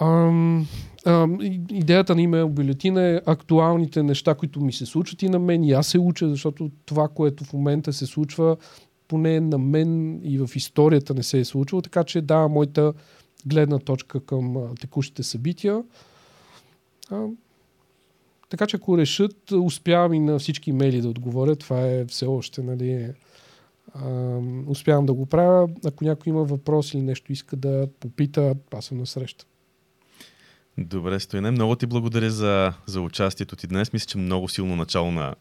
Ам, 0.02 0.66
ам, 1.06 1.38
идеята 1.70 2.14
на 2.14 2.22
имейл 2.22 2.48
бюлетина 2.48 3.02
е 3.02 3.20
актуалните 3.26 4.02
неща, 4.02 4.34
които 4.34 4.60
ми 4.60 4.72
се 4.72 4.86
случват 4.86 5.22
и 5.22 5.28
на 5.28 5.38
мен. 5.38 5.64
И 5.64 5.72
аз 5.72 5.86
се 5.86 5.98
уча, 5.98 6.28
защото 6.28 6.70
това, 6.84 7.08
което 7.08 7.44
в 7.44 7.52
момента 7.52 7.92
се 7.92 8.06
случва, 8.06 8.56
поне 9.08 9.40
на 9.40 9.58
мен 9.58 10.20
и 10.24 10.38
в 10.38 10.50
историята 10.56 11.14
не 11.14 11.22
се 11.22 11.38
е 11.38 11.44
случило. 11.44 11.82
Така 11.82 12.04
че 12.04 12.20
да, 12.20 12.48
моята 12.48 12.92
гледна 13.46 13.78
точка 13.78 14.20
към 14.20 14.56
а, 14.56 14.74
текущите 14.80 15.22
събития. 15.22 15.82
А, 17.10 17.26
така 18.50 18.66
че 18.66 18.76
ако 18.76 18.98
решат, 18.98 19.52
успявам 19.52 20.14
и 20.14 20.20
на 20.20 20.38
всички 20.38 20.70
имейли 20.70 21.00
да 21.00 21.08
отговоря. 21.08 21.56
Това 21.56 21.80
е 21.80 22.04
все 22.04 22.26
още, 22.26 22.62
нали, 22.62 23.08
а, 23.94 24.38
успявам 24.66 25.06
да 25.06 25.12
го 25.12 25.26
правя. 25.26 25.68
Ако 25.84 26.04
някой 26.04 26.30
има 26.30 26.44
въпрос 26.44 26.94
или 26.94 27.02
нещо 27.02 27.32
иска 27.32 27.56
да 27.56 27.88
попита, 28.00 28.54
аз 28.74 28.84
съм 28.84 28.98
на 28.98 29.06
среща. 29.06 29.46
Добре, 30.78 31.20
Стояне, 31.20 31.51
много 31.51 31.77
ти 31.77 31.86
благодаря 31.86 32.31
за, 32.31 32.73
за 32.86 33.01
участието 33.01 33.57
ти 33.57 33.66
днес. 33.66 33.93
Мисля, 33.93 34.07
че 34.07 34.19
много 34.19 34.49
силно 34.49 34.77
начало 34.77 35.11
на, 35.11 35.35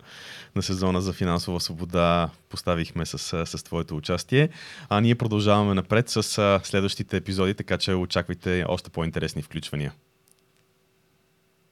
на 0.55 0.61
сезона 0.61 1.01
за 1.01 1.13
финансова 1.13 1.59
свобода 1.59 2.29
поставихме 2.49 3.05
с, 3.05 3.45
с 3.45 3.63
твоето 3.63 3.95
участие. 3.95 4.49
А 4.89 5.01
ние 5.01 5.15
продължаваме 5.15 5.73
напред 5.73 6.09
с 6.09 6.23
следващите 6.63 7.17
епизоди, 7.17 7.53
така 7.53 7.77
че 7.77 7.93
очаквайте 7.93 8.65
още 8.67 8.89
по-интересни 8.89 9.41
включвания. 9.41 9.93